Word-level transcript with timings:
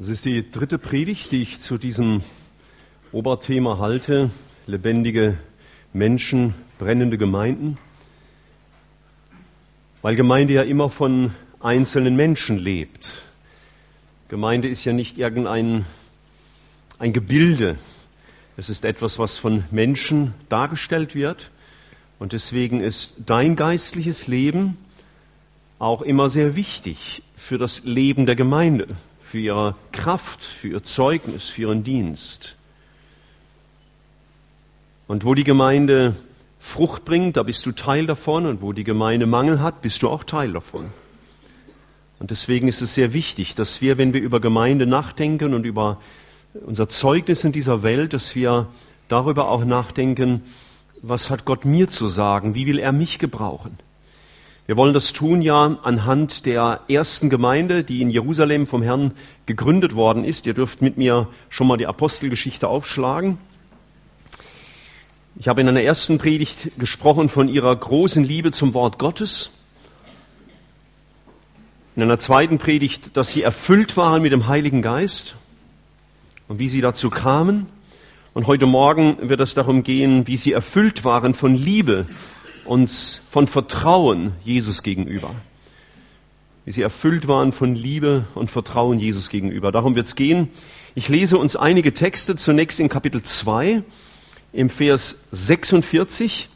Es 0.00 0.08
ist 0.08 0.24
die 0.24 0.50
dritte 0.50 0.78
Predigt, 0.78 1.32
die 1.32 1.42
ich 1.42 1.60
zu 1.60 1.76
diesem 1.76 2.22
Oberthema 3.12 3.78
halte, 3.78 4.30
lebendige 4.66 5.36
Menschen, 5.92 6.54
brennende 6.78 7.18
Gemeinden, 7.18 7.76
weil 10.00 10.16
Gemeinde 10.16 10.54
ja 10.54 10.62
immer 10.62 10.88
von 10.88 11.32
einzelnen 11.60 12.16
Menschen 12.16 12.58
lebt. 12.58 13.22
Gemeinde 14.28 14.68
ist 14.68 14.84
ja 14.84 14.92
nicht 14.92 15.18
irgendein 15.18 15.84
ein 16.98 17.12
Gebilde, 17.12 17.76
es 18.56 18.70
ist 18.70 18.84
etwas, 18.84 19.18
was 19.18 19.38
von 19.38 19.64
Menschen 19.70 20.34
dargestellt 20.48 21.14
wird. 21.14 21.50
Und 22.18 22.32
deswegen 22.32 22.80
ist 22.80 23.14
dein 23.26 23.56
geistliches 23.56 24.26
Leben 24.26 24.78
auch 25.78 26.02
immer 26.02 26.28
sehr 26.28 26.54
wichtig 26.56 27.22
für 27.34 27.58
das 27.58 27.84
Leben 27.84 28.26
der 28.26 28.36
Gemeinde, 28.36 28.88
für 29.32 29.38
ihre 29.38 29.76
Kraft, 29.92 30.42
für 30.42 30.68
ihr 30.68 30.82
Zeugnis, 30.82 31.48
für 31.48 31.62
ihren 31.62 31.84
Dienst. 31.84 32.54
Und 35.08 35.24
wo 35.24 35.32
die 35.34 35.42
Gemeinde 35.42 36.14
Frucht 36.58 37.06
bringt, 37.06 37.38
da 37.38 37.42
bist 37.42 37.64
du 37.64 37.72
Teil 37.72 38.04
davon. 38.04 38.44
Und 38.44 38.60
wo 38.60 38.74
die 38.74 38.84
Gemeinde 38.84 39.24
Mangel 39.24 39.62
hat, 39.62 39.80
bist 39.80 40.02
du 40.02 40.10
auch 40.10 40.24
Teil 40.24 40.52
davon. 40.52 40.90
Und 42.18 42.30
deswegen 42.30 42.68
ist 42.68 42.82
es 42.82 42.94
sehr 42.94 43.14
wichtig, 43.14 43.54
dass 43.54 43.80
wir, 43.80 43.96
wenn 43.96 44.12
wir 44.12 44.20
über 44.20 44.38
Gemeinde 44.38 44.84
nachdenken 44.84 45.54
und 45.54 45.64
über 45.64 45.98
unser 46.66 46.90
Zeugnis 46.90 47.42
in 47.42 47.52
dieser 47.52 47.82
Welt, 47.82 48.12
dass 48.12 48.36
wir 48.36 48.68
darüber 49.08 49.48
auch 49.48 49.64
nachdenken, 49.64 50.42
was 51.00 51.30
hat 51.30 51.46
Gott 51.46 51.64
mir 51.64 51.88
zu 51.88 52.06
sagen? 52.06 52.54
Wie 52.54 52.66
will 52.66 52.78
er 52.78 52.92
mich 52.92 53.18
gebrauchen? 53.18 53.78
Wir 54.64 54.76
wollen 54.76 54.94
das 54.94 55.12
tun 55.12 55.42
ja 55.42 55.76
anhand 55.82 56.46
der 56.46 56.82
ersten 56.86 57.30
Gemeinde, 57.30 57.82
die 57.82 58.00
in 58.00 58.10
Jerusalem 58.10 58.68
vom 58.68 58.80
Herrn 58.80 59.10
gegründet 59.44 59.96
worden 59.96 60.24
ist. 60.24 60.46
Ihr 60.46 60.54
dürft 60.54 60.82
mit 60.82 60.96
mir 60.96 61.28
schon 61.48 61.66
mal 61.66 61.78
die 61.78 61.88
Apostelgeschichte 61.88 62.68
aufschlagen. 62.68 63.38
Ich 65.34 65.48
habe 65.48 65.62
in 65.62 65.68
einer 65.68 65.82
ersten 65.82 66.18
Predigt 66.18 66.78
gesprochen 66.78 67.28
von 67.28 67.48
ihrer 67.48 67.74
großen 67.74 68.22
Liebe 68.22 68.52
zum 68.52 68.72
Wort 68.72 69.00
Gottes. 69.00 69.50
In 71.96 72.02
einer 72.04 72.18
zweiten 72.18 72.58
Predigt, 72.58 73.16
dass 73.16 73.32
sie 73.32 73.42
erfüllt 73.42 73.96
waren 73.96 74.22
mit 74.22 74.30
dem 74.30 74.46
Heiligen 74.46 74.80
Geist 74.80 75.34
und 76.46 76.60
wie 76.60 76.68
sie 76.68 76.80
dazu 76.80 77.10
kamen. 77.10 77.66
Und 78.32 78.46
heute 78.46 78.66
Morgen 78.66 79.28
wird 79.28 79.40
es 79.40 79.54
darum 79.54 79.82
gehen, 79.82 80.28
wie 80.28 80.36
sie 80.36 80.52
erfüllt 80.52 81.04
waren 81.04 81.34
von 81.34 81.56
Liebe 81.56 82.06
uns 82.64 83.20
von 83.30 83.46
Vertrauen 83.46 84.32
Jesus 84.44 84.82
gegenüber. 84.82 85.34
Wie 86.64 86.72
sie 86.72 86.82
erfüllt 86.82 87.26
waren 87.26 87.52
von 87.52 87.74
Liebe 87.74 88.24
und 88.34 88.50
Vertrauen 88.50 89.00
Jesus 89.00 89.28
gegenüber. 89.28 89.72
Darum 89.72 89.94
wird 89.94 90.06
es 90.06 90.14
gehen. 90.14 90.48
Ich 90.94 91.08
lese 91.08 91.38
uns 91.38 91.56
einige 91.56 91.92
Texte 91.92 92.36
zunächst 92.36 92.78
in 92.78 92.88
Kapitel 92.88 93.22
2, 93.22 93.82
im 94.52 94.70
Vers 94.70 95.24
46 95.32 96.48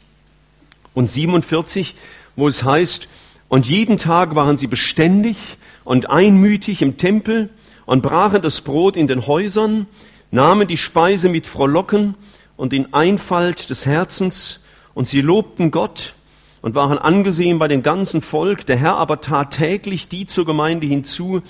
und 0.93 1.09
47, 1.09 1.95
wo 2.35 2.47
es 2.47 2.63
heißt, 2.63 3.09
und 3.49 3.67
jeden 3.67 3.97
Tag 3.97 4.35
waren 4.35 4.57
sie 4.57 4.67
beständig 4.67 5.37
und 5.83 6.09
einmütig 6.09 6.81
im 6.81 6.97
Tempel 6.97 7.49
und 7.85 8.01
brachen 8.01 8.41
das 8.41 8.61
Brot 8.61 8.97
in 8.97 9.07
den 9.07 9.25
Häusern, 9.25 9.87
nahmen 10.31 10.67
die 10.67 10.77
Speise 10.77 11.29
mit 11.29 11.47
Frohlocken 11.47 12.15
und 12.57 12.73
in 12.73 12.93
Einfalt 12.93 13.69
des 13.69 13.85
Herzens 13.85 14.59
und 14.97 15.07
sie 15.07 15.21
lobten 15.21 15.69
Gott 15.69 16.15
und 16.63 16.73
waren 16.73 16.97
angesehen 16.97 17.59
bei 17.59 17.67
dem 17.67 17.83
ganzen 17.83 18.19
Volk. 18.19 18.65
Der 18.65 18.77
Herr 18.77 18.95
aber 18.95 19.21
tat 19.21 19.51
täglich 19.51 20.07
die 20.07 20.25
zur 20.25 20.43
Gemeinde 20.43 20.87
hinzu, 20.87 21.43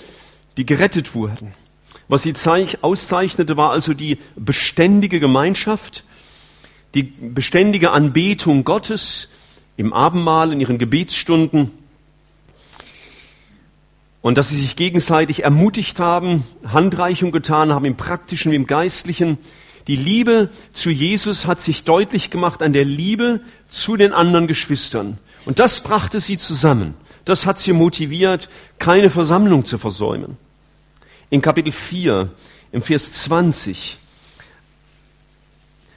die 0.58 0.66
gerettet 0.66 1.14
wurden. 1.14 1.54
Was 2.08 2.24
sie 2.24 2.34
auszeichnete, 2.82 3.56
war 3.56 3.70
also 3.70 3.94
die 3.94 4.18
beständige 4.36 5.18
Gemeinschaft, 5.18 6.04
die 6.92 7.04
beständige 7.04 7.90
Anbetung 7.90 8.64
Gottes 8.64 9.30
im 9.78 9.94
Abendmahl, 9.94 10.52
in 10.52 10.60
ihren 10.60 10.76
Gebetsstunden 10.76 11.70
und 14.20 14.36
dass 14.36 14.50
sie 14.50 14.58
sich 14.58 14.76
gegenseitig 14.76 15.44
ermutigt 15.44 16.00
haben, 16.00 16.44
Handreichung 16.66 17.32
getan 17.32 17.72
haben 17.72 17.86
im 17.86 17.96
praktischen 17.96 18.52
wie 18.52 18.56
im 18.56 18.66
geistlichen, 18.66 19.38
die 19.88 19.96
Liebe 19.96 20.50
zu 20.74 20.90
Jesus 20.90 21.46
hat 21.46 21.60
sich 21.60 21.84
deutlich 21.84 22.30
gemacht 22.30 22.62
an 22.62 22.74
der 22.74 22.84
Liebe 22.84 23.40
zu 23.70 23.96
den 23.96 24.12
anderen 24.12 24.46
Geschwistern. 24.46 25.18
Und 25.46 25.58
das 25.58 25.80
brachte 25.80 26.20
sie 26.20 26.36
zusammen. 26.36 26.94
Das 27.24 27.46
hat 27.46 27.58
sie 27.58 27.72
motiviert, 27.72 28.50
keine 28.78 29.08
Versammlung 29.08 29.64
zu 29.64 29.78
versäumen. 29.78 30.36
In 31.30 31.40
Kapitel 31.40 31.72
4, 31.72 32.30
im 32.70 32.82
Vers 32.82 33.12
20, 33.12 33.96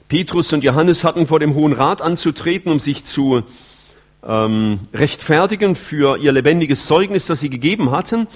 Petrus 0.08 0.52
und 0.52 0.64
Johannes 0.64 1.04
hatten 1.04 1.26
vor 1.26 1.40
dem 1.40 1.54
Hohen 1.54 1.72
Rat 1.72 2.02
anzutreten, 2.02 2.72
um 2.72 2.78
sich 2.78 3.04
zu 3.04 3.42
ähm, 4.22 4.80
rechtfertigen 4.92 5.74
für 5.74 6.18
ihr 6.18 6.32
lebendiges 6.32 6.86
Zeugnis, 6.86 7.26
das 7.26 7.40
sie 7.40 7.50
gegeben 7.50 7.90
hatten. 7.90 8.26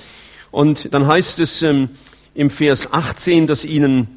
Und 0.50 0.92
dann 0.92 1.06
heißt 1.06 1.38
es 1.40 1.62
ähm, 1.62 1.90
im 2.34 2.50
Vers 2.50 2.92
18, 2.92 3.46
dass 3.46 3.64
ihnen 3.64 4.15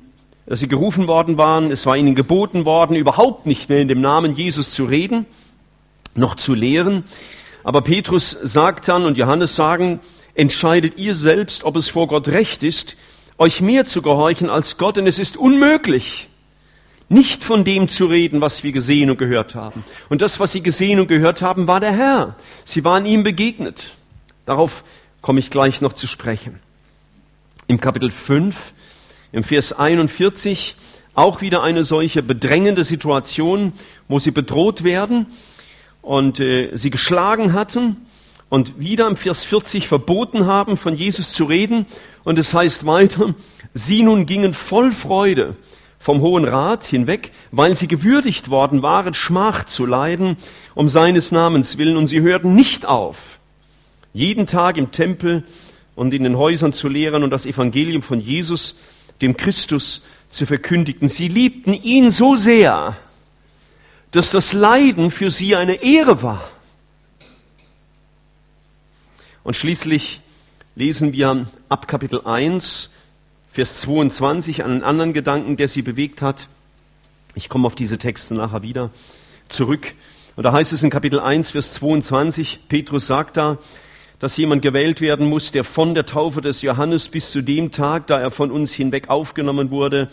dass 0.49 0.59
sie 0.61 0.67
gerufen 0.67 1.07
worden 1.07 1.37
waren. 1.37 1.71
Es 1.71 1.85
war 1.85 1.95
ihnen 1.95 2.15
geboten 2.15 2.65
worden, 2.65 2.95
überhaupt 2.95 3.45
nicht 3.45 3.69
mehr 3.69 3.79
in 3.79 3.87
dem 3.87 4.01
Namen 4.01 4.35
Jesus 4.35 4.71
zu 4.71 4.85
reden, 4.85 5.27
noch 6.15 6.33
zu 6.33 6.55
lehren. 6.55 7.03
Aber 7.63 7.81
Petrus 7.81 8.31
sagt 8.31 8.87
dann 8.87 9.05
und 9.05 9.15
Johannes 9.15 9.55
sagen, 9.55 9.99
entscheidet 10.33 10.97
ihr 10.97 11.13
selbst, 11.13 11.63
ob 11.63 11.75
es 11.75 11.87
vor 11.87 12.07
Gott 12.07 12.29
recht 12.29 12.63
ist, 12.63 12.97
euch 13.37 13.61
mehr 13.61 13.85
zu 13.85 14.01
gehorchen 14.01 14.49
als 14.49 14.79
Gott, 14.79 14.97
denn 14.97 15.05
es 15.05 15.19
ist 15.19 15.37
unmöglich, 15.37 16.29
nicht 17.09 17.43
von 17.43 17.63
dem 17.63 17.87
zu 17.87 18.07
reden, 18.07 18.41
was 18.41 18.63
wir 18.63 18.71
gesehen 18.71 19.11
und 19.11 19.19
gehört 19.19 19.53
haben. 19.53 19.83
Und 20.09 20.23
das, 20.23 20.39
was 20.39 20.51
sie 20.51 20.61
gesehen 20.61 20.99
und 20.99 21.07
gehört 21.07 21.43
haben, 21.43 21.67
war 21.67 21.79
der 21.79 21.91
Herr. 21.91 22.35
Sie 22.65 22.83
waren 22.83 23.05
ihm 23.05 23.21
begegnet. 23.21 23.91
Darauf 24.47 24.83
komme 25.21 25.39
ich 25.39 25.51
gleich 25.51 25.79
noch 25.81 25.93
zu 25.93 26.07
sprechen. 26.07 26.59
Im 27.67 27.79
Kapitel 27.79 28.09
5 28.09 28.73
im 29.31 29.43
Vers 29.43 29.73
41 29.73 30.75
auch 31.13 31.41
wieder 31.41 31.61
eine 31.61 31.83
solche 31.83 32.23
bedrängende 32.23 32.83
Situation, 32.83 33.73
wo 34.07 34.19
sie 34.19 34.31
bedroht 34.31 34.83
werden 34.83 35.27
und 36.01 36.39
äh, 36.39 36.71
sie 36.75 36.89
geschlagen 36.89 37.53
hatten 37.53 37.97
und 38.49 38.79
wieder 38.79 39.07
im 39.07 39.15
Vers 39.15 39.43
40 39.43 39.87
verboten 39.87 40.45
haben, 40.45 40.77
von 40.77 40.95
Jesus 40.95 41.31
zu 41.31 41.45
reden. 41.45 41.85
Und 42.23 42.39
es 42.39 42.53
heißt 42.53 42.85
weiter, 42.85 43.35
sie 43.73 44.01
nun 44.01 44.25
gingen 44.25 44.53
voll 44.53 44.91
Freude 44.91 45.55
vom 45.99 46.21
Hohen 46.21 46.45
Rat 46.45 46.85
hinweg, 46.85 47.31
weil 47.51 47.75
sie 47.75 47.87
gewürdigt 47.87 48.49
worden 48.49 48.81
waren, 48.81 49.13
Schmach 49.13 49.65
zu 49.65 49.85
leiden 49.85 50.37
um 50.73 50.87
seines 50.87 51.31
Namens 51.31 51.77
willen. 51.77 51.97
Und 51.97 52.07
sie 52.07 52.21
hörten 52.21 52.55
nicht 52.55 52.85
auf, 52.85 53.39
jeden 54.13 54.47
Tag 54.47 54.77
im 54.77 54.91
Tempel 54.91 55.43
und 55.95 56.13
in 56.13 56.23
den 56.23 56.37
Häusern 56.37 56.71
zu 56.71 56.87
lehren 56.87 57.23
und 57.23 57.29
das 57.31 57.45
Evangelium 57.45 58.01
von 58.01 58.21
Jesus 58.21 58.75
dem 59.21 59.37
Christus 59.37 60.01
zu 60.29 60.45
verkündigen. 60.45 61.09
Sie 61.09 61.27
liebten 61.27 61.73
ihn 61.73 62.11
so 62.11 62.35
sehr, 62.35 62.97
dass 64.11 64.31
das 64.31 64.53
Leiden 64.53 65.11
für 65.11 65.29
sie 65.29 65.55
eine 65.55 65.83
Ehre 65.83 66.23
war. 66.23 66.43
Und 69.43 69.55
schließlich 69.55 70.21
lesen 70.75 71.13
wir 71.13 71.47
ab 71.69 71.87
Kapitel 71.87 72.21
1, 72.25 72.89
Vers 73.51 73.81
22 73.81 74.63
einen 74.63 74.83
anderen 74.83 75.13
Gedanken, 75.13 75.57
der 75.57 75.67
sie 75.67 75.81
bewegt 75.81 76.21
hat. 76.21 76.47
Ich 77.35 77.49
komme 77.49 77.65
auf 77.65 77.75
diese 77.75 77.97
Texte 77.97 78.35
nachher 78.35 78.63
wieder 78.63 78.91
zurück. 79.47 79.93
Und 80.35 80.43
da 80.43 80.53
heißt 80.53 80.71
es 80.71 80.83
in 80.83 80.89
Kapitel 80.89 81.19
1, 81.19 81.51
Vers 81.51 81.73
22, 81.73 82.59
Petrus 82.69 83.07
sagt 83.07 83.37
da, 83.37 83.57
dass 84.19 84.37
jemand 84.37 84.61
gewählt 84.61 85.01
werden 85.01 85.27
muss, 85.27 85.51
der 85.51 85.63
von 85.63 85.95
der 85.95 86.05
Taufe 86.05 86.41
des 86.41 86.61
Johannes 86.61 87.09
bis 87.09 87.31
zu 87.31 87.41
dem 87.41 87.71
Tag, 87.71 88.07
da 88.07 88.19
er 88.19 88.31
von 88.31 88.51
uns 88.51 88.73
hinweg 88.73 89.09
aufgenommen 89.09 89.71
wurde, 89.71 90.09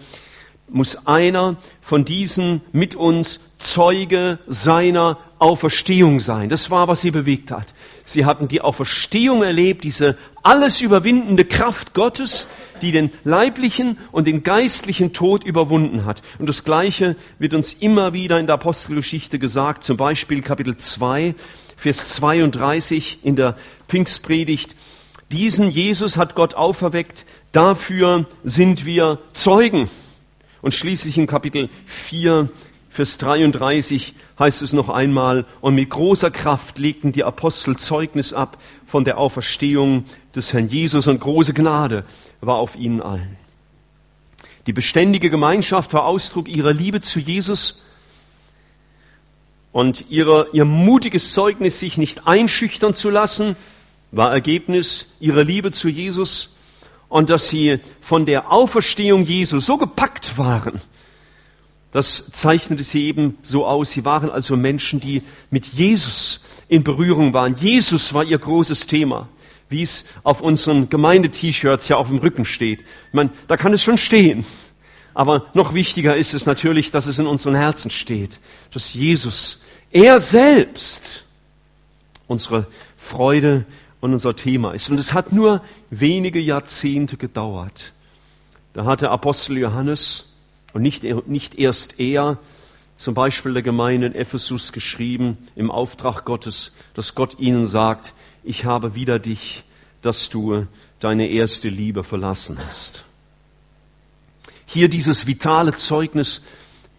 muss 0.68 1.06
einer 1.06 1.56
von 1.80 2.04
diesen 2.04 2.60
mit 2.72 2.94
uns 2.94 3.40
Zeuge 3.58 4.38
seiner 4.46 5.18
Auferstehung 5.38 6.20
sein. 6.20 6.48
Das 6.48 6.70
war, 6.70 6.88
was 6.88 7.00
sie 7.00 7.10
bewegt 7.10 7.50
hat. 7.50 7.74
Sie 8.04 8.24
hatten 8.24 8.48
die 8.48 8.60
Auferstehung 8.60 9.42
erlebt, 9.42 9.84
diese 9.84 10.16
alles 10.42 10.80
überwindende 10.80 11.44
Kraft 11.44 11.94
Gottes, 11.94 12.48
die 12.82 12.92
den 12.92 13.10
leiblichen 13.24 13.98
und 14.12 14.26
den 14.26 14.42
geistlichen 14.42 15.12
Tod 15.12 15.44
überwunden 15.44 16.04
hat. 16.04 16.22
Und 16.38 16.48
das 16.48 16.64
Gleiche 16.64 17.16
wird 17.38 17.54
uns 17.54 17.72
immer 17.72 18.12
wieder 18.12 18.38
in 18.38 18.46
der 18.46 18.54
Apostelgeschichte 18.54 19.38
gesagt, 19.38 19.84
zum 19.84 19.96
Beispiel 19.96 20.42
Kapitel 20.42 20.76
2, 20.76 21.34
Vers 21.86 22.16
32 22.16 23.20
in 23.22 23.36
der 23.36 23.56
Pfingstpredigt. 23.86 24.74
Diesen 25.30 25.70
Jesus 25.70 26.16
hat 26.16 26.34
Gott 26.34 26.54
auferweckt, 26.54 27.24
dafür 27.52 28.26
sind 28.42 28.86
wir 28.86 29.20
Zeugen. 29.34 29.88
Und 30.62 30.74
schließlich 30.74 31.16
in 31.16 31.28
Kapitel 31.28 31.68
4, 31.84 32.50
Vers 32.90 33.18
33 33.18 34.14
heißt 34.36 34.62
es 34.62 34.72
noch 34.72 34.88
einmal, 34.88 35.46
und 35.60 35.76
mit 35.76 35.88
großer 35.90 36.32
Kraft 36.32 36.78
legten 36.78 37.12
die 37.12 37.22
Apostel 37.22 37.76
Zeugnis 37.76 38.32
ab 38.32 38.58
von 38.84 39.04
der 39.04 39.18
Auferstehung 39.18 40.06
des 40.34 40.52
Herrn 40.52 40.68
Jesus 40.68 41.06
und 41.06 41.20
große 41.20 41.54
Gnade 41.54 42.04
war 42.40 42.56
auf 42.56 42.74
ihnen 42.74 43.00
allen. 43.00 43.36
Die 44.66 44.72
beständige 44.72 45.30
Gemeinschaft 45.30 45.92
war 45.92 46.04
Ausdruck 46.04 46.48
ihrer 46.48 46.72
Liebe 46.72 47.00
zu 47.00 47.20
Jesus 47.20 47.80
und 49.76 50.06
ihrer, 50.08 50.54
ihr 50.54 50.64
mutiges 50.64 51.34
Zeugnis, 51.34 51.80
sich 51.80 51.98
nicht 51.98 52.26
einschüchtern 52.26 52.94
zu 52.94 53.10
lassen, 53.10 53.56
war 54.10 54.32
Ergebnis 54.32 55.12
ihrer 55.20 55.44
Liebe 55.44 55.70
zu 55.70 55.90
Jesus 55.90 56.56
und 57.10 57.28
dass 57.28 57.50
sie 57.50 57.80
von 58.00 58.24
der 58.24 58.50
Auferstehung 58.50 59.26
Jesu 59.26 59.58
so 59.58 59.76
gepackt 59.76 60.38
waren, 60.38 60.80
das 61.92 62.30
zeichnete 62.32 62.82
sie 62.84 63.04
eben 63.04 63.36
so 63.42 63.66
aus. 63.66 63.90
Sie 63.90 64.06
waren 64.06 64.30
also 64.30 64.56
Menschen, 64.56 64.98
die 64.98 65.22
mit 65.50 65.66
Jesus 65.66 66.42
in 66.68 66.82
Berührung 66.82 67.34
waren. 67.34 67.54
Jesus 67.54 68.14
war 68.14 68.24
ihr 68.24 68.38
großes 68.38 68.86
Thema, 68.86 69.28
wie 69.68 69.82
es 69.82 70.06
auf 70.22 70.40
unseren 70.40 70.88
Gemeinde-T-Shirts 70.88 71.88
ja 71.88 71.98
auf 71.98 72.08
dem 72.08 72.16
Rücken 72.16 72.46
steht. 72.46 72.80
Ich 72.80 73.12
meine, 73.12 73.28
da 73.46 73.58
kann 73.58 73.74
es 73.74 73.82
schon 73.82 73.98
stehen. 73.98 74.46
Aber 75.12 75.46
noch 75.52 75.72
wichtiger 75.72 76.16
ist 76.16 76.32
es 76.32 76.44
natürlich, 76.44 76.90
dass 76.90 77.06
es 77.06 77.18
in 77.18 77.26
unseren 77.26 77.54
Herzen 77.54 77.90
steht, 77.90 78.38
dass 78.72 78.92
Jesus, 78.92 79.62
er 79.90 80.20
selbst, 80.20 81.24
unsere 82.26 82.66
Freude 82.96 83.64
und 84.00 84.12
unser 84.12 84.36
Thema 84.36 84.72
ist. 84.72 84.90
Und 84.90 84.98
es 84.98 85.12
hat 85.12 85.32
nur 85.32 85.62
wenige 85.90 86.40
Jahrzehnte 86.40 87.16
gedauert. 87.16 87.92
Da 88.74 88.84
hat 88.84 89.00
der 89.00 89.10
Apostel 89.10 89.58
Johannes 89.58 90.32
und 90.72 90.82
nicht, 90.82 91.04
nicht 91.26 91.54
erst 91.54 91.98
er, 91.98 92.38
zum 92.96 93.14
Beispiel 93.14 93.52
der 93.52 93.62
Gemeinde 93.62 94.08
in 94.08 94.14
Ephesus 94.14 94.72
geschrieben, 94.72 95.36
im 95.54 95.70
Auftrag 95.70 96.24
Gottes, 96.24 96.72
dass 96.94 97.14
Gott 97.14 97.38
ihnen 97.38 97.66
sagt, 97.66 98.14
ich 98.42 98.64
habe 98.64 98.94
wieder 98.94 99.18
dich, 99.18 99.64
dass 100.02 100.28
du 100.28 100.66
deine 101.00 101.28
erste 101.28 101.68
Liebe 101.68 102.04
verlassen 102.04 102.58
hast. 102.64 103.04
Hier 104.66 104.88
dieses 104.88 105.26
vitale 105.26 105.72
Zeugnis, 105.72 106.42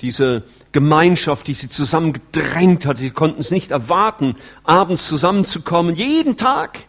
diese 0.01 0.43
Gemeinschaft, 0.71 1.47
die 1.47 1.53
sie 1.53 1.69
zusammengedrängt 1.69 2.85
hat. 2.85 2.97
Sie 2.97 3.09
konnten 3.09 3.41
es 3.41 3.51
nicht 3.51 3.71
erwarten, 3.71 4.35
abends 4.63 5.07
zusammenzukommen, 5.07 5.95
jeden 5.95 6.37
Tag. 6.37 6.85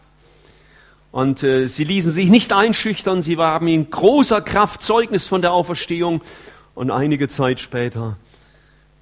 Und 1.11 1.43
äh, 1.43 1.67
sie 1.67 1.83
ließen 1.83 2.11
sich 2.11 2.29
nicht 2.29 2.53
einschüchtern, 2.53 3.21
sie 3.21 3.37
waren 3.37 3.67
in 3.67 3.89
großer 3.89 4.41
Kraft 4.41 4.83
Zeugnis 4.83 5.25
von 5.25 5.41
der 5.41 5.53
Auferstehung. 5.53 6.21
Und 6.75 6.91
einige 6.91 7.27
Zeit 7.27 7.59
später 7.59 8.17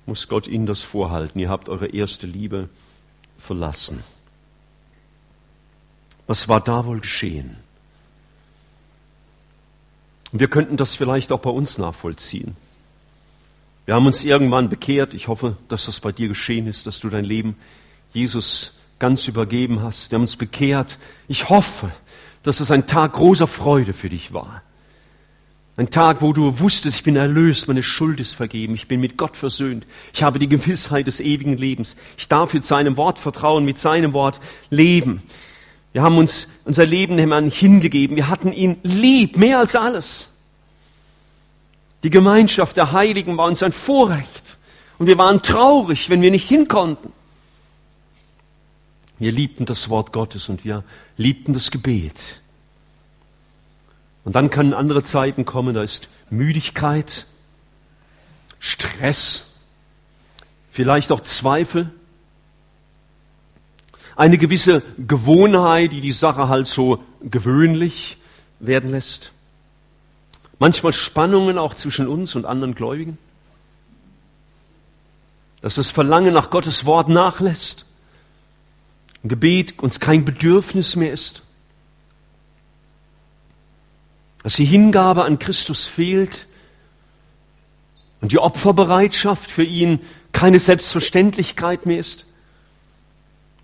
muss 0.05 0.29
Gott 0.29 0.47
ihnen 0.47 0.65
das 0.65 0.83
vorhalten. 0.83 1.39
Ihr 1.39 1.49
habt 1.49 1.67
eure 1.67 1.87
erste 1.87 2.27
Liebe 2.27 2.69
verlassen. 3.37 4.03
Was 6.27 6.47
war 6.47 6.61
da 6.61 6.85
wohl 6.85 7.01
geschehen? 7.01 7.57
Wir 10.31 10.47
könnten 10.47 10.77
das 10.77 10.95
vielleicht 10.95 11.31
auch 11.31 11.39
bei 11.39 11.49
uns 11.49 11.77
nachvollziehen. 11.77 12.55
Wir 13.87 13.95
haben 13.95 14.05
uns 14.05 14.25
irgendwann 14.25 14.67
bekehrt. 14.67 15.13
Ich 15.13 15.29
hoffe, 15.29 15.55
dass 15.69 15.85
das 15.85 16.01
bei 16.01 16.11
dir 16.11 16.27
geschehen 16.27 16.67
ist, 16.67 16.87
dass 16.87 16.99
du 16.99 17.09
dein 17.09 17.23
Leben 17.23 17.55
Jesus 18.11 18.73
ganz 18.99 19.29
übergeben 19.29 19.81
hast. 19.81 20.11
Wir 20.11 20.17
haben 20.17 20.23
uns 20.23 20.35
bekehrt. 20.35 20.99
Ich 21.29 21.47
hoffe, 21.47 21.89
dass 22.43 22.59
es 22.59 22.69
ein 22.69 22.85
Tag 22.85 23.13
großer 23.13 23.47
Freude 23.47 23.93
für 23.93 24.09
dich 24.09 24.33
war. 24.33 24.61
Ein 25.77 25.89
Tag, 25.89 26.21
wo 26.21 26.33
du 26.33 26.59
wusstest, 26.59 26.97
ich 26.97 27.03
bin 27.03 27.15
erlöst, 27.15 27.69
meine 27.69 27.81
Schuld 27.81 28.19
ist 28.19 28.33
vergeben, 28.33 28.75
ich 28.75 28.89
bin 28.89 28.99
mit 28.99 29.15
Gott 29.15 29.37
versöhnt, 29.37 29.85
ich 30.11 30.21
habe 30.21 30.37
die 30.37 30.49
Gewissheit 30.49 31.07
des 31.07 31.21
ewigen 31.21 31.55
Lebens, 31.55 31.95
ich 32.17 32.27
darf 32.27 32.53
mit 32.53 32.65
seinem 32.65 32.97
Wort 32.97 33.19
vertrauen, 33.19 33.63
mit 33.63 33.77
seinem 33.77 34.11
Wort 34.11 34.41
leben. 34.69 35.21
Wir 35.93 36.01
haben 36.01 36.17
uns 36.17 36.49
unser 36.65 36.85
Leben 36.85 37.15
dem 37.15 37.31
Herrn 37.31 37.51
hingegeben, 37.51 38.17
wir 38.17 38.27
hatten 38.27 38.51
ihn 38.51 38.77
lieb, 38.81 39.37
mehr 39.37 39.59
als 39.59 39.75
alles. 39.75 40.29
Die 42.03 42.09
Gemeinschaft 42.09 42.77
der 42.77 42.91
Heiligen 42.91 43.37
war 43.37 43.47
uns 43.47 43.63
ein 43.63 43.71
Vorrecht 43.71 44.57
und 44.97 45.07
wir 45.07 45.17
waren 45.17 45.41
traurig, 45.41 46.09
wenn 46.09 46.21
wir 46.21 46.31
nicht 46.31 46.47
hinkonnten. 46.47 47.11
Wir 49.19 49.31
liebten 49.31 49.65
das 49.65 49.89
Wort 49.89 50.13
Gottes 50.13 50.47
und 50.49 50.63
wir 50.63 50.83
liebten 51.17 51.53
das 51.53 51.71
Gebet. 51.71 52.39
Und 54.23 54.35
dann 54.35 54.49
können 54.49 54.73
andere 54.73 55.03
Zeiten 55.03 55.45
kommen, 55.45 55.73
da 55.73 55.81
ist 55.81 56.09
Müdigkeit, 56.29 57.25
Stress, 58.59 59.53
vielleicht 60.69 61.11
auch 61.11 61.21
Zweifel, 61.21 61.91
eine 64.15 64.37
gewisse 64.37 64.81
Gewohnheit, 64.97 65.93
die 65.93 66.01
die 66.01 66.11
Sache 66.11 66.49
halt 66.49 66.67
so 66.67 67.03
gewöhnlich 67.21 68.17
werden 68.59 68.91
lässt. 68.91 69.31
Manchmal 70.59 70.93
Spannungen 70.93 71.57
auch 71.57 71.73
zwischen 71.73 72.07
uns 72.07 72.35
und 72.35 72.45
anderen 72.45 72.73
Gläubigen. 72.73 73.17
Dass 75.61 75.75
das 75.75 75.91
Verlangen 75.91 76.33
nach 76.33 76.49
Gottes 76.49 76.85
Wort 76.85 77.09
nachlässt. 77.09 77.85
Ein 79.23 79.29
Gebet 79.29 79.79
uns 79.79 79.99
kein 79.99 80.25
Bedürfnis 80.25 80.95
mehr 80.95 81.11
ist. 81.11 81.43
Dass 84.43 84.55
die 84.55 84.65
Hingabe 84.65 85.25
an 85.25 85.39
Christus 85.39 85.85
fehlt 85.85 86.47
und 88.21 88.31
die 88.31 88.39
Opferbereitschaft 88.39 89.51
für 89.51 89.63
ihn 89.63 89.99
keine 90.31 90.59
Selbstverständlichkeit 90.59 91.85
mehr 91.85 91.99
ist. 91.99 92.25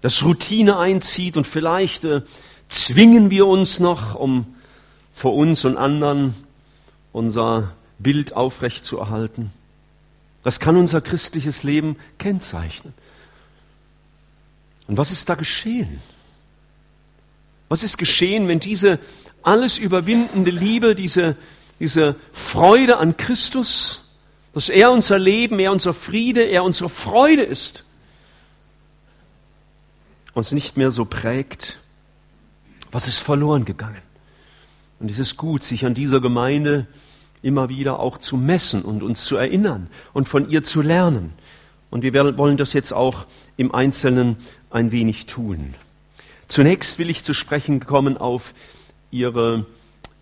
Dass 0.01 0.23
Routine 0.23 0.77
einzieht 0.77 1.37
und 1.37 1.47
vielleicht 1.47 2.03
äh, 2.05 2.21
zwingen 2.67 3.31
wir 3.31 3.47
uns 3.47 3.79
noch, 3.79 4.15
um 4.15 4.55
vor 5.13 5.33
uns 5.35 5.63
und 5.65 5.77
anderen 5.77 6.35
unser 7.13 7.71
Bild 7.99 8.35
aufrecht 8.35 8.83
zu 8.83 8.97
erhalten. 8.97 9.53
Das 10.43 10.59
kann 10.59 10.75
unser 10.75 10.99
christliches 10.99 11.63
Leben 11.63 11.95
kennzeichnen. 12.17 12.93
Und 14.87 14.97
was 14.97 15.11
ist 15.11 15.29
da 15.29 15.35
geschehen? 15.35 16.01
Was 17.69 17.83
ist 17.83 17.97
geschehen, 17.97 18.49
wenn 18.49 18.59
diese 18.59 18.99
alles 19.41 19.77
überwindende 19.77 20.51
Liebe, 20.51 20.95
diese, 20.95 21.37
diese 21.79 22.15
Freude 22.33 22.97
an 22.97 23.15
Christus, 23.15 24.03
dass 24.53 24.69
er 24.69 24.91
unser 24.91 25.17
Leben, 25.17 25.59
er 25.59 25.71
unser 25.71 25.93
Friede, 25.93 26.43
er 26.43 26.63
unsere 26.63 26.89
Freude 26.89 27.43
ist, 27.43 27.85
uns 30.33 30.51
nicht 30.51 30.75
mehr 30.75 30.91
so 30.91 31.05
prägt? 31.05 31.77
Was 32.91 33.07
ist 33.07 33.19
verloren 33.19 33.65
gegangen? 33.65 34.01
Und 35.03 35.11
es 35.11 35.19
ist 35.19 35.35
gut, 35.35 35.63
sich 35.63 35.85
an 35.85 35.93
dieser 35.93 36.21
Gemeinde 36.21 36.87
immer 37.41 37.67
wieder 37.67 37.99
auch 37.99 38.17
zu 38.17 38.37
messen 38.37 38.83
und 38.83 39.03
uns 39.03 39.25
zu 39.25 39.35
erinnern 39.35 39.89
und 40.13 40.29
von 40.29 40.49
ihr 40.49 40.63
zu 40.63 40.81
lernen. 40.81 41.33
Und 41.89 42.03
wir 42.03 42.13
wollen 42.37 42.55
das 42.55 42.71
jetzt 42.71 42.93
auch 42.93 43.25
im 43.57 43.75
Einzelnen 43.75 44.37
ein 44.69 44.93
wenig 44.93 45.25
tun. 45.25 45.73
Zunächst 46.47 46.99
will 46.99 47.09
ich 47.09 47.21
zu 47.21 47.33
sprechen 47.33 47.81
kommen 47.81 48.17
auf 48.17 48.53
ihre, 49.11 49.65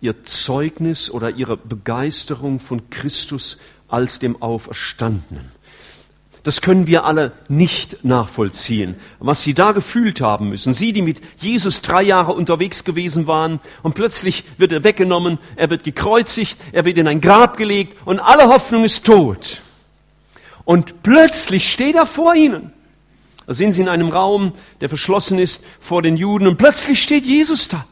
ihr 0.00 0.24
Zeugnis 0.24 1.12
oder 1.12 1.30
ihre 1.30 1.56
Begeisterung 1.56 2.58
von 2.58 2.90
Christus 2.90 3.58
als 3.86 4.18
dem 4.18 4.42
Auferstandenen. 4.42 5.48
Das 6.44 6.60
können 6.60 6.88
wir 6.88 7.04
alle 7.04 7.32
nicht 7.48 8.04
nachvollziehen, 8.04 8.96
was 9.20 9.42
sie 9.42 9.54
da 9.54 9.70
gefühlt 9.70 10.20
haben 10.20 10.48
müssen. 10.48 10.74
Sie, 10.74 10.92
die 10.92 11.02
mit 11.02 11.20
Jesus 11.38 11.82
drei 11.82 12.02
Jahre 12.02 12.32
unterwegs 12.32 12.82
gewesen 12.82 13.28
waren 13.28 13.60
und 13.82 13.94
plötzlich 13.94 14.42
wird 14.56 14.72
er 14.72 14.82
weggenommen, 14.82 15.38
er 15.54 15.70
wird 15.70 15.84
gekreuzigt, 15.84 16.58
er 16.72 16.84
wird 16.84 16.98
in 16.98 17.06
ein 17.06 17.20
Grab 17.20 17.56
gelegt 17.56 17.96
und 18.04 18.18
alle 18.18 18.48
Hoffnung 18.48 18.84
ist 18.84 19.06
tot. 19.06 19.62
Und 20.64 21.04
plötzlich 21.04 21.70
steht 21.70 21.94
er 21.94 22.06
vor 22.06 22.34
ihnen. 22.34 22.72
Da 23.46 23.52
sind 23.52 23.72
sie 23.72 23.82
in 23.82 23.88
einem 23.88 24.08
Raum, 24.08 24.52
der 24.80 24.88
verschlossen 24.88 25.38
ist 25.38 25.64
vor 25.80 26.02
den 26.02 26.16
Juden 26.16 26.48
und 26.48 26.56
plötzlich 26.56 27.00
steht 27.02 27.24
Jesus 27.24 27.68
da. 27.68 27.84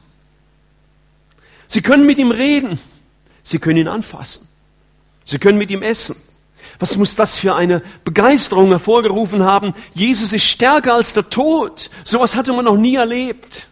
Sie 1.69 1.83
können 1.83 2.05
mit 2.05 2.19
ihm 2.19 2.33
reden. 2.33 2.81
Sie 3.45 3.61
können 3.61 3.79
ihn 3.79 3.89
anfassen. 3.89 4.49
Sie 5.25 5.39
können 5.39 5.59
mit 5.59 5.71
ihm 5.71 5.83
essen. 5.83 6.17
Was 6.81 6.97
muss 6.97 7.15
das 7.15 7.37
für 7.37 7.55
eine 7.55 7.83
Begeisterung 8.05 8.71
hervorgerufen 8.71 9.45
haben? 9.45 9.75
Jesus 9.93 10.33
ist 10.33 10.45
stärker 10.45 10.95
als 10.95 11.13
der 11.13 11.29
Tod. 11.29 11.91
Sowas 12.05 12.35
hatte 12.37 12.55
man 12.55 12.65
noch 12.65 12.79
nie 12.79 12.97
erlebt. 12.97 13.69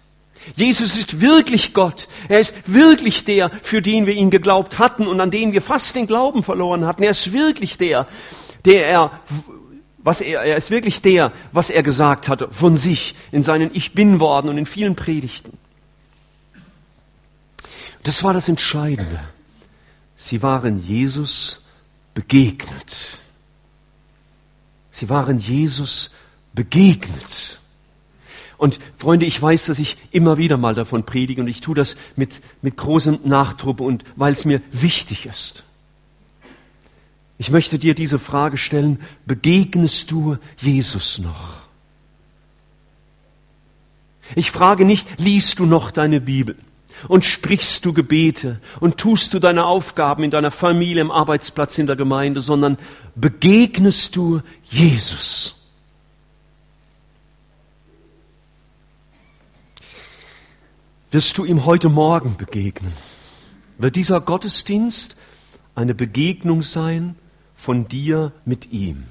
Jesus 0.54 0.96
ist 0.98 1.20
wirklich 1.20 1.72
Gott. 1.72 2.06
Er 2.28 2.40
ist 2.40 2.72
wirklich 2.72 3.24
der, 3.24 3.50
für 3.62 3.80
den 3.80 4.04
wir 4.04 4.14
ihn 4.14 4.30
geglaubt 4.30 4.78
hatten 4.78 5.06
und 5.06 5.20
an 5.20 5.30
den 5.30 5.52
wir 5.52 5.62
fast 5.62 5.96
den 5.96 6.06
Glauben 6.06 6.42
verloren 6.42 6.86
hatten. 6.86 7.02
Er 7.02 7.10
ist 7.10 7.32
wirklich 7.32 7.78
der, 7.78 8.06
der 8.66 8.86
er, 8.86 9.20
was 9.98 10.20
er, 10.20 10.42
er 10.42 10.56
ist 10.56 10.70
wirklich 10.70 11.00
der, 11.00 11.32
was 11.52 11.70
er 11.70 11.82
gesagt 11.82 12.28
hatte 12.28 12.48
von 12.50 12.76
sich 12.76 13.14
in 13.32 13.42
seinen 13.42 13.70
Ich 13.72 13.94
bin 13.94 14.20
Worten 14.20 14.50
und 14.50 14.58
in 14.58 14.66
vielen 14.66 14.96
Predigten. 14.96 15.56
Das 18.02 18.22
war 18.22 18.34
das 18.34 18.48
Entscheidende. 18.48 19.20
Sie 20.16 20.42
waren 20.42 20.82
Jesus 20.82 21.62
begegnet. 22.18 23.16
Sie 24.90 25.08
waren 25.08 25.38
Jesus 25.38 26.10
begegnet. 26.52 27.60
Und 28.56 28.80
Freunde, 28.96 29.24
ich 29.24 29.40
weiß, 29.40 29.66
dass 29.66 29.78
ich 29.78 29.96
immer 30.10 30.36
wieder 30.36 30.56
mal 30.56 30.74
davon 30.74 31.04
predige 31.04 31.40
und 31.40 31.46
ich 31.46 31.60
tue 31.60 31.76
das 31.76 31.94
mit, 32.16 32.40
mit 32.60 32.76
großem 32.76 33.20
Nachdruck 33.22 33.78
und 33.78 34.02
weil 34.16 34.32
es 34.32 34.44
mir 34.44 34.60
wichtig 34.72 35.26
ist. 35.26 35.62
Ich 37.38 37.50
möchte 37.50 37.78
dir 37.78 37.94
diese 37.94 38.18
Frage 38.18 38.56
stellen, 38.56 38.98
begegnest 39.24 40.10
du 40.10 40.38
Jesus 40.56 41.20
noch? 41.20 41.50
Ich 44.34 44.50
frage 44.50 44.84
nicht, 44.84 45.20
liest 45.20 45.60
du 45.60 45.66
noch 45.66 45.92
deine 45.92 46.20
Bibel 46.20 46.56
und 47.06 47.24
sprichst 47.24 47.84
du 47.84 47.92
Gebete 47.92 48.60
und 48.80 48.96
tust 48.96 49.34
du 49.34 49.38
deine 49.38 49.64
Aufgaben 49.64 50.24
in 50.24 50.30
deiner 50.30 50.50
Familie, 50.50 51.00
im 51.00 51.10
Arbeitsplatz, 51.10 51.78
in 51.78 51.86
der 51.86 51.96
Gemeinde, 51.96 52.40
sondern 52.40 52.78
begegnest 53.14 54.16
du 54.16 54.42
Jesus? 54.64 55.54
Wirst 61.10 61.38
du 61.38 61.44
ihm 61.44 61.64
heute 61.64 61.88
Morgen 61.88 62.36
begegnen? 62.36 62.92
Wird 63.78 63.96
dieser 63.96 64.20
Gottesdienst 64.20 65.16
eine 65.74 65.94
Begegnung 65.94 66.62
sein 66.62 67.14
von 67.54 67.88
dir 67.88 68.32
mit 68.44 68.72
ihm? 68.72 69.04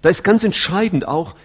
Da 0.00 0.08
ist 0.08 0.22
ganz 0.24 0.44
entscheidend 0.44 1.06
auch 1.06 1.36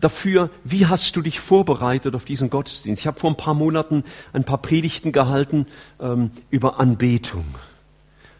dafür, 0.00 0.50
wie 0.64 0.86
hast 0.86 1.16
du 1.16 1.22
dich 1.22 1.40
vorbereitet 1.40 2.14
auf 2.14 2.24
diesen 2.24 2.50
Gottesdienst. 2.50 3.00
Ich 3.00 3.06
habe 3.06 3.18
vor 3.18 3.30
ein 3.30 3.36
paar 3.36 3.54
Monaten 3.54 4.04
ein 4.32 4.44
paar 4.44 4.58
Predigten 4.58 5.12
gehalten 5.12 5.66
ähm, 6.00 6.30
über 6.50 6.78
Anbetung. 6.78 7.44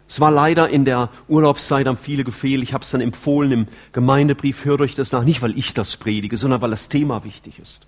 Es 0.08 0.20
war 0.20 0.30
leider 0.30 0.68
in 0.68 0.84
der 0.84 1.10
Urlaubszeit 1.26 1.86
haben 1.86 1.96
viele 1.96 2.22
gefehlt. 2.22 2.62
Ich 2.62 2.72
habe 2.72 2.84
es 2.84 2.90
dann 2.90 3.00
empfohlen 3.00 3.50
im 3.50 3.66
Gemeindebrief, 3.92 4.64
hört 4.64 4.80
euch 4.80 4.94
das 4.94 5.10
nach, 5.12 5.24
nicht 5.24 5.42
weil 5.42 5.58
ich 5.58 5.74
das 5.74 5.96
predige, 5.96 6.36
sondern 6.36 6.62
weil 6.62 6.70
das 6.70 6.88
Thema 6.88 7.24
wichtig 7.24 7.58
ist. 7.58 7.86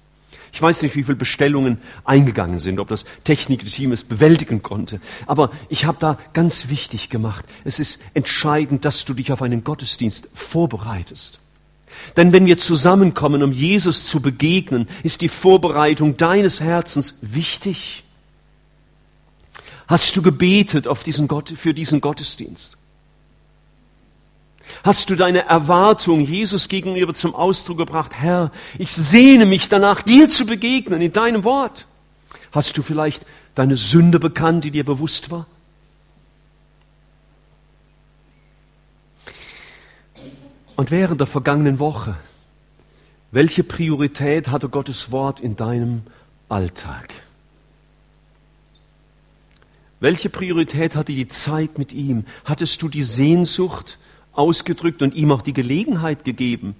Ich 0.52 0.60
weiß 0.60 0.82
nicht, 0.82 0.96
wie 0.96 1.02
viele 1.02 1.16
Bestellungen 1.16 1.78
eingegangen 2.04 2.58
sind, 2.58 2.80
ob 2.80 2.88
das 2.88 3.04
Technikteam 3.24 3.92
es 3.92 4.02
bewältigen 4.02 4.62
konnte. 4.62 5.00
Aber 5.26 5.50
ich 5.68 5.84
habe 5.84 5.98
da 6.00 6.18
ganz 6.32 6.68
wichtig 6.68 7.10
gemacht. 7.10 7.44
Es 7.64 7.78
ist 7.78 8.00
entscheidend, 8.14 8.84
dass 8.84 9.04
du 9.04 9.14
dich 9.14 9.30
auf 9.30 9.42
einen 9.42 9.62
Gottesdienst 9.62 10.28
vorbereitest. 10.32 11.38
Denn 12.16 12.32
wenn 12.32 12.46
wir 12.46 12.58
zusammenkommen, 12.58 13.42
um 13.42 13.52
Jesus 13.52 14.06
zu 14.06 14.20
begegnen, 14.20 14.88
ist 15.02 15.20
die 15.20 15.28
Vorbereitung 15.28 16.16
deines 16.16 16.60
Herzens 16.60 17.18
wichtig. 17.20 18.04
Hast 19.86 20.16
du 20.16 20.22
gebetet 20.22 20.86
auf 20.86 21.02
diesen 21.02 21.28
Gott, 21.28 21.52
für 21.56 21.72
diesen 21.72 22.00
Gottesdienst? 22.00 22.76
Hast 24.84 25.10
du 25.10 25.16
deine 25.16 25.46
Erwartung 25.46 26.20
Jesus 26.20 26.68
gegenüber 26.68 27.14
zum 27.14 27.34
Ausdruck 27.34 27.78
gebracht? 27.78 28.12
Herr, 28.14 28.52
ich 28.78 28.92
sehne 28.92 29.46
mich 29.46 29.68
danach, 29.68 30.02
dir 30.02 30.28
zu 30.28 30.46
begegnen 30.46 31.00
in 31.00 31.12
deinem 31.12 31.44
Wort. 31.44 31.86
Hast 32.52 32.76
du 32.76 32.82
vielleicht 32.82 33.24
deine 33.54 33.76
Sünde 33.76 34.18
bekannt, 34.18 34.64
die 34.64 34.70
dir 34.70 34.84
bewusst 34.84 35.30
war? 35.30 35.46
Und 40.78 40.92
während 40.92 41.18
der 41.18 41.26
vergangenen 41.26 41.80
Woche, 41.80 42.14
welche 43.32 43.64
Priorität 43.64 44.46
hatte 44.46 44.68
Gottes 44.68 45.10
Wort 45.10 45.40
in 45.40 45.56
deinem 45.56 46.02
Alltag? 46.48 47.12
Welche 49.98 50.30
Priorität 50.30 50.94
hatte 50.94 51.10
die 51.10 51.26
Zeit 51.26 51.78
mit 51.78 51.92
ihm? 51.92 52.26
Hattest 52.44 52.80
du 52.80 52.88
die 52.88 53.02
Sehnsucht 53.02 53.98
ausgedrückt 54.32 55.02
und 55.02 55.16
ihm 55.16 55.32
auch 55.32 55.42
die 55.42 55.52
Gelegenheit 55.52 56.24
gegeben, 56.24 56.76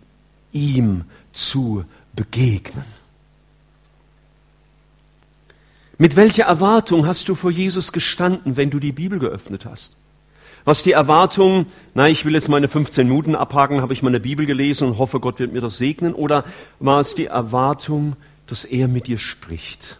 ihm 0.52 1.04
zu 1.32 1.84
begegnen? 2.14 2.84
Mit 5.98 6.14
welcher 6.14 6.44
Erwartung 6.44 7.04
hast 7.04 7.28
du 7.28 7.34
vor 7.34 7.50
Jesus 7.50 7.90
gestanden, 7.90 8.56
wenn 8.56 8.70
du 8.70 8.78
die 8.78 8.92
Bibel 8.92 9.18
geöffnet 9.18 9.66
hast? 9.66 9.96
Was 10.68 10.82
die 10.82 10.92
Erwartung, 10.92 11.64
na, 11.94 12.10
ich 12.10 12.26
will 12.26 12.34
jetzt 12.34 12.50
meine 12.50 12.68
15 12.68 13.08
Minuten 13.08 13.34
abhaken, 13.34 13.80
habe 13.80 13.94
ich 13.94 14.02
meine 14.02 14.20
Bibel 14.20 14.44
gelesen 14.44 14.88
und 14.88 14.98
hoffe, 14.98 15.18
Gott 15.18 15.38
wird 15.38 15.50
mir 15.54 15.62
das 15.62 15.78
segnen? 15.78 16.12
Oder 16.12 16.44
war 16.78 17.00
es 17.00 17.14
die 17.14 17.24
Erwartung, 17.24 18.16
dass 18.46 18.66
er 18.66 18.86
mit 18.86 19.06
dir 19.06 19.16
spricht? 19.16 19.98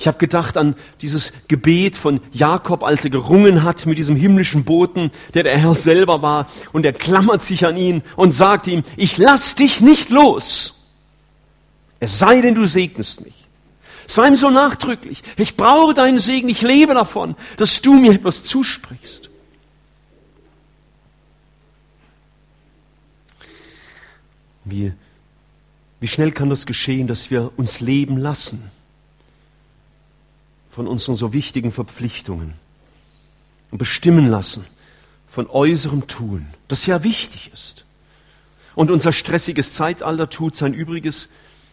Ich 0.00 0.08
habe 0.08 0.18
gedacht 0.18 0.56
an 0.56 0.74
dieses 1.02 1.32
Gebet 1.46 1.94
von 1.94 2.18
Jakob, 2.32 2.82
als 2.82 3.04
er 3.04 3.10
gerungen 3.10 3.62
hat 3.62 3.86
mit 3.86 3.96
diesem 3.96 4.16
himmlischen 4.16 4.64
Boten, 4.64 5.12
der 5.34 5.44
der 5.44 5.56
Herr 5.56 5.76
selber 5.76 6.20
war, 6.20 6.48
und 6.72 6.84
er 6.84 6.94
klammert 6.94 7.42
sich 7.42 7.64
an 7.64 7.76
ihn 7.76 8.02
und 8.16 8.32
sagt 8.32 8.66
ihm, 8.66 8.82
ich 8.96 9.18
lass 9.18 9.54
dich 9.54 9.80
nicht 9.80 10.10
los. 10.10 10.82
Es 12.00 12.18
sei 12.18 12.40
denn, 12.40 12.56
du 12.56 12.66
segnest 12.66 13.24
mich. 13.24 13.46
Es 14.08 14.18
war 14.18 14.26
ihm 14.26 14.34
so 14.34 14.50
nachdrücklich. 14.50 15.22
Ich 15.36 15.56
brauche 15.56 15.94
deinen 15.94 16.18
Segen, 16.18 16.48
ich 16.48 16.62
lebe 16.62 16.94
davon, 16.94 17.36
dass 17.56 17.82
du 17.82 17.94
mir 17.94 18.14
etwas 18.14 18.42
zusprichst. 18.42 19.27
Wie, 24.70 24.92
wie 26.00 26.08
schnell 26.08 26.32
kann 26.32 26.50
das 26.50 26.66
geschehen, 26.66 27.06
dass 27.06 27.30
wir 27.30 27.52
uns 27.56 27.80
leben 27.80 28.16
lassen 28.16 28.70
von 30.70 30.86
unseren 30.86 31.16
so 31.16 31.32
wichtigen 31.32 31.72
Verpflichtungen 31.72 32.54
und 33.70 33.78
bestimmen 33.78 34.26
lassen 34.28 34.64
von 35.28 35.48
äußerem 35.48 36.06
Tun, 36.06 36.46
das 36.68 36.86
ja 36.86 37.04
wichtig 37.04 37.50
ist. 37.52 37.84
Und 38.74 38.90
unser 38.90 39.12
stressiges 39.12 39.72
Zeitalter 39.72 40.30
tut 40.30 40.54
sein 40.54 40.72
Übriges. 40.72 41.28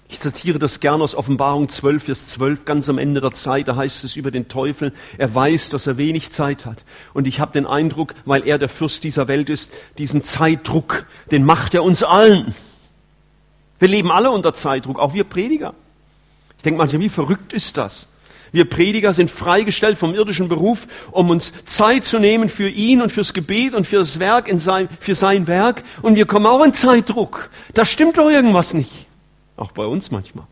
Ich 0.07 0.19
zitiere 0.19 0.59
das 0.59 0.79
gerne 0.79 1.03
aus 1.03 1.15
Offenbarung 1.15 1.69
12, 1.69 2.03
Vers 2.03 2.27
12, 2.27 2.65
ganz 2.65 2.89
am 2.89 2.97
Ende 2.97 3.21
der 3.21 3.31
Zeit, 3.31 3.67
da 3.67 3.75
heißt 3.75 4.03
es 4.03 4.15
über 4.15 4.29
den 4.31 4.47
Teufel, 4.47 4.93
er 5.17 5.33
weiß, 5.33 5.69
dass 5.69 5.87
er 5.87 5.97
wenig 5.97 6.31
Zeit 6.31 6.65
hat. 6.65 6.83
Und 7.13 7.27
ich 7.27 7.39
habe 7.39 7.51
den 7.53 7.65
Eindruck, 7.65 8.13
weil 8.25 8.47
er 8.47 8.57
der 8.57 8.69
Fürst 8.69 9.03
dieser 9.03 9.27
Welt 9.27 9.49
ist, 9.49 9.71
diesen 9.97 10.23
Zeitdruck, 10.23 11.07
den 11.31 11.43
macht 11.43 11.73
er 11.73 11.83
uns 11.83 12.03
allen. 12.03 12.53
Wir 13.79 13.87
leben 13.87 14.11
alle 14.11 14.31
unter 14.31 14.53
Zeitdruck, 14.53 14.99
auch 14.99 15.13
wir 15.13 15.23
Prediger. 15.23 15.73
Ich 16.57 16.63
denke 16.63 16.77
manchmal, 16.77 17.01
wie 17.01 17.09
verrückt 17.09 17.53
ist 17.53 17.77
das? 17.77 18.07
Wir 18.51 18.69
Prediger 18.69 19.13
sind 19.13 19.29
freigestellt 19.29 19.97
vom 19.97 20.15
irdischen 20.15 20.47
Beruf, 20.47 20.87
um 21.11 21.29
uns 21.29 21.65
Zeit 21.65 22.05
zu 22.05 22.19
nehmen 22.19 22.47
für 22.47 22.69
ihn 22.69 23.01
und 23.01 23.11
fürs 23.11 23.33
Gebet 23.33 23.73
und 23.73 23.85
für 23.85 23.97
das 23.97 24.19
Werk 24.19 24.47
in 24.47 24.59
sein, 24.59 24.87
für 24.99 25.13
sein 25.13 25.47
Werk. 25.47 25.83
Und 26.01 26.15
wir 26.15 26.25
kommen 26.25 26.45
auch 26.45 26.63
in 26.63 26.73
Zeitdruck. 26.73 27.49
Da 27.73 27.85
stimmt 27.85 28.17
doch 28.17 28.29
irgendwas 28.29 28.73
nicht. 28.73 29.07
Auch 29.57 29.71
bei 29.71 29.85
uns 29.85 30.09
manchmal. 30.09 30.47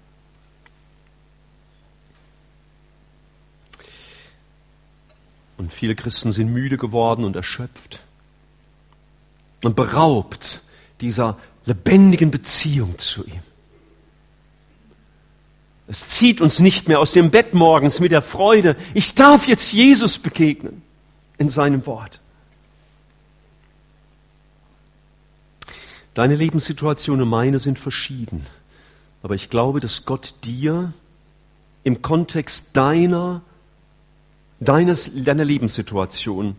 Und 5.57 5.71
viele 5.71 5.95
Christen 5.95 6.33
sind 6.33 6.51
müde 6.51 6.77
geworden 6.77 7.23
und 7.23 7.37
erschöpft 7.37 8.01
und 9.63 9.77
beraubt 9.77 10.61
dieser 10.99 11.37
lebendigen 11.65 12.31
Beziehung 12.31 12.97
zu 12.97 13.25
ihm. 13.25 13.41
Es 15.87 16.07
zieht 16.07 16.41
uns 16.41 16.59
nicht 16.59 16.87
mehr 16.87 16.99
aus 16.99 17.11
dem 17.11 17.29
Bett 17.29 17.53
morgens 17.53 17.99
mit 17.99 18.11
der 18.11 18.21
Freude, 18.21 18.77
ich 18.93 19.15
darf 19.15 19.47
jetzt 19.47 19.73
Jesus 19.73 20.17
begegnen 20.17 20.81
in 21.37 21.49
seinem 21.49 21.85
Wort. 21.85 22.21
Deine 26.13 26.35
Lebenssituation 26.35 27.21
und 27.21 27.27
meine 27.27 27.59
sind 27.59 27.79
verschieden. 27.79 28.45
Aber 29.23 29.35
ich 29.35 29.49
glaube, 29.49 29.79
dass 29.79 30.05
Gott 30.05 30.35
dir 30.43 30.93
im 31.83 32.01
Kontext 32.01 32.69
deiner, 32.73 33.41
deines, 34.59 35.11
deiner 35.13 35.45
Lebenssituation 35.45 36.55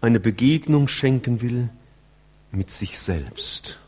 eine 0.00 0.20
Begegnung 0.20 0.86
schenken 0.86 1.40
will 1.40 1.70
mit 2.52 2.70
sich 2.70 2.98
selbst. 2.98 3.79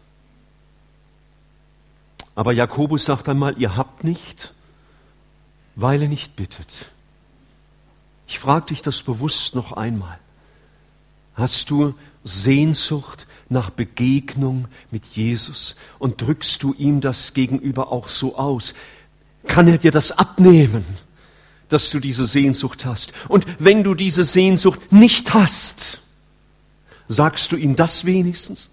Aber 2.34 2.52
Jakobus 2.52 3.04
sagt 3.04 3.28
einmal, 3.28 3.58
ihr 3.58 3.76
habt 3.76 4.04
nicht, 4.04 4.54
weil 5.74 6.02
er 6.02 6.08
nicht 6.08 6.36
bittet. 6.36 6.86
Ich 8.26 8.38
frage 8.38 8.66
dich 8.66 8.82
das 8.82 9.02
bewusst 9.02 9.54
noch 9.54 9.72
einmal. 9.72 10.18
Hast 11.34 11.70
du 11.70 11.94
Sehnsucht 12.24 13.26
nach 13.48 13.70
Begegnung 13.70 14.68
mit 14.90 15.04
Jesus 15.06 15.76
und 15.98 16.20
drückst 16.20 16.62
du 16.62 16.74
ihm 16.74 17.00
das 17.00 17.34
gegenüber 17.34 17.90
auch 17.90 18.08
so 18.08 18.36
aus? 18.36 18.74
Kann 19.46 19.68
er 19.68 19.78
dir 19.78 19.90
das 19.90 20.12
abnehmen, 20.12 20.84
dass 21.68 21.90
du 21.90 22.00
diese 22.00 22.26
Sehnsucht 22.26 22.84
hast? 22.84 23.12
Und 23.28 23.46
wenn 23.58 23.82
du 23.82 23.94
diese 23.94 24.24
Sehnsucht 24.24 24.92
nicht 24.92 25.34
hast, 25.34 26.00
sagst 27.08 27.52
du 27.52 27.56
ihm 27.56 27.76
das 27.76 28.04
wenigstens? 28.04 28.70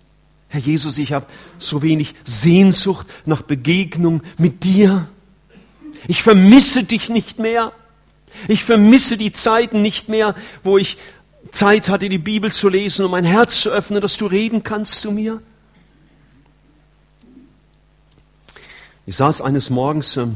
Herr 0.50 0.60
Jesus, 0.60 0.98
ich 0.98 1.14
habe 1.14 1.28
so 1.58 1.82
wenig 1.82 2.16
Sehnsucht 2.26 3.08
nach 3.26 3.44
Begegnung 3.44 4.24
mit 4.38 4.64
dir. 4.64 5.08
Ich 6.08 6.24
vermisse 6.24 6.84
dich 6.84 7.10
nicht 7.10 7.40
mehr. 7.40 7.72
Ich 8.48 8.64
vermisse 8.64 9.16
die 9.18 9.32
Zeiten 9.32 9.82
nicht 9.82 10.10
mehr, 10.10 10.36
wo 10.64 10.78
ich 10.78 10.98
Zeit 11.52 11.90
hatte, 11.90 12.10
die 12.10 12.18
Bibel 12.18 12.52
zu 12.52 12.70
lesen, 12.70 13.06
um 13.06 13.12
mein 13.12 13.26
Herz 13.26 13.62
zu 13.62 13.70
öffnen, 13.70 14.02
dass 14.02 14.18
du 14.18 14.26
reden 14.26 14.64
kannst 14.64 15.02
zu 15.02 15.12
mir? 15.12 15.42
Ich 19.06 19.16
saß 19.16 19.42
eines 19.42 19.70
Morgens 19.70 20.18
äh, 20.18 20.28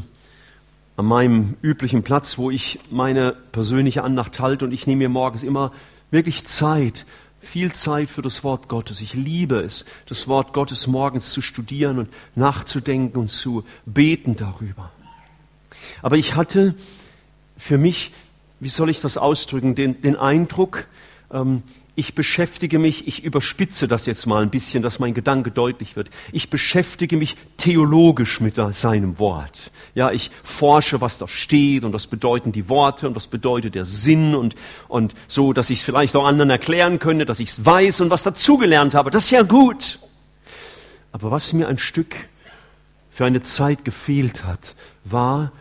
an 0.96 1.06
meinem 1.06 1.56
üblichen 1.62 2.04
Platz, 2.04 2.38
wo 2.38 2.50
ich 2.50 2.80
meine 2.90 3.34
persönliche 3.52 4.04
Andacht 4.04 4.40
halte 4.40 4.66
und 4.66 4.72
ich 4.72 4.88
nehme 4.88 5.00
mir 5.00 5.10
morgens 5.10 5.44
immer 5.44 5.72
wirklich 6.10 6.46
Zeit, 6.46 7.06
viel 7.44 7.72
Zeit 7.74 8.10
für 8.10 8.22
das 8.22 8.44
Wort 8.44 8.70
Gottes. 8.70 9.02
Ich 9.02 9.14
liebe 9.14 9.60
es, 9.60 9.86
das 10.08 10.28
Wort 10.28 10.54
Gottes 10.54 10.88
morgens 10.88 11.32
zu 11.32 11.42
studieren 11.42 12.00
und 12.00 12.10
nachzudenken 12.36 13.20
und 13.20 13.30
zu 13.30 13.64
beten 13.86 14.36
darüber. 14.36 14.92
Aber 16.02 16.18
ich 16.18 16.36
hatte 16.36 16.76
für 17.58 17.78
mich, 17.78 18.12
wie 18.60 18.70
soll 18.70 18.90
ich 18.90 19.02
das 19.02 19.18
ausdrücken, 19.18 19.76
den, 19.76 20.02
den 20.02 20.16
Eindruck, 20.16 20.86
ähm, 21.32 21.64
ich 21.96 22.16
beschäftige 22.16 22.80
mich, 22.80 23.08
ich 23.08 23.24
überspitze 23.24 23.88
das 23.88 24.08
jetzt 24.08 24.26
mal 24.26 24.42
ein 24.42 24.50
bisschen, 24.50 24.82
dass 24.82 24.98
mein 24.98 25.14
Gedanke 25.14 25.52
deutlich 25.52 25.96
wird. 25.96 26.10
Ich 26.32 26.50
beschäftige 26.50 27.18
mich 27.18 27.38
theologisch 27.58 28.40
mit 28.40 28.56
seinem 28.72 29.20
Wort. 29.20 29.70
Ja, 29.94 30.12
ich 30.12 30.32
forsche, 30.42 31.02
was 31.02 31.20
da 31.20 31.28
steht 31.28 31.84
und 31.84 31.94
was 31.94 32.08
bedeuten 32.08 32.52
die 32.52 32.68
Worte 32.68 33.08
und 33.08 33.16
was 33.16 33.28
bedeutet 33.28 33.76
der 33.76 33.86
Sinn 33.86 34.34
und, 34.34 34.56
und 34.88 35.14
so, 35.28 35.54
dass 35.54 35.70
ich 35.70 35.80
es 35.80 35.86
vielleicht 35.86 36.16
auch 36.16 36.26
anderen 36.26 36.50
erklären 36.50 36.98
könnte, 36.98 37.26
dass 37.26 37.40
ich 37.40 37.50
es 37.50 37.64
weiß 37.64 38.02
und 38.02 38.10
was 38.10 38.24
dazugelernt 38.24 38.96
habe. 38.96 39.12
Das 39.12 39.26
ist 39.26 39.32
ja 39.32 39.44
gut. 39.44 40.00
Aber 41.12 41.30
was 41.30 41.54
mir 41.54 41.68
ein 41.68 41.78
Stück 41.78 42.16
für 43.12 43.26
eine 43.26 43.44
Zeit 43.44 43.86
gefehlt 43.86 44.46
hat, 44.46 44.76
war 45.04 45.52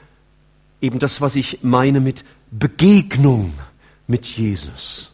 eben 0.81 0.99
das, 0.99 1.21
was 1.21 1.37
ich 1.37 1.59
meine 1.61 2.01
mit 2.01 2.25
Begegnung 2.51 3.53
mit 4.07 4.25
Jesus 4.25 5.12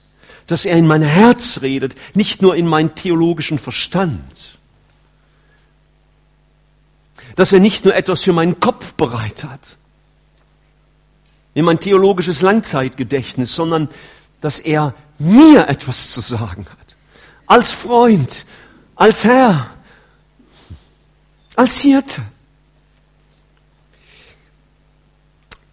dass 0.48 0.64
er 0.64 0.76
in 0.76 0.86
mein 0.86 1.02
Herz 1.02 1.60
redet, 1.62 1.94
nicht 2.14 2.42
nur 2.42 2.56
in 2.56 2.66
meinen 2.66 2.94
theologischen 2.94 3.58
Verstand. 3.58 4.58
Dass 7.36 7.52
er 7.52 7.60
nicht 7.60 7.84
nur 7.84 7.94
etwas 7.94 8.22
für 8.22 8.32
meinen 8.32 8.58
Kopf 8.58 8.94
bereit 8.94 9.44
hat, 9.44 9.60
in 11.54 11.64
mein 11.64 11.78
theologisches 11.80 12.40
Langzeitgedächtnis, 12.40 13.54
sondern 13.54 13.88
dass 14.40 14.58
er 14.58 14.94
mir 15.18 15.68
etwas 15.68 16.10
zu 16.10 16.20
sagen 16.20 16.66
hat. 16.66 16.96
Als 17.46 17.70
Freund, 17.70 18.46
als 18.96 19.24
Herr, 19.24 19.70
als 21.56 21.78
Hirte. 21.80 22.22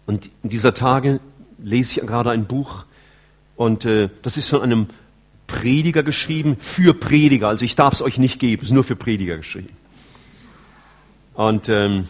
Und 0.04 0.28
in 0.42 0.50
dieser 0.50 0.74
Tage 0.74 1.20
lese 1.58 2.00
ich 2.00 2.06
gerade 2.06 2.30
ein 2.30 2.46
Buch, 2.46 2.84
und 3.56 3.84
äh, 3.84 4.10
das 4.22 4.36
ist 4.36 4.50
von 4.50 4.62
einem 4.62 4.86
Prediger 5.46 6.02
geschrieben, 6.02 6.56
für 6.58 6.94
Prediger. 6.94 7.48
Also 7.48 7.64
ich 7.64 7.76
darf 7.76 7.94
es 7.94 8.02
euch 8.02 8.18
nicht 8.18 8.38
geben, 8.38 8.62
es 8.62 8.68
ist 8.68 8.74
nur 8.74 8.84
für 8.84 8.96
Prediger 8.96 9.36
geschrieben. 9.36 9.74
Und, 11.34 11.68
ähm, 11.68 12.08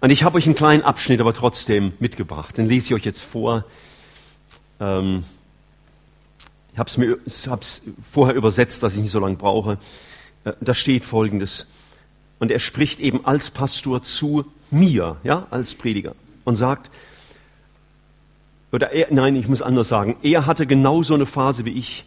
und 0.00 0.10
ich 0.10 0.22
habe 0.22 0.36
euch 0.36 0.46
einen 0.46 0.54
kleinen 0.54 0.82
Abschnitt 0.82 1.20
aber 1.20 1.34
trotzdem 1.34 1.92
mitgebracht. 1.98 2.56
Den 2.56 2.66
lese 2.66 2.86
ich 2.86 2.94
euch 2.94 3.04
jetzt 3.04 3.22
vor. 3.22 3.64
Ähm, 4.80 5.24
ich 6.72 6.78
habe 6.78 6.88
es 6.88 6.96
mir 6.96 7.18
hab's 7.48 7.82
vorher 8.10 8.34
übersetzt, 8.34 8.82
dass 8.82 8.94
ich 8.94 9.00
nicht 9.00 9.12
so 9.12 9.20
lange 9.20 9.36
brauche. 9.36 9.78
Äh, 10.44 10.52
da 10.60 10.74
steht 10.74 11.04
Folgendes. 11.04 11.66
Und 12.38 12.50
er 12.50 12.58
spricht 12.58 13.00
eben 13.00 13.24
als 13.24 13.50
Pastor 13.50 14.02
zu 14.02 14.44
mir, 14.70 15.16
ja, 15.22 15.46
als 15.50 15.74
Prediger 15.74 16.14
und 16.44 16.56
sagt, 16.56 16.90
oder 18.74 18.90
er, 18.90 19.06
nein, 19.10 19.36
ich 19.36 19.46
muss 19.46 19.62
anders 19.62 19.86
sagen. 19.86 20.16
Er 20.22 20.46
hatte 20.46 20.66
genau 20.66 21.00
so 21.02 21.14
eine 21.14 21.26
Phase 21.26 21.64
wie 21.64 21.70
ich. 21.70 22.04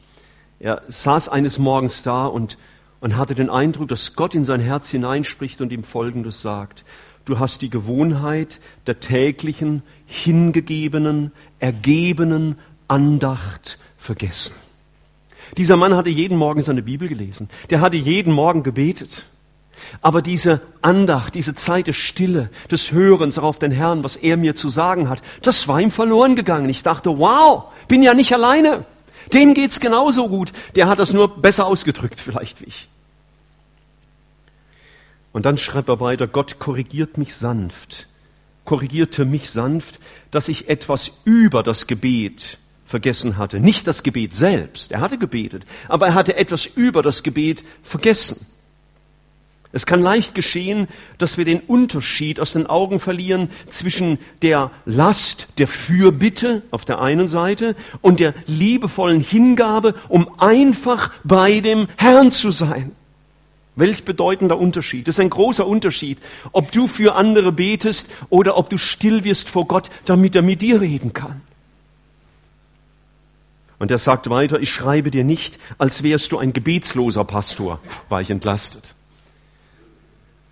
Er 0.60 0.82
saß 0.90 1.30
eines 1.30 1.60
Morgens 1.60 2.04
da 2.04 2.26
und, 2.26 2.58
und 3.00 3.16
hatte 3.16 3.36
den 3.36 3.50
Eindruck, 3.50 3.88
dass 3.88 4.18
Gott 4.18 4.36
in 4.36 4.44
sein 4.44 4.60
Herz 4.60 4.90
hineinspricht 4.90 5.62
und 5.62 5.72
ihm 5.72 5.84
Folgendes 5.84 6.42
sagt. 6.42 6.84
Du 7.24 7.40
hast 7.40 7.62
die 7.62 7.70
Gewohnheit 7.70 8.60
der 8.86 9.00
täglichen, 9.00 9.82
hingegebenen, 10.08 11.32
ergebenen 11.60 12.58
Andacht 12.90 13.80
vergessen. 13.98 14.54
Dieser 15.56 15.78
Mann 15.78 15.96
hatte 15.96 16.10
jeden 16.10 16.38
Morgen 16.38 16.64
seine 16.64 16.84
Bibel 16.84 17.08
gelesen. 17.08 17.48
Der 17.70 17.80
hatte 17.80 17.96
jeden 17.96 18.34
Morgen 18.34 18.64
gebetet. 18.64 19.24
Aber 20.02 20.22
diese 20.22 20.62
Andacht, 20.82 21.36
diese 21.36 21.56
Zeit 21.56 21.88
der 21.88 21.94
Stille, 21.94 22.50
des 22.72 22.92
Hörens 22.92 23.38
auf 23.38 23.60
den 23.60 23.72
Herrn, 23.72 24.04
was 24.04 24.16
er 24.16 24.38
mir 24.38 24.56
zu 24.56 24.70
sagen 24.70 25.10
hat, 25.10 25.22
das 25.42 25.68
war 25.68 25.80
ihm 25.82 25.92
verloren 25.92 26.36
gegangen. 26.36 26.70
Ich 26.70 26.84
dachte, 26.84 27.18
wow, 27.18 27.66
bin 27.88 28.04
ja 28.04 28.14
nicht 28.14 28.34
alleine. 28.34 28.86
Dem 29.34 29.54
geht's 29.54 29.80
genauso 29.80 30.30
gut. 30.30 30.54
Der 30.76 30.88
hat 30.88 31.00
das 31.00 31.14
nur 31.14 31.42
besser 31.42 31.66
ausgedrückt 31.66 32.20
vielleicht 32.20 32.62
wie 32.62 32.66
ich. 32.66 32.90
Und 35.34 35.46
dann 35.46 35.58
schreibt 35.58 35.90
er 35.90 36.00
weiter, 36.00 36.28
Gott 36.28 36.58
korrigiert 36.58 37.18
mich 37.18 37.36
sanft, 37.36 38.08
korrigierte 38.66 39.24
mich 39.24 39.52
sanft, 39.52 40.00
dass 40.32 40.48
ich 40.48 40.70
etwas 40.70 41.20
über 41.26 41.62
das 41.62 41.86
Gebet 41.86 42.58
vergessen 42.86 43.38
hatte. 43.38 43.60
Nicht 43.60 43.86
das 43.86 44.02
Gebet 44.02 44.34
selbst, 44.34 44.92
er 44.92 45.02
hatte 45.02 45.18
gebetet, 45.18 45.66
aber 45.90 46.08
er 46.08 46.14
hatte 46.16 46.36
etwas 46.38 46.66
über 46.66 47.04
das 47.04 47.22
Gebet 47.22 47.64
vergessen. 47.84 48.48
Es 49.77 49.85
kann 49.85 50.01
leicht 50.01 50.33
geschehen, 50.33 50.87
dass 51.20 51.37
wir 51.37 51.46
den 51.46 51.59
Unterschied 51.59 52.40
aus 52.40 52.53
den 52.53 52.66
Augen 52.66 53.00
verlieren 53.00 53.51
zwischen 53.70 54.18
der 54.42 54.72
Last 54.85 55.50
der 55.59 55.68
Fürbitte 55.68 56.63
auf 56.72 56.83
der 56.83 57.00
einen 57.00 57.27
Seite 57.27 57.75
und 58.01 58.20
der 58.20 58.33
liebevollen 58.48 59.22
Hingabe, 59.22 59.94
um 60.09 60.31
einfach 60.40 61.11
bei 61.24 61.59
dem 61.59 61.87
Herrn 61.96 62.31
zu 62.31 62.50
sein. 62.50 62.92
Welch 63.75 64.03
bedeutender 64.03 64.57
Unterschied. 64.57 65.07
Das 65.07 65.18
ist 65.18 65.20
ein 65.20 65.29
großer 65.29 65.68
Unterschied, 65.68 66.18
ob 66.53 66.72
du 66.72 66.87
für 66.87 67.13
andere 67.13 67.51
betest 67.51 68.09
oder 68.29 68.57
ob 68.57 68.72
du 68.72 68.79
still 68.79 69.25
wirst 69.25 69.48
vor 69.48 69.68
Gott, 69.68 69.92
damit 70.05 70.35
er 70.35 70.42
mit 70.42 70.63
dir 70.63 70.81
reden 70.81 71.13
kann. 71.13 71.42
Und 73.77 73.92
er 73.92 74.00
sagt 74.00 74.27
weiter, 74.31 74.59
ich 74.59 74.72
schreibe 74.72 75.11
dir 75.11 75.24
nicht, 75.24 75.59
als 75.77 76.01
wärst 76.01 76.31
du 76.31 76.40
ein 76.40 76.51
gebetsloser 76.51 77.25
Pastor, 77.25 77.79
war 78.09 78.22
ich 78.22 78.31
entlastet 78.31 78.96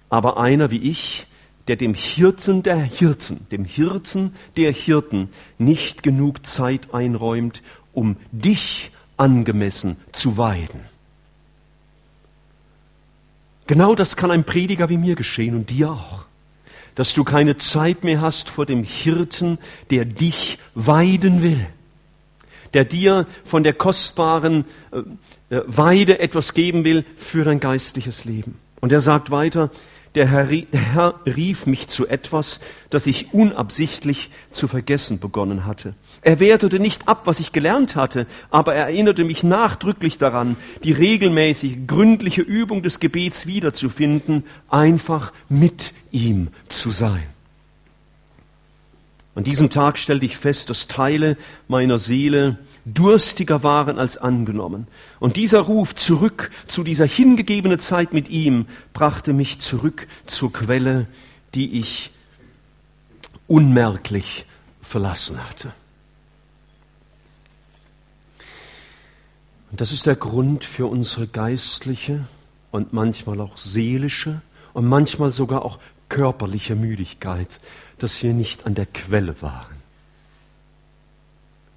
aber 0.10 0.38
einer 0.38 0.72
wie 0.72 0.80
ich, 0.80 1.28
der 1.68 1.76
dem 1.76 1.94
Hirten 1.94 2.64
der 2.64 2.78
Hirten, 2.78 3.48
dem 3.52 3.66
Hirten 3.66 4.36
der 4.56 4.72
Hirten 4.72 5.30
nicht 5.58 6.04
genug 6.04 6.46
Zeit 6.46 6.94
einräumt, 6.94 7.64
um 7.94 8.18
dich 8.32 8.92
angemessen 9.18 9.98
zu 10.12 10.38
weiden. 10.38 10.82
Genau 13.68 13.96
das 13.96 14.16
kann 14.16 14.30
einem 14.30 14.44
Prediger 14.44 14.90
wie 14.90 14.98
mir 14.98 15.16
geschehen 15.16 15.56
und 15.56 15.70
dir 15.70 15.92
auch. 15.92 16.26
Dass 16.94 17.14
du 17.14 17.24
keine 17.24 17.58
Zeit 17.58 18.04
mehr 18.04 18.22
hast 18.22 18.50
vor 18.50 18.66
dem 18.66 18.84
Hirten, 18.84 19.58
der 19.90 20.06
dich 20.06 20.60
weiden 20.76 21.42
will. 21.42 21.66
Der 22.74 22.86
dir 22.86 23.26
von 23.44 23.64
der 23.64 23.74
kostbaren 23.74 24.66
äh, 24.92 25.56
äh 25.56 25.64
Weide 25.66 26.20
etwas 26.20 26.54
geben 26.54 26.84
will 26.84 27.06
für 27.16 27.44
dein 27.44 27.60
geistliches 27.60 28.26
Leben. 28.26 28.60
Und 28.82 28.92
er 28.92 29.02
sagt 29.02 29.32
weiter, 29.32 29.72
der 30.16 30.28
Herr, 30.28 30.46
der 30.46 30.94
Herr 30.94 31.20
rief 31.26 31.66
mich 31.66 31.88
zu 31.88 32.08
etwas, 32.08 32.60
das 32.90 33.06
ich 33.06 33.34
unabsichtlich 33.34 34.30
zu 34.50 34.68
vergessen 34.68 35.20
begonnen 35.20 35.66
hatte. 35.66 35.94
Er 36.22 36.40
wertete 36.40 36.80
nicht 36.80 37.08
ab, 37.08 37.28
was 37.28 37.40
ich 37.40 37.52
gelernt 37.52 37.96
hatte, 37.96 38.26
aber 38.50 38.76
er 38.76 38.86
erinnerte 38.86 39.24
mich 39.24 39.44
nachdrücklich 39.44 40.18
daran, 40.18 40.56
die 40.84 40.94
regelmäßige, 40.94 41.86
gründliche 41.86 42.42
Übung 42.42 42.82
des 42.82 43.00
Gebets 43.00 43.46
wiederzufinden, 43.46 44.46
einfach 44.70 45.34
mit 45.50 45.94
ihm 46.12 46.48
zu 46.70 46.92
sein. 46.92 47.26
An 49.36 49.44
diesem 49.44 49.70
Tag 49.70 49.98
stellte 49.98 50.26
ich 50.26 50.38
fest, 50.38 50.70
dass 50.70 50.88
Teile 50.88 51.36
meiner 51.68 51.98
Seele 51.98 52.58
durstiger 52.86 53.64
waren 53.64 53.98
als 53.98 54.18
angenommen. 54.18 54.88
Und 55.20 55.36
dieser 55.36 55.62
Ruf 55.62 55.96
zurück 55.96 56.52
zu 56.68 56.84
dieser 56.84 57.06
hingegebenen 57.06 57.80
Zeit 57.80 58.14
mit 58.14 58.30
ihm 58.30 58.68
brachte 58.94 59.34
mich 59.34 59.60
zurück 59.60 60.08
zur 60.26 60.54
Quelle, 60.54 61.08
die 61.56 61.80
ich 61.80 62.12
unmerklich 63.48 64.46
verlassen 64.82 65.44
hatte. 65.44 65.74
Und 69.72 69.82
das 69.82 69.92
ist 69.92 70.06
der 70.06 70.16
Grund 70.16 70.64
für 70.64 70.86
unsere 70.86 71.28
geistliche 71.28 72.26
und 72.72 72.94
manchmal 72.94 73.42
auch 73.42 73.58
seelische 73.58 74.42
und 74.74 74.86
manchmal 74.88 75.32
sogar 75.32 75.66
auch 75.66 75.80
körperliche 76.08 76.76
Müdigkeit, 76.76 77.60
dass 77.98 78.22
wir 78.22 78.34
nicht 78.34 78.66
an 78.66 78.76
der 78.76 78.86
Quelle 78.86 79.42
waren. 79.42 79.75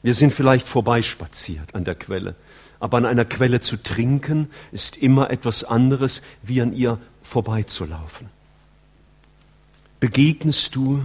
Wir 0.02 0.14
sind 0.14 0.32
vielleicht 0.32 0.68
vorbeispaziert 0.68 1.74
an 1.74 1.84
der 1.84 1.94
Quelle, 1.94 2.36
aber 2.80 2.98
an 2.98 3.06
einer 3.06 3.24
Quelle 3.24 3.60
zu 3.60 3.82
trinken 3.82 4.50
ist 4.70 4.96
immer 4.96 5.30
etwas 5.30 5.64
anderes, 5.64 6.22
wie 6.42 6.60
an 6.62 6.72
ihr 6.72 6.98
vorbeizulaufen. 7.22 8.28
Begegnest 10.00 10.76
du 10.76 11.04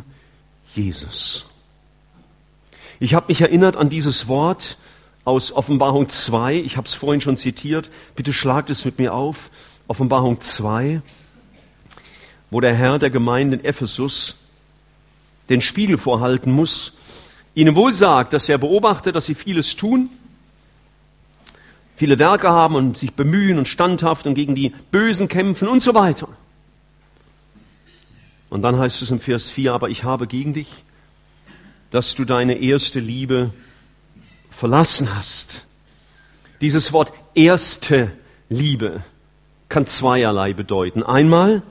Jesus? 0.75 1.45
Ich 2.99 3.15
habe 3.15 3.25
mich 3.29 3.41
erinnert 3.41 3.75
an 3.75 3.89
dieses 3.89 4.27
Wort 4.27 4.77
aus 5.25 5.51
Offenbarung 5.51 6.09
2. 6.09 6.55
Ich 6.57 6.77
habe 6.77 6.87
es 6.87 6.93
vorhin 6.93 7.21
schon 7.21 7.37
zitiert. 7.37 7.89
Bitte 8.15 8.33
schlagt 8.33 8.69
es 8.69 8.85
mit 8.85 8.99
mir 8.99 9.13
auf. 9.13 9.49
Offenbarung 9.87 10.39
2, 10.39 11.01
wo 12.51 12.61
der 12.61 12.73
Herr 12.73 12.99
der 12.99 13.09
Gemeinde 13.09 13.57
in 13.57 13.65
Ephesus 13.65 14.35
den 15.49 15.59
Spiegel 15.59 15.97
vorhalten 15.97 16.51
muss, 16.51 16.93
ihnen 17.55 17.75
wohl 17.75 17.93
sagt, 17.93 18.33
dass 18.33 18.49
er 18.49 18.57
beobachtet, 18.57 19.15
dass 19.15 19.25
sie 19.25 19.35
vieles 19.35 19.75
tun, 19.75 20.09
viele 21.95 22.19
Werke 22.19 22.49
haben 22.49 22.75
und 22.75 22.97
sich 22.97 23.13
bemühen 23.13 23.57
und 23.57 23.67
standhaft 23.67 24.27
und 24.27 24.35
gegen 24.35 24.55
die 24.55 24.73
Bösen 24.91 25.27
kämpfen 25.27 25.67
und 25.67 25.81
so 25.81 25.93
weiter. 25.93 26.27
Und 28.49 28.61
dann 28.61 28.77
heißt 28.77 29.01
es 29.01 29.11
im 29.11 29.19
Vers 29.19 29.49
4, 29.49 29.73
aber 29.73 29.89
ich 29.89 30.03
habe 30.03 30.27
gegen 30.27 30.53
dich, 30.53 30.83
dass 31.91 32.15
du 32.15 32.25
deine 32.25 32.59
erste 32.59 32.99
Liebe 32.99 33.51
verlassen 34.49 35.15
hast. 35.15 35.65
Dieses 36.61 36.93
Wort 36.93 37.11
erste 37.33 38.11
Liebe 38.49 39.01
kann 39.69 39.85
zweierlei 39.85 40.53
bedeuten. 40.53 41.03
Einmal 41.03 41.63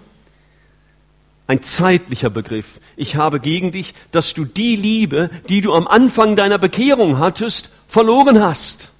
ein 1.46 1.62
zeitlicher 1.62 2.30
Begriff. 2.30 2.80
Ich 2.96 3.16
habe 3.16 3.40
gegen 3.40 3.72
dich, 3.72 3.94
dass 4.10 4.34
du 4.34 4.44
die 4.44 4.76
Liebe, 4.76 5.30
die 5.48 5.60
du 5.60 5.74
am 5.74 5.86
Anfang 5.86 6.36
deiner 6.36 6.58
Bekehrung 6.58 7.18
hattest, 7.18 7.70
verloren 7.88 8.40
hast. 8.40 8.90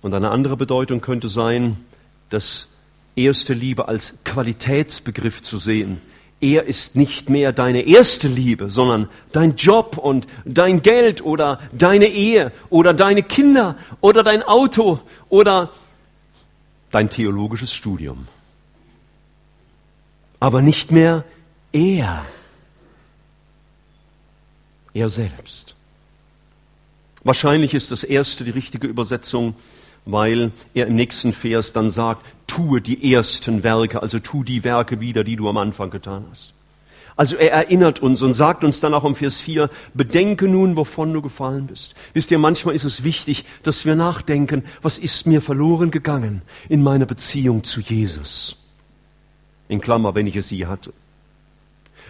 Und 0.00 0.14
eine 0.14 0.30
andere 0.30 0.56
Bedeutung 0.56 1.00
könnte 1.00 1.28
sein, 1.28 1.76
das 2.30 2.68
erste 3.14 3.54
Liebe 3.54 3.88
als 3.88 4.14
Qualitätsbegriff 4.24 5.42
zu 5.42 5.58
sehen. 5.58 6.00
Er 6.40 6.64
ist 6.64 6.96
nicht 6.96 7.30
mehr 7.30 7.52
deine 7.52 7.82
erste 7.82 8.26
Liebe, 8.26 8.68
sondern 8.68 9.08
dein 9.30 9.54
Job 9.54 9.96
und 9.96 10.26
dein 10.44 10.82
Geld 10.82 11.24
oder 11.24 11.60
deine 11.70 12.06
Ehe 12.06 12.50
oder 12.68 12.94
deine 12.94 13.22
Kinder 13.22 13.76
oder 14.00 14.24
dein 14.24 14.42
Auto 14.42 14.98
oder 15.28 15.70
dein 16.92 17.10
theologisches 17.10 17.74
Studium. 17.74 18.28
Aber 20.38 20.62
nicht 20.62 20.92
mehr 20.92 21.24
er. 21.72 22.24
Er 24.94 25.08
selbst. 25.08 25.74
Wahrscheinlich 27.24 27.74
ist 27.74 27.90
das 27.90 28.04
erste 28.04 28.44
die 28.44 28.50
richtige 28.50 28.86
Übersetzung 28.86 29.54
weil 30.04 30.52
er 30.74 30.86
im 30.86 30.94
nächsten 30.94 31.32
Vers 31.32 31.72
dann 31.72 31.90
sagt, 31.90 32.26
tue 32.46 32.80
die 32.80 33.12
ersten 33.12 33.62
Werke, 33.62 34.02
also 34.02 34.18
tu 34.18 34.42
die 34.42 34.64
Werke 34.64 35.00
wieder, 35.00 35.24
die 35.24 35.36
du 35.36 35.48
am 35.48 35.56
Anfang 35.56 35.90
getan 35.90 36.26
hast. 36.30 36.52
Also 37.16 37.36
er 37.36 37.52
erinnert 37.52 38.00
uns 38.00 38.22
und 38.22 38.32
sagt 38.32 38.64
uns 38.64 38.80
dann 38.80 38.94
auch 38.94 39.04
im 39.04 39.14
Vers 39.14 39.40
4, 39.40 39.68
bedenke 39.92 40.48
nun, 40.48 40.76
wovon 40.76 41.12
du 41.12 41.20
gefallen 41.20 41.66
bist. 41.66 41.94
Wisst 42.14 42.30
ihr, 42.30 42.38
manchmal 42.38 42.74
ist 42.74 42.84
es 42.84 43.04
wichtig, 43.04 43.44
dass 43.62 43.84
wir 43.84 43.94
nachdenken, 43.94 44.64
was 44.80 44.98
ist 44.98 45.26
mir 45.26 45.42
verloren 45.42 45.90
gegangen 45.90 46.42
in 46.68 46.82
meiner 46.82 47.06
Beziehung 47.06 47.64
zu 47.64 47.80
Jesus? 47.80 48.56
In 49.68 49.80
Klammer, 49.80 50.14
wenn 50.14 50.26
ich 50.26 50.36
es 50.36 50.50
je 50.50 50.66
hatte. 50.66 50.92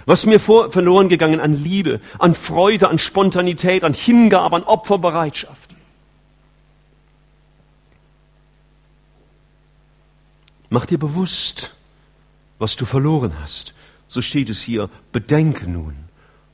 Was 0.07 0.27
mir 0.27 0.41
vor, 0.41 0.71
verloren 0.71 1.09
gegangen 1.09 1.41
an 1.41 1.53
Liebe, 1.53 2.01
an 2.19 2.35
Freude, 2.35 2.89
an 2.89 2.99
Spontanität, 2.99 3.85
an 3.85 3.95
Hingabe, 3.95 4.57
an 4.57 4.65
Opferbereitschaft. 4.65 5.75
Mach 10.71 10.87
dir 10.87 10.99
bewusst, 10.99 11.75
was 12.59 12.77
du 12.77 12.87
verloren 12.87 13.35
hast. 13.41 13.75
So 14.13 14.21
steht 14.21 14.51
es 14.51 14.61
hier. 14.61 14.91
Bedenke 15.11 15.67
nun, 15.67 15.95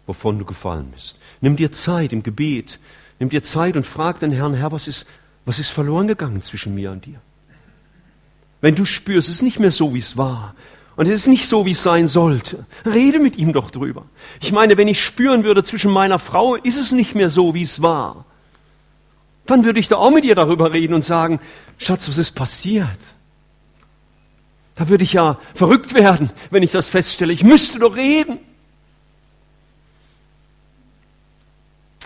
wovon 0.06 0.38
du 0.38 0.44
gefallen 0.44 0.92
bist. 0.94 1.18
Nimm 1.40 1.56
dir 1.56 1.72
Zeit 1.72 2.12
im 2.12 2.22
Gebet. 2.22 2.78
Nimm 3.18 3.30
dir 3.30 3.42
Zeit 3.42 3.76
und 3.76 3.84
frag 3.84 4.20
den 4.20 4.30
Herrn, 4.30 4.54
Herr, 4.54 4.70
was 4.70 4.86
ist, 4.86 5.08
was 5.44 5.58
ist 5.58 5.70
verloren 5.70 6.06
gegangen 6.06 6.40
zwischen 6.40 6.76
mir 6.76 6.92
und 6.92 7.04
dir? 7.04 7.20
Wenn 8.60 8.76
du 8.76 8.84
spürst, 8.84 9.28
es 9.28 9.36
ist 9.36 9.42
nicht 9.42 9.58
mehr 9.58 9.72
so, 9.72 9.92
wie 9.92 9.98
es 9.98 10.16
war. 10.16 10.54
Und 10.94 11.06
es 11.06 11.14
ist 11.14 11.26
nicht 11.26 11.48
so, 11.48 11.66
wie 11.66 11.72
es 11.72 11.82
sein 11.82 12.06
sollte. 12.06 12.64
Rede 12.86 13.18
mit 13.18 13.36
ihm 13.36 13.52
doch 13.52 13.72
drüber. 13.72 14.04
Ich 14.40 14.52
meine, 14.52 14.76
wenn 14.76 14.86
ich 14.86 15.04
spüren 15.04 15.42
würde 15.42 15.64
zwischen 15.64 15.90
meiner 15.90 16.20
Frau, 16.20 16.54
ist 16.54 16.78
es 16.78 16.92
nicht 16.92 17.16
mehr 17.16 17.28
so, 17.28 17.54
wie 17.54 17.62
es 17.62 17.82
war. 17.82 18.24
Dann 19.46 19.64
würde 19.64 19.80
ich 19.80 19.88
da 19.88 19.96
auch 19.96 20.12
mit 20.12 20.24
ihr 20.24 20.36
darüber 20.36 20.72
reden 20.72 20.94
und 20.94 21.02
sagen, 21.02 21.40
Schatz, 21.76 22.08
was 22.08 22.18
ist 22.18 22.36
passiert? 22.36 23.00
Da 24.78 24.88
würde 24.88 25.02
ich 25.02 25.12
ja 25.12 25.40
verrückt 25.54 25.92
werden, 25.92 26.30
wenn 26.50 26.62
ich 26.62 26.70
das 26.70 26.88
feststelle. 26.88 27.32
Ich 27.32 27.42
müsste 27.42 27.80
doch 27.80 27.96
reden. 27.96 28.38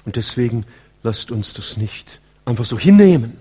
Und 0.07 0.17
deswegen 0.17 0.65
lasst 1.03 1.31
uns 1.31 1.53
das 1.53 1.77
nicht 1.77 2.21
einfach 2.47 2.65
so 2.65 2.79
hinnehmen, 2.79 3.37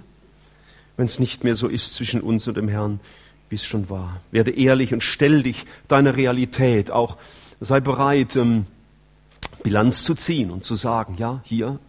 wenn 0.98 1.06
es 1.06 1.18
nicht 1.18 1.46
mehr 1.46 1.56
so 1.56 1.70
ist 1.70 1.94
zwischen 1.94 2.20
uns 2.20 2.48
und 2.50 2.58
dem 2.58 2.68
Herrn, 2.68 3.00
wie 3.48 3.56
es 3.56 3.66
schon 3.66 3.90
war. 3.90 4.20
Werde 4.32 4.52
ehrlich 4.52 4.94
und 4.94 5.02
stell 5.02 5.44
dich 5.44 5.66
deiner 5.88 6.18
Realität. 6.18 6.92
Auch 6.92 7.18
sei 7.62 7.80
bereit, 7.80 8.36
ähm, 8.36 8.66
Bilanz 9.64 10.04
zu 10.04 10.14
ziehen 10.14 10.52
und 10.52 10.66
zu 10.66 10.76
sagen, 10.76 11.16
ja, 11.18 11.42
hier, 11.46 11.80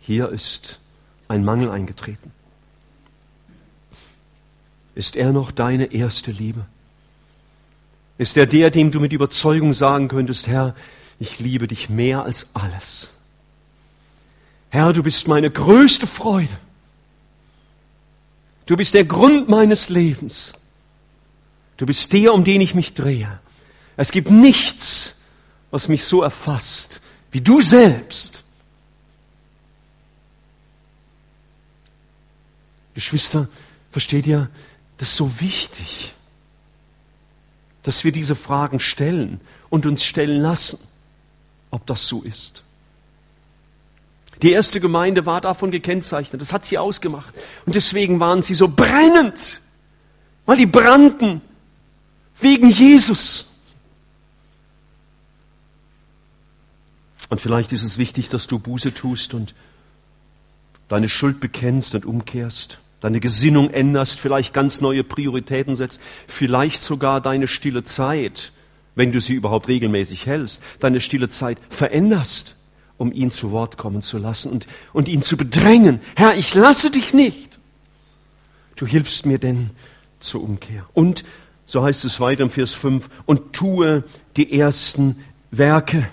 hier 0.00 0.30
ist 0.30 0.80
ein 1.28 1.44
Mangel 1.44 1.70
eingetreten. 1.70 2.32
Ist 4.96 5.14
er 5.14 5.32
noch 5.32 5.52
deine 5.52 5.92
erste 5.92 6.32
Liebe? 6.32 6.66
Ist 8.18 8.36
er 8.36 8.46
der, 8.46 8.70
dem 8.70 8.90
du 8.90 8.98
mit 8.98 9.12
Überzeugung 9.12 9.74
sagen 9.74 10.08
könntest, 10.08 10.48
Herr, 10.48 10.74
ich 11.20 11.38
liebe 11.38 11.68
dich 11.68 11.88
mehr 11.88 12.24
als 12.24 12.48
alles. 12.54 13.10
Herr, 14.70 14.92
du 14.92 15.04
bist 15.04 15.28
meine 15.28 15.50
größte 15.50 16.08
Freude. 16.08 16.58
Du 18.64 18.76
bist 18.76 18.94
der 18.94 19.04
Grund 19.04 19.48
meines 19.48 19.88
Lebens. 19.88 20.52
Du 21.76 21.86
bist 21.86 22.12
der, 22.12 22.34
um 22.34 22.42
den 22.42 22.60
ich 22.60 22.74
mich 22.74 22.94
drehe. 22.94 23.38
Es 23.96 24.10
gibt 24.10 24.30
nichts, 24.30 25.20
was 25.70 25.88
mich 25.88 26.04
so 26.04 26.22
erfasst 26.22 27.00
wie 27.36 27.42
du 27.42 27.60
selbst. 27.60 28.42
Geschwister, 32.94 33.46
versteht 33.90 34.26
ihr, 34.26 34.48
das 34.98 35.10
ist 35.10 35.16
so 35.16 35.40
wichtig, 35.40 36.14
dass 37.82 38.04
wir 38.04 38.12
diese 38.12 38.34
Fragen 38.34 38.80
stellen 38.80 39.40
und 39.68 39.86
uns 39.86 40.04
stellen 40.04 40.40
lassen, 40.40 40.78
ob 41.70 41.86
das 41.86 42.08
so 42.08 42.22
ist. 42.22 42.62
Die 44.42 44.52
erste 44.52 44.80
Gemeinde 44.80 45.24
war 45.24 45.40
davon 45.40 45.70
gekennzeichnet, 45.70 46.40
das 46.40 46.52
hat 46.52 46.64
sie 46.64 46.78
ausgemacht. 46.78 47.34
Und 47.64 47.74
deswegen 47.74 48.20
waren 48.20 48.42
sie 48.42 48.54
so 48.54 48.68
brennend, 48.68 49.60
weil 50.44 50.56
die 50.58 50.66
brannten 50.66 51.40
wegen 52.38 52.70
Jesus. 52.70 53.46
Und 57.28 57.40
vielleicht 57.40 57.72
ist 57.72 57.82
es 57.82 57.98
wichtig, 57.98 58.28
dass 58.28 58.46
du 58.46 58.58
Buße 58.58 58.92
tust 58.94 59.34
und 59.34 59.54
deine 60.88 61.08
Schuld 61.08 61.40
bekennst 61.40 61.94
und 61.94 62.04
umkehrst 62.04 62.78
deine 63.00 63.20
Gesinnung 63.20 63.70
änderst, 63.70 64.18
vielleicht 64.18 64.54
ganz 64.54 64.80
neue 64.80 65.04
Prioritäten 65.04 65.74
setzt, 65.74 66.00
vielleicht 66.26 66.80
sogar 66.80 67.20
deine 67.20 67.46
stille 67.46 67.84
Zeit, 67.84 68.52
wenn 68.94 69.12
du 69.12 69.20
sie 69.20 69.34
überhaupt 69.34 69.68
regelmäßig 69.68 70.26
hältst, 70.26 70.62
deine 70.80 71.00
stille 71.00 71.28
Zeit 71.28 71.58
veränderst, 71.68 72.56
um 72.96 73.12
ihn 73.12 73.30
zu 73.30 73.50
Wort 73.50 73.76
kommen 73.76 74.02
zu 74.02 74.18
lassen 74.18 74.50
und, 74.50 74.66
und 74.92 75.08
ihn 75.08 75.22
zu 75.22 75.36
bedrängen. 75.36 76.00
Herr, 76.16 76.36
ich 76.36 76.54
lasse 76.54 76.90
dich 76.90 77.12
nicht. 77.12 77.58
Du 78.76 78.86
hilfst 78.86 79.26
mir 79.26 79.38
denn 79.38 79.70
zur 80.20 80.42
Umkehr. 80.42 80.86
Und, 80.94 81.24
so 81.66 81.82
heißt 81.82 82.04
es 82.04 82.20
weiter 82.20 82.42
im 82.42 82.50
Vers 82.50 82.72
5, 82.72 83.08
und 83.26 83.52
tue 83.52 84.04
die 84.36 84.58
ersten 84.58 85.22
Werke. 85.50 86.08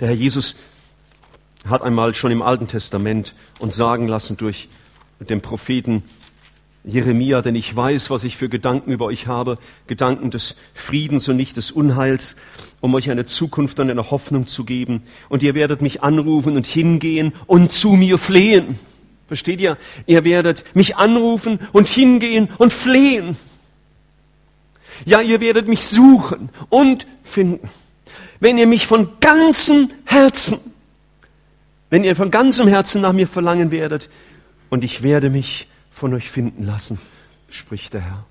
Der 0.00 0.08
Herr 0.08 0.16
Jesus 0.16 0.56
hat 1.66 1.82
einmal 1.82 2.14
schon 2.14 2.32
im 2.32 2.42
Alten 2.42 2.66
Testament 2.66 3.34
uns 3.58 3.76
sagen 3.76 4.08
lassen 4.08 4.36
durch 4.36 4.68
mit 5.22 5.30
dem 5.30 5.40
Propheten 5.40 6.02
Jeremia, 6.82 7.42
denn 7.42 7.54
ich 7.54 7.76
weiß, 7.76 8.10
was 8.10 8.24
ich 8.24 8.36
für 8.36 8.48
Gedanken 8.48 8.90
über 8.90 9.04
euch 9.04 9.28
habe, 9.28 9.56
Gedanken 9.86 10.32
des 10.32 10.56
Friedens 10.74 11.28
und 11.28 11.36
nicht 11.36 11.56
des 11.56 11.70
Unheils, 11.70 12.34
um 12.80 12.92
euch 12.96 13.08
eine 13.08 13.24
Zukunft 13.24 13.78
und 13.78 13.88
eine 13.88 14.10
Hoffnung 14.10 14.48
zu 14.48 14.64
geben. 14.64 15.04
Und 15.28 15.44
ihr 15.44 15.54
werdet 15.54 15.80
mich 15.80 16.02
anrufen 16.02 16.56
und 16.56 16.66
hingehen 16.66 17.34
und 17.46 17.72
zu 17.72 17.90
mir 17.90 18.18
flehen. 18.18 18.80
Versteht 19.28 19.60
ihr? 19.60 19.78
Ihr 20.06 20.24
werdet 20.24 20.64
mich 20.74 20.96
anrufen 20.96 21.60
und 21.72 21.88
hingehen 21.88 22.48
und 22.58 22.72
flehen. 22.72 23.36
Ja, 25.04 25.20
ihr 25.20 25.40
werdet 25.40 25.68
mich 25.68 25.86
suchen 25.86 26.50
und 26.68 27.06
finden. 27.22 27.70
Wenn 28.40 28.58
ihr 28.58 28.66
mich 28.66 28.88
von 28.88 29.20
ganzem 29.20 29.88
Herzen, 30.04 30.58
wenn 31.90 32.02
ihr 32.02 32.16
von 32.16 32.32
ganzem 32.32 32.66
Herzen 32.66 33.02
nach 33.02 33.12
mir 33.12 33.28
verlangen 33.28 33.70
werdet, 33.70 34.08
und 34.72 34.84
ich 34.84 35.02
werde 35.02 35.28
mich 35.28 35.68
von 35.90 36.14
euch 36.14 36.30
finden 36.30 36.62
lassen, 36.62 36.98
spricht 37.50 37.92
der 37.92 38.00
Herr. 38.00 38.24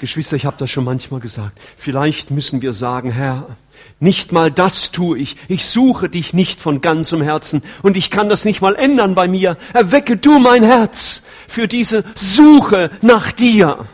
Geschwister, 0.00 0.36
ich 0.36 0.46
habe 0.46 0.56
das 0.58 0.70
schon 0.70 0.84
manchmal 0.84 1.20
gesagt. 1.20 1.60
Vielleicht 1.76 2.30
müssen 2.30 2.62
wir 2.62 2.72
sagen, 2.72 3.10
Herr, 3.10 3.58
nicht 4.00 4.32
mal 4.32 4.50
das 4.50 4.90
tue 4.90 5.18
ich. 5.18 5.36
Ich 5.48 5.66
suche 5.66 6.08
dich 6.08 6.32
nicht 6.32 6.62
von 6.62 6.80
ganzem 6.80 7.20
Herzen 7.20 7.62
und 7.82 7.98
ich 7.98 8.10
kann 8.10 8.30
das 8.30 8.46
nicht 8.46 8.62
mal 8.62 8.74
ändern 8.74 9.14
bei 9.14 9.28
mir. 9.28 9.58
Erwecke 9.74 10.16
du 10.16 10.38
mein 10.38 10.62
Herz 10.62 11.24
für 11.46 11.68
diese 11.68 12.04
Suche 12.14 12.90
nach 13.02 13.32
dir. 13.32 13.86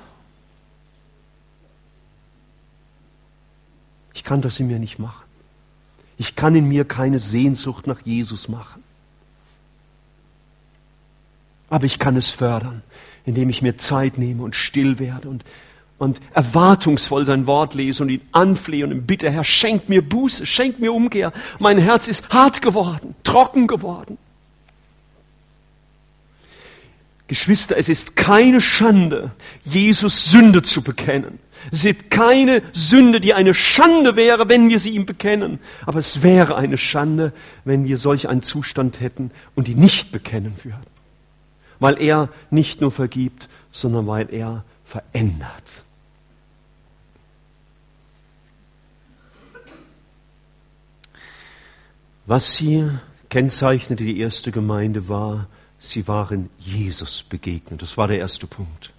Ich 4.14 4.22
kann 4.22 4.40
das 4.40 4.60
in 4.60 4.68
mir 4.68 4.78
nicht 4.78 5.00
machen. 5.00 5.24
Ich 6.16 6.36
kann 6.36 6.54
in 6.54 6.66
mir 6.66 6.84
keine 6.84 7.18
Sehnsucht 7.18 7.88
nach 7.88 8.02
Jesus 8.02 8.48
machen. 8.48 8.84
Aber 11.70 11.84
ich 11.84 11.98
kann 11.98 12.16
es 12.16 12.30
fördern, 12.30 12.82
indem 13.24 13.50
ich 13.50 13.62
mir 13.62 13.76
Zeit 13.76 14.18
nehme 14.18 14.42
und 14.42 14.56
still 14.56 14.98
werde 14.98 15.28
und 15.28 15.44
und 15.98 16.20
erwartungsvoll 16.32 17.24
sein 17.24 17.46
Wort 17.46 17.74
lese 17.74 18.04
und 18.04 18.08
ihn 18.08 18.20
anflehe 18.32 18.84
und 18.84 18.92
ihm 18.92 19.04
bitte, 19.04 19.30
Herr, 19.30 19.44
schenk 19.44 19.88
mir 19.88 20.00
Buße, 20.00 20.46
schenk 20.46 20.78
mir 20.78 20.92
Umkehr. 20.92 21.32
Mein 21.58 21.78
Herz 21.78 22.06
ist 22.06 22.32
hart 22.32 22.62
geworden, 22.62 23.16
trocken 23.24 23.66
geworden. 23.66 24.16
Geschwister, 27.26 27.76
es 27.76 27.90
ist 27.90 28.16
keine 28.16 28.60
Schande, 28.62 29.32
Jesus 29.64 30.30
Sünde 30.30 30.62
zu 30.62 30.82
bekennen. 30.82 31.38
Es 31.70 31.84
ist 31.84 32.10
keine 32.10 32.62
Sünde, 32.72 33.20
die 33.20 33.34
eine 33.34 33.52
Schande 33.52 34.16
wäre, 34.16 34.48
wenn 34.48 34.70
wir 34.70 34.78
sie 34.78 34.90
ihm 34.90 35.04
bekennen. 35.04 35.58
Aber 35.84 35.98
es 35.98 36.22
wäre 36.22 36.56
eine 36.56 36.78
Schande, 36.78 37.32
wenn 37.64 37.84
wir 37.84 37.98
solch 37.98 38.28
einen 38.28 38.42
Zustand 38.42 39.00
hätten 39.00 39.30
und 39.56 39.68
ihn 39.68 39.78
nicht 39.78 40.10
bekennen 40.10 40.54
würden. 40.62 40.97
Weil 41.80 42.00
er 42.00 42.28
nicht 42.50 42.80
nur 42.80 42.90
vergibt, 42.90 43.48
sondern 43.70 44.06
weil 44.06 44.32
er 44.32 44.64
verändert. 44.84 45.84
Was 52.26 52.56
sie 52.56 52.90
kennzeichnete, 53.30 54.04
die 54.04 54.20
erste 54.20 54.52
Gemeinde, 54.52 55.08
war, 55.08 55.46
sie 55.78 56.06
waren 56.08 56.50
Jesus 56.58 57.22
begegnet. 57.22 57.80
Das 57.80 57.96
war 57.96 58.08
der 58.08 58.18
erste 58.18 58.46
Punkt. 58.46 58.92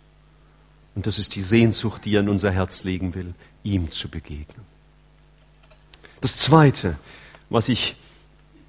Und 0.96 1.06
das 1.06 1.20
ist 1.20 1.36
die 1.36 1.42
Sehnsucht, 1.42 2.06
die 2.06 2.16
er 2.16 2.22
in 2.22 2.30
unser 2.30 2.52
Herz 2.52 2.84
legen 2.84 3.14
will, 3.14 3.34
ihm 3.64 3.92
zu 3.92 4.10
begegnen. 4.10 4.66
Das 6.22 6.38
Zweite, 6.38 6.98
was, 7.50 7.70
ich, 7.70 7.96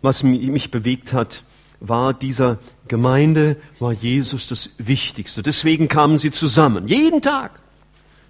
was 0.02 0.22
mich 0.22 0.70
bewegt 0.70 1.12
hat, 1.12 1.42
war 1.80 2.12
dieser 2.12 2.58
Gemeinde, 2.90 3.56
war 3.78 3.92
Jesus 3.92 4.48
das 4.48 4.70
Wichtigste. 4.78 5.42
Deswegen 5.42 5.86
kamen 5.86 6.18
sie 6.18 6.32
zusammen, 6.32 6.88
jeden 6.88 7.22
Tag. 7.22 7.52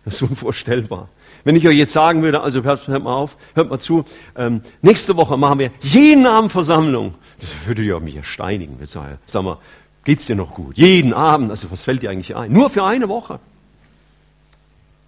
Das 0.04 0.16
ist 0.16 0.22
unvorstellbar. 0.22 1.08
Wenn 1.44 1.56
ich 1.56 1.66
euch 1.66 1.76
jetzt 1.76 1.94
sagen 1.94 2.22
würde, 2.22 2.42
also 2.42 2.62
hört, 2.62 2.86
hört 2.86 3.02
mal 3.02 3.14
auf, 3.14 3.38
hört 3.54 3.70
mal 3.70 3.78
zu, 3.78 4.04
ähm, 4.36 4.60
nächste 4.82 5.16
Woche 5.16 5.38
machen 5.38 5.58
wir 5.58 5.70
jeden 5.80 6.26
Abend 6.26 6.52
Versammlung, 6.52 7.14
das 7.40 7.48
würde 7.66 7.82
ja 7.82 7.98
mich 8.00 8.22
steinigen. 8.26 8.78
Sag 8.84 9.42
mal, 9.42 9.56
geht's 10.04 10.26
dir 10.26 10.36
noch 10.36 10.54
gut? 10.54 10.76
Jeden 10.76 11.14
Abend, 11.14 11.50
also 11.50 11.70
was 11.70 11.84
fällt 11.84 12.02
dir 12.02 12.10
eigentlich 12.10 12.36
ein? 12.36 12.52
Nur 12.52 12.68
für 12.68 12.84
eine 12.84 13.08
Woche. 13.08 13.40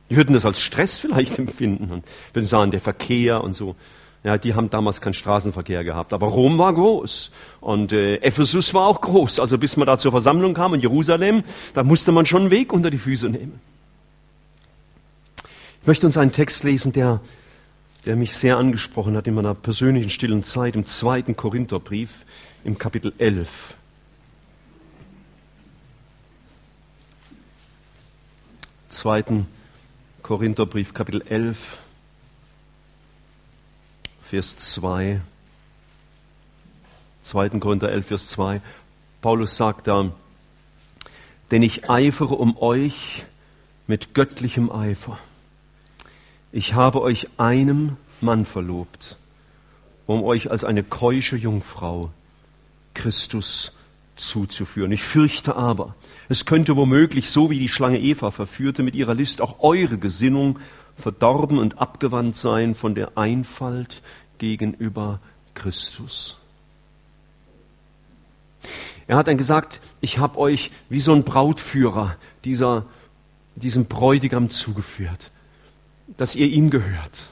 Die 0.09 0.17
würden 0.17 0.33
das 0.33 0.47
als 0.47 0.61
Stress 0.61 0.99
vielleicht 0.99 1.39
empfinden 1.39 1.91
und 1.93 2.05
würden 2.33 2.47
sagen, 2.47 2.71
der 2.71 2.81
Verkehr 2.81 3.45
und 3.45 3.53
so. 3.53 3.77
Ja, 4.25 4.39
die 4.39 4.55
haben 4.55 4.71
damals 4.71 5.01
keinen 5.01 5.15
Straßenverkehr 5.15 5.83
gehabt, 5.83 6.13
aber 6.13 6.29
Rom 6.29 6.57
war 6.57 6.73
groß 6.73 7.33
und 7.61 7.93
äh, 7.93 8.17
Ephesus 8.17 8.73
war 8.73 8.87
auch 8.87 9.01
groß. 9.01 9.41
Also 9.41 9.59
bis 9.59 9.77
man 9.77 9.87
da 9.87 9.99
zur 9.99 10.13
Versammlung 10.13 10.55
kam 10.55 10.75
in 10.75 10.81
Jerusalem, 10.81 11.43
da 11.75 11.83
musste 11.83 12.13
man 12.13 12.25
schon 12.25 12.43
einen 12.43 12.51
Weg 12.53 12.73
unter 12.73 12.91
die 12.91 12.99
Füße 12.99 13.29
nehmen. 13.29 13.61
Ich 15.81 15.87
möchte 15.89 16.07
uns 16.07 16.17
einen 16.17 16.31
Text 16.31 16.63
lesen, 16.63 16.93
der, 16.93 17.21
der 18.07 18.15
mich 18.15 18.37
sehr 18.37 18.59
angesprochen 18.59 19.17
hat 19.17 19.27
in 19.27 19.35
meiner 19.35 19.57
persönlichen 19.57 20.11
stillen 20.11 20.45
Zeit, 20.45 20.77
im 20.77 20.87
zweiten 20.87 21.35
Korintherbrief, 21.35 22.25
im 22.63 22.79
Kapitel 22.79 23.13
11. 23.19 23.75
Zweiten 28.89 29.49
Korintherbrief, 30.23 30.95
Kapitel 30.95 31.23
11, 31.23 31.81
Vers 34.33 34.57
2. 34.57 35.21
2. 37.23 37.49
Korinther 37.61 37.91
11, 37.91 38.07
Vers 38.07 38.29
2. 38.31 38.63
Paulus 39.21 39.57
sagt 39.57 39.87
da, 39.87 40.11
denn 41.51 41.63
ich 41.63 41.91
eifere 41.91 42.35
um 42.35 42.57
euch 42.57 43.27
mit 43.87 44.15
göttlichem 44.15 44.73
Eifer 44.73 45.19
ich 46.53 46.75
habe 46.75 47.01
euch 47.01 47.29
einem 47.39 47.97
Mann 48.21 48.45
verlobt, 48.45 49.17
um 50.07 50.23
euch 50.23 50.51
als 50.51 50.65
eine 50.65 50.83
keusche 50.83 51.37
Jungfrau 51.37 52.11
Christus 52.93 53.73
zuzuführen. 54.17 54.93
Ich 54.93 55.03
fürchte 55.03 55.57
aber, 55.57 55.95
es 56.29 56.45
könnte 56.45 56.77
womöglich, 56.77 57.31
so 57.31 57.49
wie 57.49 57.59
die 57.59 57.71
Schlange 57.71 57.99
Eva 57.99 58.31
verführte 58.31 58.83
mit 58.83 58.95
ihrer 58.95 59.15
List, 59.15 59.41
auch 59.41 59.61
eure 59.61 59.97
Gesinnung 59.97 60.59
verdorben 60.99 61.59
und 61.59 61.79
abgewandt 61.79 62.37
sein 62.37 62.75
von 62.75 62.95
der 62.95 63.17
Einfalt 63.17 64.03
gegenüber 64.43 65.21
Christus. 65.55 66.37
Er 69.07 69.17
hat 69.17 69.29
dann 69.29 69.37
gesagt, 69.37 69.81
ich 70.01 70.19
habe 70.19 70.39
euch 70.39 70.71
wie 70.89 71.01
so 71.01 71.13
ein 71.15 71.23
Brautführer 71.23 72.17
dieser, 72.45 72.87
diesem 73.57 73.87
Bräutigam 73.87 74.51
zugeführt 74.51 75.31
dass 76.17 76.35
ihr 76.35 76.47
ihm 76.47 76.71
gehört. 76.71 77.27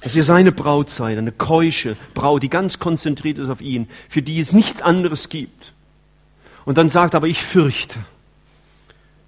Dass 0.00 0.14
ihr 0.14 0.22
seine 0.22 0.52
Braut 0.52 0.90
seid, 0.90 1.18
eine 1.18 1.32
keusche 1.32 1.96
Braut, 2.14 2.42
die 2.42 2.50
ganz 2.50 2.78
konzentriert 2.78 3.38
ist 3.38 3.50
auf 3.50 3.60
ihn, 3.60 3.88
für 4.08 4.22
die 4.22 4.38
es 4.38 4.52
nichts 4.52 4.80
anderes 4.80 5.28
gibt. 5.28 5.72
Und 6.64 6.78
dann 6.78 6.88
sagt 6.88 7.14
aber, 7.14 7.26
ich 7.26 7.42
fürchte, 7.42 7.98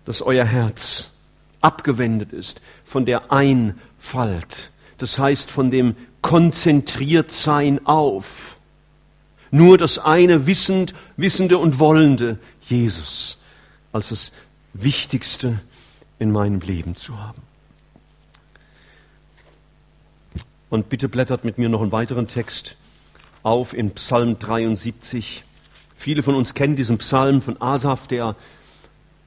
dass 0.04 0.22
euer 0.22 0.44
Herz 0.44 1.10
abgewendet 1.60 2.32
ist 2.32 2.60
von 2.84 3.04
der 3.04 3.32
Einfalt, 3.32 4.70
das 5.02 5.18
heißt 5.18 5.50
von 5.50 5.70
dem 5.70 5.96
Konzentriertsein 6.20 7.86
auf. 7.86 8.56
Nur 9.50 9.78
das 9.78 9.98
eine 9.98 10.46
Wissend, 10.46 10.94
Wissende 11.16 11.58
und 11.58 11.78
Wollende, 11.78 12.38
Jesus, 12.68 13.38
als 13.92 14.10
das 14.10 14.32
Wichtigste 14.74 15.60
in 16.18 16.30
meinem 16.30 16.60
Leben 16.60 16.94
zu 16.94 17.18
haben. 17.18 17.42
Und 20.68 20.88
bitte 20.88 21.08
blättert 21.08 21.44
mit 21.44 21.58
mir 21.58 21.68
noch 21.68 21.80
einen 21.80 21.92
weiteren 21.92 22.28
Text 22.28 22.76
auf 23.42 23.72
in 23.72 23.92
Psalm 23.92 24.38
73. 24.38 25.42
Viele 25.96 26.22
von 26.22 26.34
uns 26.34 26.54
kennen 26.54 26.76
diesen 26.76 26.98
Psalm 26.98 27.40
von 27.42 27.60
Asaf, 27.60 28.06
der, 28.06 28.36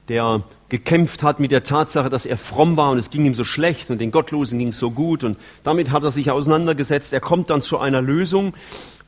der 0.08 0.44
gekämpft 0.74 1.22
hat 1.22 1.38
mit 1.38 1.52
der 1.52 1.62
Tatsache, 1.62 2.10
dass 2.10 2.26
er 2.26 2.36
fromm 2.36 2.76
war 2.76 2.90
und 2.90 2.98
es 2.98 3.10
ging 3.10 3.24
ihm 3.24 3.36
so 3.36 3.44
schlecht 3.44 3.90
und 3.90 4.00
den 4.00 4.10
Gottlosen 4.10 4.58
ging 4.58 4.68
es 4.68 4.78
so 4.80 4.90
gut 4.90 5.22
und 5.22 5.38
damit 5.62 5.92
hat 5.92 6.02
er 6.02 6.10
sich 6.10 6.32
auseinandergesetzt. 6.32 7.12
Er 7.12 7.20
kommt 7.20 7.50
dann 7.50 7.60
zu 7.60 7.78
einer 7.78 8.02
Lösung 8.02 8.54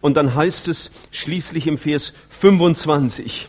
und 0.01 0.17
dann 0.17 0.33
heißt 0.33 0.69
es 0.69 0.93
schließlich 1.11 1.67
im 1.67 1.77
Vers 1.77 2.15
25, 2.31 3.49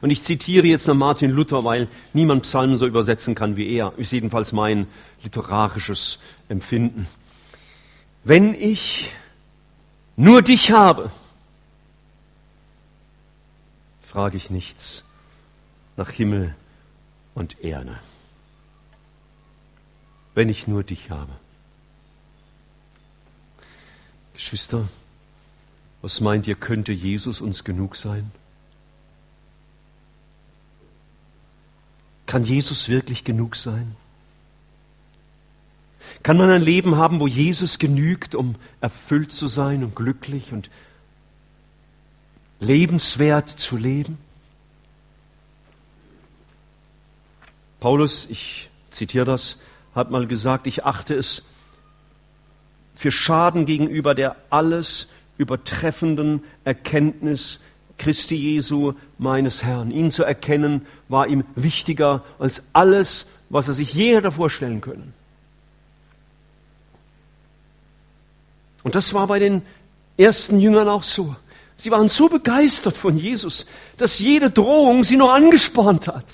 und 0.00 0.10
ich 0.10 0.22
zitiere 0.22 0.66
jetzt 0.66 0.86
noch 0.86 0.94
Martin 0.94 1.30
Luther, 1.30 1.64
weil 1.64 1.88
niemand 2.12 2.44
Psalmen 2.44 2.76
so 2.76 2.86
übersetzen 2.86 3.34
kann 3.34 3.56
wie 3.56 3.74
er. 3.74 3.94
Ist 3.96 4.12
jedenfalls 4.12 4.52
mein 4.52 4.86
literarisches 5.22 6.18
Empfinden. 6.48 7.06
Wenn 8.22 8.54
ich 8.54 9.10
nur 10.16 10.42
dich 10.42 10.70
habe, 10.70 11.10
frage 14.02 14.36
ich 14.36 14.50
nichts 14.50 15.05
nach 15.96 16.10
Himmel 16.10 16.54
und 17.34 17.60
Erde. 17.60 17.98
Wenn 20.34 20.48
ich 20.48 20.66
nur 20.66 20.84
dich 20.84 21.10
habe. 21.10 21.32
Geschwister, 24.34 24.86
was 26.02 26.20
meint 26.20 26.46
ihr, 26.46 26.56
könnte 26.56 26.92
Jesus 26.92 27.40
uns 27.40 27.64
genug 27.64 27.96
sein? 27.96 28.30
Kann 32.26 32.44
Jesus 32.44 32.88
wirklich 32.88 33.24
genug 33.24 33.56
sein? 33.56 33.96
Kann 36.22 36.36
man 36.36 36.50
ein 36.50 36.62
Leben 36.62 36.96
haben, 36.96 37.20
wo 37.20 37.26
Jesus 37.26 37.78
genügt, 37.78 38.34
um 38.34 38.56
erfüllt 38.80 39.32
zu 39.32 39.46
sein 39.46 39.84
und 39.84 39.94
glücklich 39.94 40.52
und 40.52 40.70
lebenswert 42.60 43.48
zu 43.48 43.76
leben? 43.76 44.18
Paulus, 47.80 48.26
ich 48.30 48.70
zitiere 48.90 49.24
das, 49.24 49.58
hat 49.94 50.10
mal 50.10 50.26
gesagt, 50.26 50.66
ich 50.66 50.84
achte 50.84 51.14
es 51.14 51.42
für 52.94 53.10
Schaden 53.10 53.66
gegenüber 53.66 54.14
der 54.14 54.36
alles 54.50 55.08
übertreffenden 55.38 56.42
Erkenntnis 56.64 57.60
Christi 57.98 58.36
Jesu, 58.36 58.94
meines 59.18 59.62
Herrn. 59.62 59.90
Ihn 59.90 60.10
zu 60.10 60.22
erkennen 60.24 60.86
war 61.08 61.26
ihm 61.26 61.44
wichtiger 61.54 62.24
als 62.38 62.62
alles, 62.72 63.26
was 63.48 63.68
er 63.68 63.74
sich 63.74 63.92
je 63.94 64.16
hätte 64.16 64.32
vorstellen 64.32 64.80
können. 64.80 65.14
Und 68.82 68.94
das 68.94 69.14
war 69.14 69.26
bei 69.26 69.38
den 69.38 69.62
ersten 70.16 70.60
Jüngern 70.60 70.88
auch 70.88 71.02
so. 71.02 71.34
Sie 71.76 71.90
waren 71.90 72.08
so 72.08 72.28
begeistert 72.28 72.96
von 72.96 73.16
Jesus, 73.16 73.66
dass 73.96 74.18
jede 74.18 74.50
Drohung 74.50 75.04
sie 75.04 75.16
noch 75.16 75.30
angespornt 75.30 76.08
hat. 76.08 76.24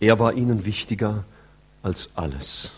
Er 0.00 0.18
war 0.18 0.32
ihnen 0.34 0.64
wichtiger 0.64 1.24
als 1.82 2.10
alles. 2.16 2.72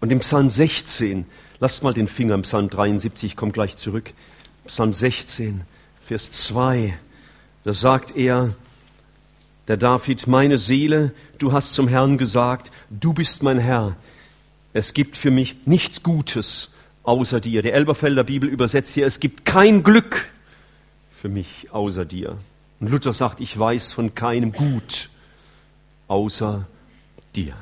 Und 0.00 0.12
im 0.12 0.20
Psalm 0.20 0.50
16, 0.50 1.26
lasst 1.58 1.82
mal 1.82 1.92
den 1.92 2.06
Finger 2.06 2.34
im 2.34 2.42
Psalm 2.42 2.70
73, 2.70 3.32
ich 3.32 3.36
komme 3.36 3.52
gleich 3.52 3.76
zurück. 3.76 4.12
Psalm 4.66 4.92
16, 4.92 5.62
Vers 6.02 6.30
2, 6.32 6.96
da 7.64 7.72
sagt 7.72 8.16
er, 8.16 8.54
der 9.68 9.76
David, 9.76 10.28
meine 10.28 10.58
Seele, 10.58 11.12
du 11.38 11.52
hast 11.52 11.74
zum 11.74 11.88
Herrn 11.88 12.18
gesagt, 12.18 12.70
du 12.90 13.12
bist 13.12 13.42
mein 13.42 13.58
Herr. 13.58 13.96
Es 14.72 14.94
gibt 14.94 15.16
für 15.16 15.32
mich 15.32 15.56
nichts 15.66 16.04
Gutes 16.04 16.72
außer 17.02 17.40
dir. 17.40 17.62
Der 17.62 17.74
Elberfelder 17.74 18.22
Bibel 18.22 18.48
übersetzt 18.48 18.94
hier, 18.94 19.06
es 19.06 19.18
gibt 19.18 19.44
kein 19.44 19.82
Glück 19.82 20.28
für 21.10 21.28
mich 21.28 21.68
außer 21.72 22.04
dir. 22.04 22.36
Und 22.80 22.90
Luther 22.90 23.12
sagt, 23.12 23.40
ich 23.40 23.58
weiß 23.58 23.92
von 23.92 24.14
keinem 24.14 24.52
Gut 24.52 25.08
außer 26.08 26.66
dir. 27.34 27.56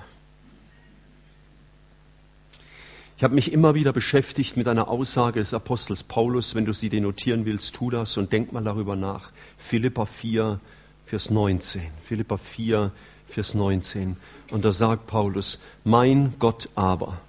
Ich 3.17 3.23
habe 3.23 3.35
mich 3.35 3.53
immer 3.53 3.75
wieder 3.75 3.93
beschäftigt 3.93 4.57
mit 4.57 4.67
einer 4.67 4.89
Aussage 4.89 5.39
des 5.39 5.55
Apostels 5.55 6.03
Paulus. 6.03 6.57
Wenn 6.57 6.65
du 6.65 6.73
sie 6.73 6.89
denotieren 6.89 7.45
willst, 7.47 7.77
tu 7.77 7.91
das 7.91 8.17
und 8.17 8.33
denk 8.33 8.53
mal 8.53 8.65
darüber 8.65 8.97
nach. 8.97 9.31
Philippa 9.57 10.05
4, 10.05 10.59
Vers 11.07 11.31
19. 11.31 11.83
Philippa 12.03 12.37
4, 12.37 12.91
Vers 13.29 13.55
19. 13.55 14.17
Und 14.51 14.65
da 14.65 14.73
sagt 14.73 15.07
Paulus, 15.07 15.61
mein 15.85 16.35
Gott 16.41 16.69
aber 16.75 17.21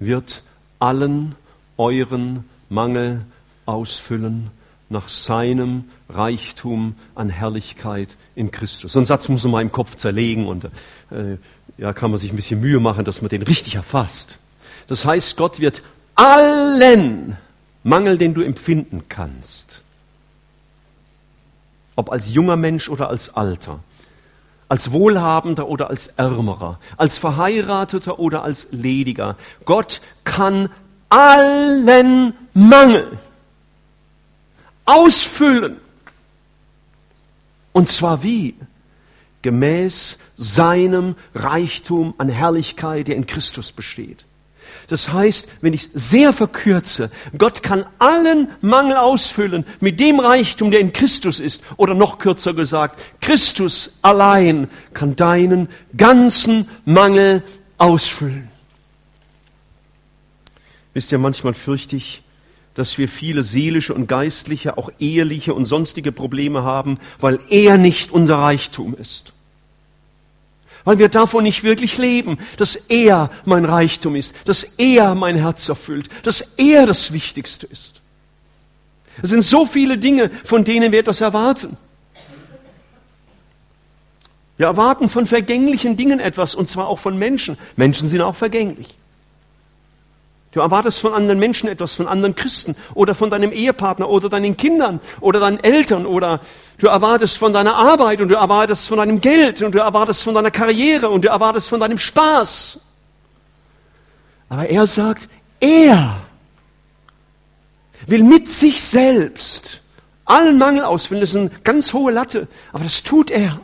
wird 0.00 0.42
allen 0.80 1.36
euren 1.76 2.44
Mangel 2.68 3.24
ausfüllen 3.66 4.50
nach 4.90 5.08
seinem 5.08 5.84
Reichtum 6.08 6.96
an 7.14 7.30
Herrlichkeit 7.30 8.16
in 8.34 8.50
Christus. 8.50 8.92
So 8.92 8.98
einen 8.98 9.06
Satz 9.06 9.28
muss 9.28 9.44
man 9.44 9.52
mal 9.52 9.62
im 9.62 9.72
Kopf 9.72 9.94
zerlegen 9.94 10.48
und 10.48 10.64
äh, 10.64 11.38
ja, 11.78 11.92
kann 11.92 12.10
man 12.10 12.18
sich 12.18 12.32
ein 12.32 12.36
bisschen 12.36 12.60
Mühe 12.60 12.80
machen, 12.80 13.04
dass 13.04 13.22
man 13.22 13.28
den 13.28 13.42
richtig 13.42 13.76
erfasst. 13.76 14.38
Das 14.88 15.06
heißt, 15.06 15.36
Gott 15.36 15.60
wird 15.60 15.82
allen 16.16 17.36
Mangel, 17.84 18.18
den 18.18 18.34
du 18.34 18.42
empfinden 18.42 19.04
kannst, 19.08 19.82
ob 21.94 22.10
als 22.10 22.34
junger 22.34 22.56
Mensch 22.56 22.88
oder 22.88 23.08
als 23.08 23.34
alter, 23.36 23.78
als 24.68 24.90
Wohlhabender 24.90 25.68
oder 25.68 25.88
als 25.88 26.08
Ärmerer, 26.08 26.80
als 26.96 27.16
Verheirateter 27.16 28.18
oder 28.18 28.42
als 28.42 28.66
Lediger. 28.72 29.36
Gott 29.64 30.00
kann 30.24 30.68
allen 31.08 32.34
Mangel 32.54 33.18
ausfüllen. 34.90 35.76
Und 37.72 37.88
zwar 37.88 38.22
wie? 38.22 38.54
Gemäß 39.42 40.18
seinem 40.36 41.14
Reichtum 41.34 42.14
an 42.18 42.28
Herrlichkeit, 42.28 43.08
der 43.08 43.16
in 43.16 43.26
Christus 43.26 43.72
besteht. 43.72 44.24
Das 44.88 45.12
heißt, 45.12 45.48
wenn 45.60 45.72
ich 45.72 45.86
es 45.86 46.10
sehr 46.10 46.32
verkürze, 46.32 47.10
Gott 47.38 47.62
kann 47.62 47.86
allen 47.98 48.48
Mangel 48.60 48.96
ausfüllen 48.96 49.64
mit 49.78 50.00
dem 50.00 50.18
Reichtum, 50.18 50.70
der 50.70 50.80
in 50.80 50.92
Christus 50.92 51.38
ist. 51.38 51.62
Oder 51.76 51.94
noch 51.94 52.18
kürzer 52.18 52.54
gesagt, 52.54 53.00
Christus 53.20 53.98
allein 54.02 54.68
kann 54.92 55.16
deinen 55.16 55.68
ganzen 55.96 56.68
Mangel 56.84 57.44
ausfüllen. 57.78 58.48
Wisst 60.92 61.12
ihr, 61.12 61.18
manchmal 61.18 61.54
fürchte 61.54 61.94
ich, 61.94 62.22
dass 62.74 62.98
wir 62.98 63.08
viele 63.08 63.42
seelische 63.42 63.94
und 63.94 64.06
geistliche, 64.06 64.78
auch 64.78 64.90
eheliche 64.98 65.54
und 65.54 65.64
sonstige 65.64 66.12
Probleme 66.12 66.62
haben, 66.62 66.98
weil 67.18 67.40
er 67.48 67.78
nicht 67.78 68.12
unser 68.12 68.38
Reichtum 68.38 68.94
ist. 68.94 69.32
Weil 70.84 70.98
wir 70.98 71.08
davon 71.08 71.44
nicht 71.44 71.62
wirklich 71.62 71.98
leben, 71.98 72.38
dass 72.56 72.76
er 72.76 73.30
mein 73.44 73.64
Reichtum 73.64 74.16
ist, 74.16 74.34
dass 74.46 74.62
er 74.62 75.14
mein 75.14 75.36
Herz 75.36 75.68
erfüllt, 75.68 76.08
dass 76.22 76.40
er 76.56 76.86
das 76.86 77.12
Wichtigste 77.12 77.66
ist. 77.66 78.00
Es 79.22 79.30
sind 79.30 79.42
so 79.42 79.66
viele 79.66 79.98
Dinge, 79.98 80.30
von 80.44 80.64
denen 80.64 80.92
wir 80.92 81.00
etwas 81.00 81.20
erwarten. 81.20 81.76
Wir 84.56 84.66
erwarten 84.66 85.08
von 85.08 85.26
vergänglichen 85.26 85.96
Dingen 85.96 86.20
etwas, 86.20 86.54
und 86.54 86.68
zwar 86.68 86.88
auch 86.88 86.98
von 86.98 87.18
Menschen. 87.18 87.58
Menschen 87.76 88.08
sind 88.08 88.20
auch 88.20 88.36
vergänglich. 88.36 88.94
Du 90.52 90.58
erwartest 90.58 91.00
von 91.00 91.14
anderen 91.14 91.38
Menschen 91.38 91.68
etwas, 91.68 91.94
von 91.94 92.08
anderen 92.08 92.34
Christen 92.34 92.74
oder 92.94 93.14
von 93.14 93.30
deinem 93.30 93.52
Ehepartner 93.52 94.08
oder 94.08 94.28
deinen 94.28 94.56
Kindern 94.56 95.00
oder 95.20 95.38
deinen 95.38 95.62
Eltern 95.62 96.06
oder 96.06 96.40
du 96.78 96.88
erwartest 96.88 97.38
von 97.38 97.52
deiner 97.52 97.76
Arbeit 97.76 98.20
und 98.20 98.28
du 98.28 98.34
erwartest 98.34 98.88
von 98.88 98.98
deinem 98.98 99.20
Geld 99.20 99.62
und 99.62 99.76
du 99.76 99.78
erwartest 99.78 100.24
von 100.24 100.34
deiner 100.34 100.50
Karriere 100.50 101.08
und 101.08 101.24
du 101.24 101.28
erwartest 101.28 101.68
von 101.68 101.78
deinem 101.78 101.98
Spaß. 101.98 102.80
Aber 104.48 104.68
er 104.68 104.88
sagt, 104.88 105.28
er 105.60 106.16
will 108.06 108.24
mit 108.24 108.48
sich 108.48 108.82
selbst 108.82 109.82
allen 110.24 110.58
Mangel 110.58 110.82
ausfüllen. 110.82 111.20
Das 111.20 111.30
ist 111.30 111.36
eine 111.36 111.50
ganz 111.62 111.92
hohe 111.92 112.10
Latte, 112.10 112.48
aber 112.72 112.82
das 112.82 113.04
tut 113.04 113.30
er. 113.30 113.60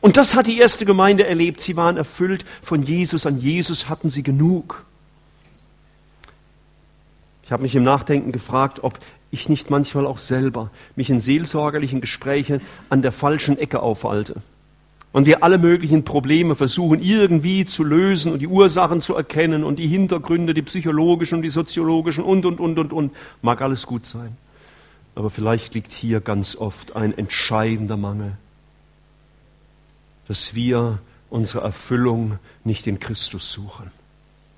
Und 0.00 0.16
das 0.16 0.36
hat 0.36 0.46
die 0.46 0.58
erste 0.58 0.84
Gemeinde 0.84 1.26
erlebt. 1.26 1.60
Sie 1.60 1.76
waren 1.76 1.96
erfüllt 1.96 2.44
von 2.62 2.82
Jesus. 2.82 3.26
An 3.26 3.38
Jesus 3.38 3.88
hatten 3.88 4.10
sie 4.10 4.22
genug. 4.22 4.84
Ich 7.44 7.52
habe 7.52 7.62
mich 7.62 7.74
im 7.74 7.82
Nachdenken 7.82 8.30
gefragt, 8.30 8.84
ob 8.84 8.98
ich 9.32 9.48
nicht 9.48 9.70
manchmal 9.70 10.06
auch 10.06 10.18
selber 10.18 10.70
mich 10.96 11.10
in 11.10 11.20
seelsorgerlichen 11.20 12.00
Gesprächen 12.00 12.60
an 12.88 13.02
der 13.02 13.12
falschen 13.12 13.58
Ecke 13.58 13.80
aufhalte. 13.80 14.36
Und 15.12 15.26
wir 15.26 15.42
alle 15.42 15.58
möglichen 15.58 16.04
Probleme 16.04 16.54
versuchen 16.54 17.02
irgendwie 17.02 17.64
zu 17.64 17.82
lösen 17.82 18.32
und 18.32 18.38
die 18.38 18.46
Ursachen 18.46 19.00
zu 19.00 19.16
erkennen 19.16 19.64
und 19.64 19.80
die 19.80 19.88
Hintergründe, 19.88 20.54
die 20.54 20.62
psychologischen 20.62 21.38
und 21.38 21.42
die 21.42 21.50
soziologischen 21.50 22.22
und, 22.22 22.46
und, 22.46 22.60
und, 22.60 22.78
und, 22.78 22.92
und. 22.92 23.12
Mag 23.42 23.60
alles 23.60 23.86
gut 23.86 24.06
sein. 24.06 24.36
Aber 25.16 25.30
vielleicht 25.30 25.74
liegt 25.74 25.90
hier 25.90 26.20
ganz 26.20 26.54
oft 26.54 26.94
ein 26.94 27.18
entscheidender 27.18 27.96
Mangel, 27.96 28.36
dass 30.30 30.54
wir 30.54 31.00
unsere 31.28 31.64
Erfüllung 31.64 32.38
nicht 32.62 32.86
in 32.86 33.00
Christus 33.00 33.50
suchen, 33.50 33.90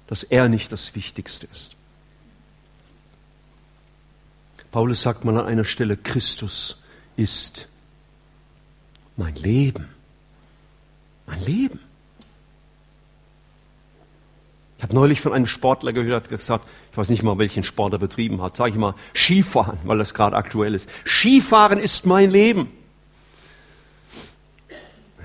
dass 0.07 0.23
er 0.23 0.51
nicht 0.51 0.71
das 0.71 0.95
Wichtigste 0.95 1.49
ist. 1.51 1.77
Paulus 4.71 5.01
sagt 5.01 5.25
mal 5.25 5.39
an 5.39 5.47
einer 5.47 5.65
Stelle, 5.65 5.97
Christus 5.97 6.77
ist 7.17 7.69
mein 9.17 9.35
Leben. 9.35 9.89
Mein 11.25 11.43
Leben. 11.43 11.81
Ich 14.77 14.83
habe 14.83 14.95
neulich 14.95 15.23
von 15.23 15.33
einem 15.33 15.47
Sportler 15.47 15.95
gehört, 15.95 16.29
gesagt, 16.29 16.67
ich 16.91 16.99
weiß 16.99 17.09
nicht 17.09 17.23
mal, 17.23 17.39
welchen 17.39 17.63
Sport 17.63 17.95
er 17.95 17.99
betrieben 17.99 18.43
hat, 18.43 18.59
sage 18.59 18.73
ich 18.73 18.77
mal, 18.77 18.95
Skifahren, 19.15 19.79
weil 19.85 19.97
das 19.97 20.13
gerade 20.13 20.37
aktuell 20.37 20.75
ist. 20.75 20.91
Skifahren 21.07 21.79
ist 21.79 22.05
mein 22.05 22.31
Leben. 22.31 22.82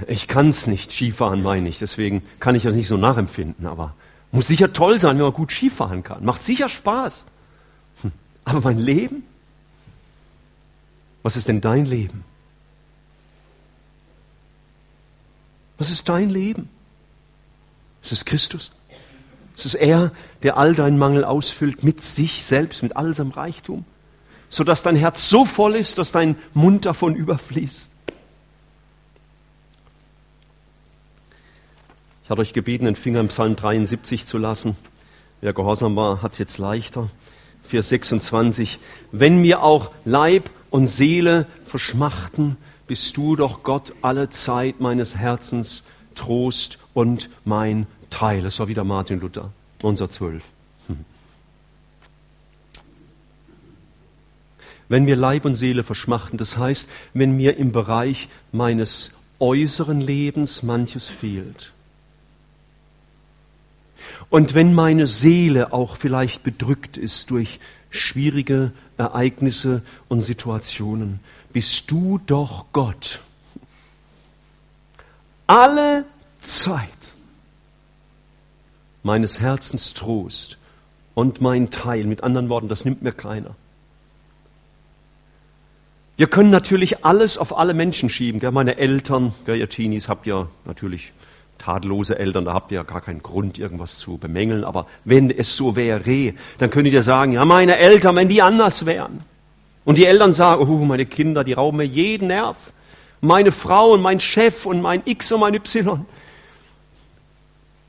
Ich 0.05 0.27
kann 0.27 0.49
es 0.49 0.67
nicht, 0.67 0.91
Skifahren 0.91 1.41
meine 1.41 1.69
ich, 1.69 1.79
deswegen 1.79 2.21
kann 2.39 2.55
ich 2.55 2.63
das 2.63 2.73
nicht 2.73 2.87
so 2.87 2.97
nachempfinden, 2.97 3.65
aber 3.65 3.95
muss 4.31 4.47
sicher 4.47 4.71
toll 4.73 4.99
sein, 4.99 5.17
wenn 5.17 5.23
man 5.23 5.33
gut 5.33 5.51
Skifahren 5.51 6.03
kann. 6.03 6.23
Macht 6.23 6.43
sicher 6.43 6.69
Spaß. 6.69 7.25
Hm. 8.03 8.11
Aber 8.45 8.61
mein 8.61 8.77
Leben? 8.77 9.23
Was 11.23 11.35
ist 11.35 11.47
denn 11.47 11.61
dein 11.61 11.85
Leben? 11.85 12.23
Was 15.77 15.89
ist 15.89 16.07
dein 16.09 16.29
Leben? 16.29 16.69
Ist 18.03 18.11
es 18.11 18.25
Christus? 18.25 18.71
Ist 19.55 19.65
es 19.65 19.73
er, 19.73 20.11
der 20.43 20.57
all 20.57 20.75
deinen 20.75 20.97
Mangel 20.97 21.23
ausfüllt 21.23 21.83
mit 21.83 22.01
sich 22.01 22.43
selbst, 22.43 22.83
mit 22.83 22.95
all 22.95 23.13
seinem 23.13 23.31
Reichtum, 23.31 23.85
sodass 24.49 24.83
dein 24.83 24.95
Herz 24.95 25.29
so 25.29 25.45
voll 25.45 25.75
ist, 25.75 25.97
dass 25.97 26.11
dein 26.11 26.35
Mund 26.53 26.85
davon 26.85 27.15
überfließt? 27.15 27.89
Ich 32.27 32.29
hatte 32.29 32.41
euch 32.41 32.51
gebeten, 32.51 32.83
den 32.83 32.97
Finger 32.97 33.21
im 33.21 33.29
Psalm 33.29 33.55
73 33.55 34.25
zu 34.25 34.37
lassen. 34.37 34.75
Wer 35.39 35.53
gehorsam 35.53 35.95
war, 35.95 36.21
hat 36.21 36.33
es 36.33 36.39
jetzt 36.39 36.57
leichter. 36.57 37.09
Vers 37.63 37.87
26. 37.87 38.79
Wenn 39.13 39.39
mir 39.39 39.63
auch 39.63 39.91
Leib 40.03 40.49
und 40.69 40.87
Seele 40.87 41.47
verschmachten, 41.63 42.57
bist 42.85 43.15
du 43.15 43.37
doch 43.37 43.63
Gott 43.63 43.93
alle 44.01 44.29
Zeit 44.29 44.81
meines 44.81 45.15
Herzens, 45.15 45.83
Trost 46.15 46.79
und 46.93 47.29
mein 47.45 47.87
Teil. 48.09 48.41
Das 48.41 48.59
war 48.59 48.67
wieder 48.67 48.83
Martin 48.83 49.21
Luther, 49.21 49.53
unser 49.81 50.09
Zwölf. 50.09 50.43
Hm. 50.87 51.05
Wenn 54.89 55.05
mir 55.05 55.15
Leib 55.15 55.45
und 55.45 55.55
Seele 55.55 55.85
verschmachten, 55.85 56.37
das 56.37 56.57
heißt, 56.57 56.89
wenn 57.13 57.37
mir 57.37 57.55
im 57.55 57.71
Bereich 57.71 58.27
meines 58.51 59.11
äußeren 59.39 60.01
Lebens 60.01 60.61
manches 60.61 61.07
fehlt. 61.07 61.71
Und 64.29 64.53
wenn 64.53 64.73
meine 64.73 65.07
Seele 65.07 65.73
auch 65.73 65.95
vielleicht 65.95 66.43
bedrückt 66.43 66.97
ist 66.97 67.31
durch 67.31 67.59
schwierige 67.89 68.71
Ereignisse 68.97 69.81
und 70.07 70.21
Situationen, 70.21 71.19
bist 71.53 71.89
du 71.91 72.19
doch 72.25 72.65
Gott. 72.73 73.21
Alle 75.47 76.05
Zeit 76.39 77.13
meines 79.03 79.39
Herzens 79.39 79.93
Trost 79.93 80.57
und 81.15 81.41
mein 81.41 81.69
Teil. 81.69 82.03
Mit 82.05 82.23
anderen 82.23 82.49
Worten, 82.49 82.67
das 82.67 82.85
nimmt 82.85 83.01
mir 83.01 83.13
keiner. 83.13 83.55
Wir 86.17 86.27
können 86.27 86.49
natürlich 86.49 87.05
alles 87.05 87.37
auf 87.37 87.57
alle 87.57 87.73
Menschen 87.73 88.09
schieben. 88.09 88.39
Gell? 88.39 88.51
Meine 88.51 88.77
Eltern, 88.77 89.33
gell, 89.45 89.57
ihr 89.57 89.69
Teenies, 89.69 90.09
habt 90.09 90.27
ja 90.27 90.47
natürlich 90.65 91.13
tadellose 91.57 92.17
Eltern, 92.17 92.45
da 92.45 92.53
habt 92.53 92.71
ihr 92.71 92.75
ja 92.77 92.83
gar 92.83 93.01
keinen 93.01 93.21
Grund, 93.21 93.57
irgendwas 93.57 93.99
zu 93.99 94.17
bemängeln. 94.17 94.63
Aber 94.63 94.87
wenn 95.03 95.31
es 95.31 95.57
so 95.57 95.75
wäre, 95.75 96.33
dann 96.57 96.69
könntet 96.69 96.93
ihr 96.93 97.03
sagen, 97.03 97.33
ja, 97.33 97.45
meine 97.45 97.77
Eltern, 97.77 98.15
wenn 98.15 98.29
die 98.29 98.41
anders 98.41 98.85
wären. 98.85 99.21
Und 99.85 99.97
die 99.97 100.05
Eltern 100.05 100.31
sagen, 100.31 100.67
oh, 100.67 100.85
meine 100.85 101.05
Kinder, 101.05 101.43
die 101.43 101.53
rauben 101.53 101.77
mir 101.77 101.85
jeden 101.85 102.27
Nerv. 102.27 102.73
Meine 103.21 103.51
Frau 103.51 103.93
und 103.93 104.01
mein 104.01 104.19
Chef 104.19 104.65
und 104.65 104.81
mein 104.81 105.01
X 105.05 105.31
und 105.31 105.39
mein 105.39 105.53
Y. 105.53 106.05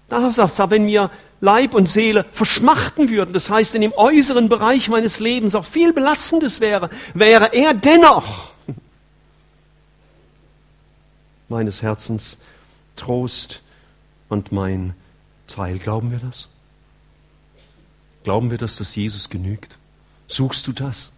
Da 0.09 0.33
sagst 0.33 0.59
du, 0.59 0.71
wenn 0.71 0.87
mir 0.87 1.11
Leib 1.41 1.75
und 1.75 1.89
Seele 1.89 2.25
verschmachten 2.33 3.11
würden, 3.11 3.33
das 3.33 3.51
heißt, 3.51 3.75
in 3.75 3.83
dem 3.83 3.93
äußeren 3.93 4.49
Bereich 4.49 4.89
meines 4.89 5.21
Lebens 5.21 5.55
auch 5.55 5.65
viel 5.65 5.93
Belastendes 5.93 6.61
wäre, 6.61 6.91
wäre 7.15 7.53
er 7.53 7.75
dennoch 7.75 8.51
meines 11.49 11.83
Herzens 11.83 12.39
Trost 12.99 13.63
und 14.29 14.53
mein 14.53 14.95
Teil. 15.47 15.79
Glauben 15.79 16.11
wir 16.11 16.19
das? 16.19 16.49
Glauben 18.25 18.51
wir, 18.51 18.59
dass 18.59 18.77
das 18.77 18.95
Jesus 18.95 19.31
genügt? 19.31 19.79
Suchst 20.27 20.67
du 20.67 20.73
das? 20.73 21.13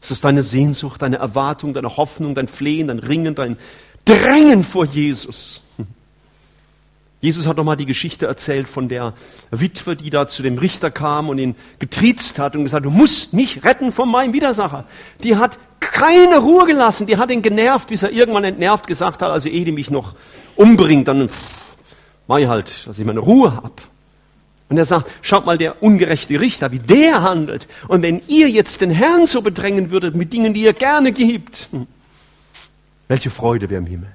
Ist 0.00 0.10
das 0.12 0.20
deine 0.20 0.44
Sehnsucht, 0.44 1.02
deine 1.02 1.16
Erwartung, 1.16 1.74
deine 1.74 1.96
Hoffnung, 1.96 2.34
dein 2.34 2.46
Flehen, 2.46 2.86
dein 2.88 3.00
Ringen, 3.00 3.34
dein 3.34 3.56
Drängen 4.04 4.62
vor 4.62 4.84
Jesus? 4.84 5.62
Jesus 7.20 7.46
hat 7.46 7.56
nochmal 7.56 7.76
die 7.76 7.86
Geschichte 7.86 8.26
erzählt 8.26 8.68
von 8.68 8.88
der 8.88 9.14
Witwe, 9.50 9.96
die 9.96 10.10
da 10.10 10.28
zu 10.28 10.42
dem 10.42 10.58
Richter 10.58 10.90
kam 10.90 11.28
und 11.28 11.38
ihn 11.38 11.56
getriezt 11.78 12.38
hat 12.38 12.54
und 12.54 12.64
gesagt, 12.64 12.84
du 12.84 12.90
musst 12.90 13.32
mich 13.32 13.64
retten 13.64 13.90
von 13.90 14.10
meinem 14.10 14.34
Widersacher. 14.34 14.84
Die 15.22 15.36
hat 15.36 15.58
keine 15.80 16.38
Ruhe 16.38 16.66
gelassen, 16.66 17.06
die 17.06 17.16
hat 17.16 17.30
ihn 17.30 17.42
genervt, 17.42 17.88
bis 17.88 18.02
er 18.02 18.10
irgendwann 18.10 18.44
entnervt 18.44 18.86
gesagt 18.86 19.22
hat, 19.22 19.30
also 19.30 19.48
ehe 19.48 19.64
die 19.64 19.72
mich 19.72 19.90
noch 19.90 20.14
umbringt, 20.56 21.08
dann 21.08 21.30
mach 22.26 22.36
ich 22.36 22.48
halt, 22.48 22.86
dass 22.86 22.98
ich 22.98 23.06
meine 23.06 23.20
Ruhe 23.20 23.56
hab. 23.56 23.80
Und 24.68 24.76
er 24.78 24.84
sagt, 24.84 25.10
schaut 25.22 25.46
mal, 25.46 25.58
der 25.58 25.82
ungerechte 25.82 26.38
Richter, 26.40 26.72
wie 26.72 26.80
der 26.80 27.22
handelt. 27.22 27.68
Und 27.88 28.02
wenn 28.02 28.20
ihr 28.26 28.50
jetzt 28.50 28.80
den 28.80 28.90
Herrn 28.90 29.24
so 29.24 29.40
bedrängen 29.40 29.90
würdet 29.90 30.16
mit 30.16 30.32
Dingen, 30.32 30.54
die 30.54 30.62
ihr 30.62 30.72
gerne 30.72 31.12
gibt, 31.12 31.68
hm, 31.70 31.86
welche 33.08 33.30
Freude 33.30 33.70
wäre 33.70 33.80
im 33.80 33.86
Himmel. 33.86 34.08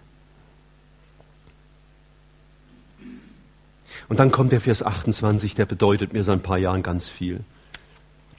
Und 4.11 4.17
dann 4.17 4.29
kommt 4.29 4.51
der 4.51 4.59
Vers 4.59 4.83
28, 4.83 5.55
der 5.55 5.65
bedeutet 5.65 6.11
mir 6.11 6.21
seit 6.21 6.39
ein 6.39 6.43
paar 6.43 6.57
Jahren 6.57 6.83
ganz 6.83 7.07
viel. 7.07 7.45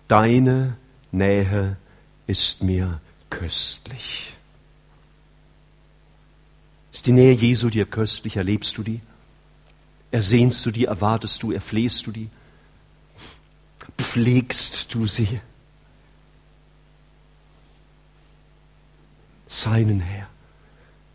Deine 0.07 0.77
Nähe 1.13 1.79
ist 2.27 2.63
mir 2.63 3.01
köstlich. 3.31 4.35
Ist 6.93 7.07
die 7.07 7.13
Nähe 7.13 7.33
Jesu 7.33 7.71
dir 7.71 7.87
köstlich? 7.87 8.37
Erlebst 8.37 8.77
du 8.77 8.83
die? 8.83 9.01
Ersehnst 10.11 10.67
du 10.67 10.73
die? 10.73 10.85
Erwartest 10.85 11.43
du? 11.43 11.53
Erflehst 11.53 12.07
du 12.07 12.13
die? 12.13 12.29
Pflegst 13.97 14.93
du 14.93 15.07
sie? 15.07 15.41
Seinen 19.47 20.01
Herr. 20.01 20.27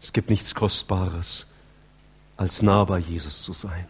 Es 0.02 0.14
gibt 0.14 0.32
nichts 0.32 0.56
Kostbares, 0.56 1.46
als 2.38 2.64
nah 2.64 2.86
bei 2.86 2.98
Jesus 2.98 3.44
zu 3.44 3.54
sein. 3.54 3.88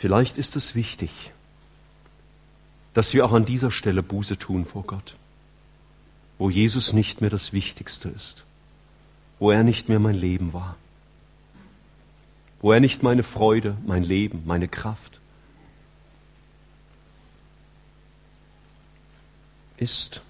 Vielleicht 0.00 0.38
ist 0.38 0.56
es 0.56 0.74
wichtig, 0.74 1.10
dass 2.94 3.12
wir 3.12 3.22
auch 3.22 3.32
an 3.32 3.44
dieser 3.44 3.70
Stelle 3.70 4.02
Buße 4.02 4.38
tun 4.38 4.64
vor 4.64 4.84
Gott, 4.84 5.14
wo 6.38 6.48
Jesus 6.48 6.94
nicht 6.94 7.20
mehr 7.20 7.28
das 7.28 7.52
Wichtigste 7.52 8.08
ist, 8.08 8.46
wo 9.38 9.50
er 9.50 9.62
nicht 9.62 9.90
mehr 9.90 9.98
mein 9.98 10.14
Leben 10.14 10.54
war, 10.54 10.76
wo 12.62 12.72
er 12.72 12.80
nicht 12.80 13.02
meine 13.02 13.22
Freude, 13.22 13.76
mein 13.84 14.02
Leben, 14.02 14.42
meine 14.46 14.68
Kraft 14.68 15.20
ist, 19.76 20.22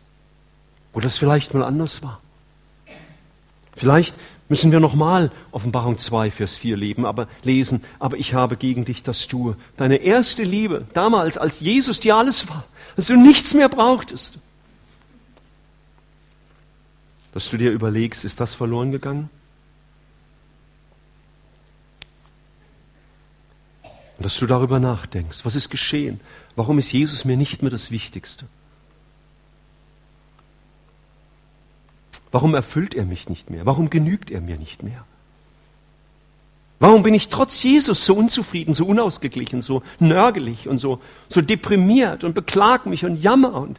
wo 0.93 0.99
das 0.99 1.17
vielleicht 1.17 1.55
mal 1.55 1.63
anders 1.63 2.03
war. 2.03 2.21
Vielleicht 3.81 4.15
müssen 4.51 4.73
wir 4.73 4.79
nochmal 4.79 5.33
Offenbarung 5.53 5.97
2, 5.97 6.31
Vers 6.31 6.55
4 6.55 6.77
leben, 6.77 7.07
aber 7.07 7.29
lesen, 7.45 7.83
aber 7.99 8.19
ich 8.19 8.35
habe 8.35 8.59
gegen 8.59 8.85
dich 8.85 9.03
das 9.03 9.27
du, 9.27 9.57
deine 9.79 9.97
erste 9.97 10.43
Liebe, 10.43 10.87
damals, 10.93 11.39
als 11.39 11.61
Jesus 11.61 11.99
dir 11.99 12.15
alles 12.15 12.47
war, 12.51 12.63
dass 12.97 13.07
du 13.07 13.17
nichts 13.17 13.55
mehr 13.55 13.71
brauchtest. 13.71 14.39
Dass 17.33 17.49
du 17.49 17.57
dir 17.57 17.71
überlegst, 17.71 18.27
ist 18.27 18.39
das 18.39 18.53
verloren 18.53 18.93
gegangen? 18.93 19.31
Und 24.19 24.25
dass 24.25 24.37
du 24.37 24.47
darüber 24.47 24.79
nachdenkst, 24.79 25.47
was 25.47 25.57
ist 25.57 25.71
geschehen? 25.71 26.21
Warum 26.55 26.79
ist 26.79 26.93
Jesus 26.93 27.25
mir 27.25 27.39
nicht 27.39 27.63
mehr 27.63 27.71
das 27.71 27.91
Wichtigste? 27.91 28.45
Warum 32.33 32.55
erfüllt 32.55 32.95
er 32.95 33.05
mich 33.05 33.29
nicht 33.29 33.51
mehr? 33.51 33.67
Warum 33.67 33.91
genügt 33.91 34.31
er 34.31 34.41
mir 34.41 34.57
nicht 34.57 34.83
mehr? 34.83 35.05
Warum 36.79 37.03
bin 37.03 37.13
ich 37.13 37.29
trotz 37.29 37.63
Jesus 37.63 38.07
so 38.07 38.15
unzufrieden, 38.15 38.73
so 38.73 38.87
unausgeglichen, 38.87 39.61
so 39.61 39.83
nörgelig 39.99 40.67
und 40.67 40.79
so, 40.79 41.01
so 41.29 41.43
deprimiert 41.43 42.25
und 42.25 42.35
beklag 42.35 42.87
mich 42.87 43.05
und 43.05 43.17
jammer 43.23 43.55
und 43.55 43.79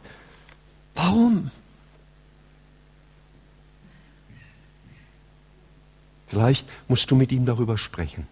warum? 0.94 1.50
Vielleicht 6.28 6.68
musst 6.88 7.10
du 7.10 7.16
mit 7.16 7.32
ihm 7.32 7.44
darüber 7.44 7.76
sprechen. 7.76 8.26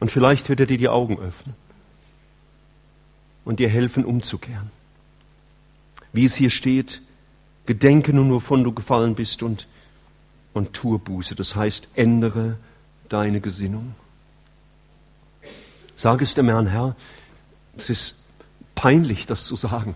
Und 0.00 0.10
vielleicht 0.10 0.48
wird 0.48 0.60
er 0.60 0.66
dir 0.66 0.78
die 0.78 0.88
Augen 0.88 1.18
öffnen 1.18 1.54
und 3.44 3.60
dir 3.60 3.68
helfen, 3.68 4.04
umzukehren. 4.04 4.70
Wie 6.12 6.24
es 6.24 6.34
hier 6.34 6.50
steht, 6.50 7.02
Gedenke 7.66 8.12
nun, 8.12 8.32
wovon 8.32 8.64
du 8.64 8.72
gefallen 8.72 9.14
bist 9.14 9.42
und, 9.42 9.68
und 10.52 10.72
tue 10.72 10.98
Buße. 10.98 11.34
Das 11.34 11.54
heißt, 11.54 11.88
ändere 11.94 12.56
deine 13.08 13.40
Gesinnung. 13.40 13.94
Sag 15.96 16.22
es 16.22 16.34
dem 16.34 16.48
Herrn, 16.48 16.66
Herr, 16.66 16.96
es 17.76 17.90
ist 17.90 18.24
peinlich, 18.74 19.26
das 19.26 19.44
zu 19.44 19.56
sagen. 19.56 19.94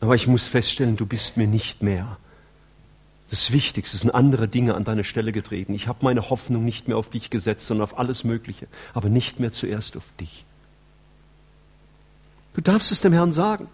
Aber 0.00 0.14
ich 0.14 0.26
muss 0.26 0.48
feststellen, 0.48 0.96
du 0.96 1.06
bist 1.06 1.36
mir 1.36 1.46
nicht 1.46 1.82
mehr. 1.82 2.18
Das 3.30 3.50
Wichtigste 3.50 3.96
sind 3.96 4.10
andere 4.10 4.46
Dinge 4.46 4.74
an 4.74 4.84
deine 4.84 5.04
Stelle 5.04 5.32
getreten. 5.32 5.74
Ich 5.74 5.88
habe 5.88 6.00
meine 6.02 6.28
Hoffnung 6.28 6.64
nicht 6.64 6.86
mehr 6.86 6.96
auf 6.96 7.08
dich 7.08 7.30
gesetzt, 7.30 7.66
sondern 7.66 7.84
auf 7.84 7.98
alles 7.98 8.24
Mögliche, 8.24 8.68
aber 8.94 9.08
nicht 9.08 9.40
mehr 9.40 9.52
zuerst 9.52 9.96
auf 9.96 10.04
dich. 10.20 10.44
Du 12.54 12.60
darfst 12.60 12.92
es 12.92 13.00
dem 13.00 13.12
Herrn 13.12 13.32
sagen. 13.32 13.68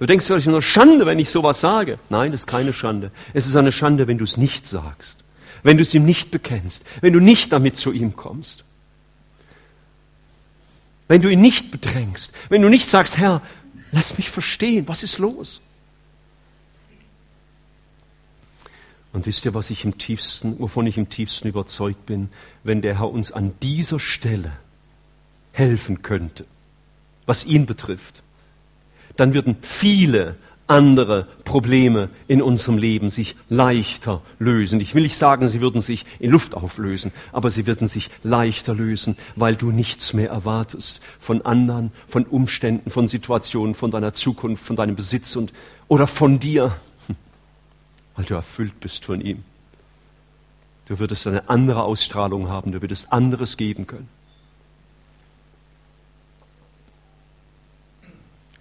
Du 0.00 0.06
denkst 0.06 0.24
vielleicht 0.24 0.46
nur 0.46 0.62
Schande, 0.62 1.04
wenn 1.04 1.18
ich 1.18 1.28
sowas 1.28 1.60
sage. 1.60 1.98
Nein, 2.08 2.32
das 2.32 2.42
ist 2.42 2.46
keine 2.46 2.72
Schande. 2.72 3.12
Es 3.34 3.46
ist 3.46 3.54
eine 3.54 3.70
Schande, 3.70 4.08
wenn 4.08 4.16
du 4.16 4.24
es 4.24 4.38
nicht 4.38 4.66
sagst. 4.66 5.22
Wenn 5.62 5.76
du 5.76 5.82
es 5.82 5.92
ihm 5.92 6.06
nicht 6.06 6.30
bekennst. 6.30 6.84
Wenn 7.02 7.12
du 7.12 7.20
nicht 7.20 7.52
damit 7.52 7.76
zu 7.76 7.92
ihm 7.92 8.16
kommst. 8.16 8.64
Wenn 11.06 11.20
du 11.20 11.28
ihn 11.28 11.42
nicht 11.42 11.70
bedrängst. 11.70 12.32
Wenn 12.48 12.62
du 12.62 12.70
nicht 12.70 12.86
sagst, 12.86 13.18
Herr, 13.18 13.42
lass 13.92 14.16
mich 14.16 14.30
verstehen, 14.30 14.88
was 14.88 15.02
ist 15.02 15.18
los? 15.18 15.60
Und 19.12 19.26
wisst 19.26 19.44
ihr, 19.44 19.52
was 19.52 19.68
ich 19.68 19.84
im 19.84 19.98
tiefsten, 19.98 20.58
wovon 20.60 20.86
ich 20.86 20.96
im 20.96 21.10
tiefsten 21.10 21.46
überzeugt 21.48 22.06
bin, 22.06 22.30
wenn 22.64 22.80
der 22.80 23.00
Herr 23.00 23.10
uns 23.10 23.32
an 23.32 23.52
dieser 23.60 24.00
Stelle 24.00 24.52
helfen 25.52 26.00
könnte, 26.00 26.46
was 27.26 27.44
ihn 27.44 27.66
betrifft, 27.66 28.22
dann 29.20 29.34
würden 29.34 29.58
viele 29.60 30.36
andere 30.66 31.26
Probleme 31.44 32.08
in 32.26 32.40
unserem 32.40 32.78
Leben 32.78 33.10
sich 33.10 33.36
leichter 33.50 34.22
lösen. 34.38 34.80
Ich 34.80 34.94
will 34.94 35.02
nicht 35.02 35.16
sagen, 35.16 35.48
sie 35.48 35.60
würden 35.60 35.82
sich 35.82 36.06
in 36.20 36.30
Luft 36.30 36.54
auflösen, 36.54 37.12
aber 37.32 37.50
sie 37.50 37.66
würden 37.66 37.86
sich 37.86 38.08
leichter 38.22 38.74
lösen, 38.74 39.18
weil 39.36 39.56
du 39.56 39.72
nichts 39.72 40.14
mehr 40.14 40.30
erwartest 40.30 41.02
von 41.18 41.42
anderen, 41.42 41.92
von 42.06 42.24
Umständen, 42.24 42.88
von 42.88 43.08
Situationen, 43.08 43.74
von 43.74 43.90
deiner 43.90 44.14
Zukunft, 44.14 44.64
von 44.64 44.76
deinem 44.76 44.96
Besitz 44.96 45.36
und, 45.36 45.52
oder 45.88 46.06
von 46.06 46.38
dir, 46.38 46.72
weil 48.16 48.24
du 48.24 48.34
erfüllt 48.34 48.78
bist 48.80 49.04
von 49.04 49.20
ihm. 49.20 49.44
Du 50.86 50.98
würdest 50.98 51.26
eine 51.26 51.50
andere 51.50 51.82
Ausstrahlung 51.82 52.48
haben, 52.48 52.72
du 52.72 52.80
würdest 52.80 53.12
anderes 53.12 53.58
geben 53.58 53.86
können. 53.86 54.08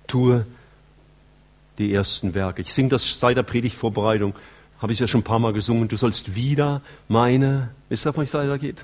Tue 0.09 0.45
die 1.77 1.93
ersten 1.93 2.33
Werke. 2.33 2.61
Ich 2.61 2.73
singe 2.73 2.89
das 2.89 3.19
seit 3.19 3.37
der 3.37 3.43
Predigtvorbereitung, 3.43 4.35
habe 4.81 4.91
ich 4.91 4.99
ja 4.99 5.07
schon 5.07 5.21
ein 5.21 5.25
paar 5.25 5.39
Mal 5.39 5.53
gesungen. 5.53 5.87
Du 5.87 5.95
sollst 5.95 6.35
wieder 6.35 6.81
meine, 7.07 7.69
wisst 7.87 8.05
ihr, 8.05 8.15
was 8.17 8.27
es 8.27 8.33
weitergeht? 8.33 8.83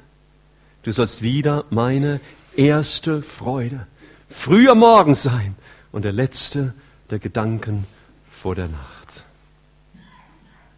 Du 0.84 0.92
sollst 0.92 1.22
wieder 1.22 1.66
meine 1.70 2.22
erste 2.56 3.22
Freude 3.22 3.86
früher 4.30 4.76
Morgen 4.76 5.16
sein 5.16 5.56
und 5.92 6.04
der 6.04 6.12
letzte 6.12 6.74
der 7.10 7.20
Gedanken 7.20 7.86
vor 8.30 8.56
der 8.56 8.68
Nacht. 8.68 9.24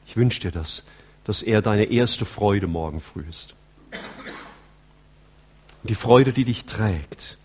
Ich 0.06 0.16
wünsche 0.16 0.42
dir 0.42 0.52
das, 0.52 0.84
dass 1.24 1.42
er 1.42 1.62
deine 1.62 1.86
erste 1.86 2.26
Freude 2.26 2.68
morgen 2.68 3.00
früh 3.00 3.24
ist. 3.30 3.56
Die 5.84 5.96
Freude, 5.96 6.34
die 6.34 6.44
dich 6.44 6.66
trägt, 6.66 7.38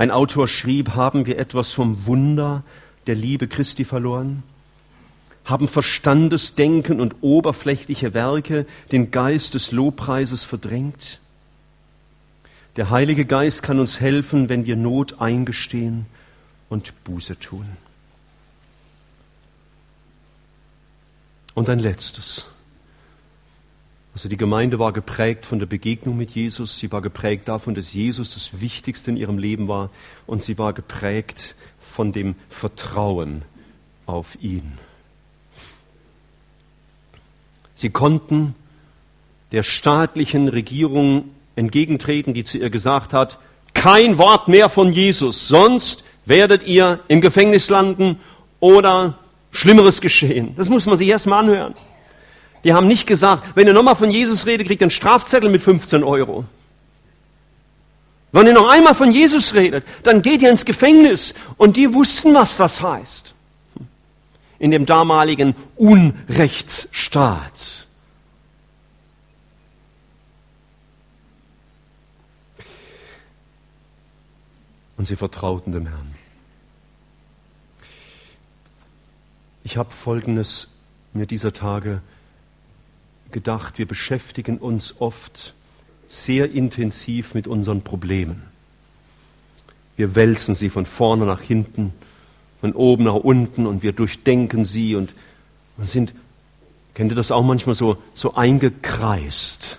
ein 0.00 0.10
Autor 0.10 0.48
schrieb, 0.48 0.94
haben 0.94 1.26
wir 1.26 1.38
etwas 1.38 1.74
vom 1.74 2.06
Wunder 2.06 2.64
der 3.06 3.14
Liebe 3.14 3.46
Christi 3.46 3.84
verloren? 3.84 4.42
Haben 5.44 5.68
Verstandesdenken 5.68 7.02
und 7.02 7.16
oberflächliche 7.20 8.14
Werke 8.14 8.64
den 8.92 9.10
Geist 9.10 9.52
des 9.52 9.72
Lobpreises 9.72 10.42
verdrängt? 10.42 11.20
Der 12.76 12.88
Heilige 12.88 13.26
Geist 13.26 13.62
kann 13.62 13.78
uns 13.78 14.00
helfen, 14.00 14.48
wenn 14.48 14.64
wir 14.64 14.76
Not 14.76 15.20
eingestehen 15.20 16.06
und 16.70 17.04
Buße 17.04 17.38
tun. 17.38 17.66
Und 21.52 21.68
ein 21.68 21.78
letztes. 21.78 22.46
Also 24.12 24.28
die 24.28 24.36
Gemeinde 24.36 24.78
war 24.78 24.92
geprägt 24.92 25.46
von 25.46 25.60
der 25.60 25.66
Begegnung 25.66 26.16
mit 26.16 26.32
Jesus, 26.32 26.78
sie 26.78 26.90
war 26.90 27.00
geprägt 27.00 27.46
davon, 27.48 27.74
dass 27.74 27.94
Jesus 27.94 28.34
das 28.34 28.60
Wichtigste 28.60 29.10
in 29.10 29.16
ihrem 29.16 29.38
Leben 29.38 29.68
war 29.68 29.90
und 30.26 30.42
sie 30.42 30.58
war 30.58 30.72
geprägt 30.72 31.54
von 31.80 32.12
dem 32.12 32.34
Vertrauen 32.48 33.42
auf 34.06 34.36
ihn. 34.40 34.72
Sie 37.74 37.90
konnten 37.90 38.54
der 39.52 39.62
staatlichen 39.62 40.48
Regierung 40.48 41.30
entgegentreten, 41.56 42.34
die 42.34 42.44
zu 42.44 42.58
ihr 42.58 42.70
gesagt 42.70 43.12
hat, 43.12 43.38
kein 43.74 44.18
Wort 44.18 44.48
mehr 44.48 44.68
von 44.68 44.92
Jesus, 44.92 45.48
sonst 45.48 46.04
werdet 46.26 46.64
ihr 46.64 47.00
im 47.08 47.20
Gefängnis 47.20 47.70
landen 47.70 48.18
oder 48.58 49.18
Schlimmeres 49.52 50.00
geschehen. 50.00 50.54
Das 50.56 50.68
muss 50.68 50.86
man 50.86 50.96
sich 50.96 51.08
erst 51.08 51.26
mal 51.26 51.38
anhören. 51.38 51.74
Die 52.64 52.74
haben 52.74 52.86
nicht 52.86 53.06
gesagt, 53.06 53.56
wenn 53.56 53.66
ihr 53.66 53.72
nochmal 53.72 53.96
von 53.96 54.10
Jesus 54.10 54.44
redet, 54.46 54.66
kriegt 54.66 54.82
ihr 54.82 54.86
einen 54.86 54.90
Strafzettel 54.90 55.50
mit 55.50 55.62
15 55.62 56.04
Euro. 56.04 56.44
Wenn 58.32 58.46
ihr 58.46 58.52
noch 58.52 58.68
einmal 58.68 58.94
von 58.94 59.12
Jesus 59.12 59.54
redet, 59.54 59.84
dann 60.04 60.22
geht 60.22 60.42
ihr 60.42 60.50
ins 60.50 60.64
Gefängnis. 60.64 61.34
Und 61.56 61.76
die 61.76 61.94
wussten, 61.94 62.34
was 62.34 62.56
das 62.56 62.80
heißt. 62.80 63.34
In 64.58 64.70
dem 64.70 64.86
damaligen 64.86 65.56
Unrechtsstaat. 65.76 67.86
Und 74.96 75.06
sie 75.06 75.16
vertrauten 75.16 75.72
dem 75.72 75.86
Herrn. 75.86 76.14
Ich 79.64 79.78
habe 79.78 79.90
Folgendes 79.90 80.68
mir 81.14 81.26
dieser 81.26 81.52
Tage 81.52 82.02
gedacht, 83.32 83.78
wir 83.78 83.86
beschäftigen 83.86 84.58
uns 84.58 85.00
oft 85.00 85.54
sehr 86.08 86.50
intensiv 86.50 87.34
mit 87.34 87.46
unseren 87.46 87.82
Problemen. 87.82 88.42
Wir 89.96 90.14
wälzen 90.16 90.54
sie 90.54 90.70
von 90.70 90.86
vorne 90.86 91.26
nach 91.26 91.40
hinten, 91.40 91.92
von 92.60 92.72
oben 92.72 93.04
nach 93.04 93.14
unten 93.14 93.66
und 93.66 93.82
wir 93.82 93.92
durchdenken 93.92 94.64
sie 94.64 94.96
und, 94.96 95.12
sind, 95.78 96.14
kennt 96.94 97.12
ihr 97.12 97.16
das 97.16 97.30
auch 97.30 97.42
manchmal 97.42 97.74
so, 97.74 97.98
so 98.14 98.34
eingekreist 98.34 99.78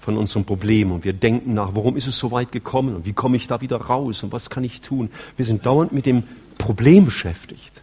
von 0.00 0.18
unserem 0.18 0.44
Problem 0.44 0.92
und 0.92 1.04
wir 1.04 1.14
denken 1.14 1.54
nach, 1.54 1.74
warum 1.74 1.96
ist 1.96 2.06
es 2.06 2.18
so 2.18 2.30
weit 2.30 2.52
gekommen 2.52 2.94
und 2.94 3.06
wie 3.06 3.14
komme 3.14 3.36
ich 3.36 3.46
da 3.46 3.60
wieder 3.60 3.76
raus 3.76 4.22
und 4.22 4.32
was 4.32 4.50
kann 4.50 4.64
ich 4.64 4.82
tun? 4.82 5.10
Wir 5.36 5.44
sind 5.44 5.64
dauernd 5.64 5.92
mit 5.92 6.04
dem 6.04 6.24
Problem 6.58 7.06
beschäftigt, 7.06 7.82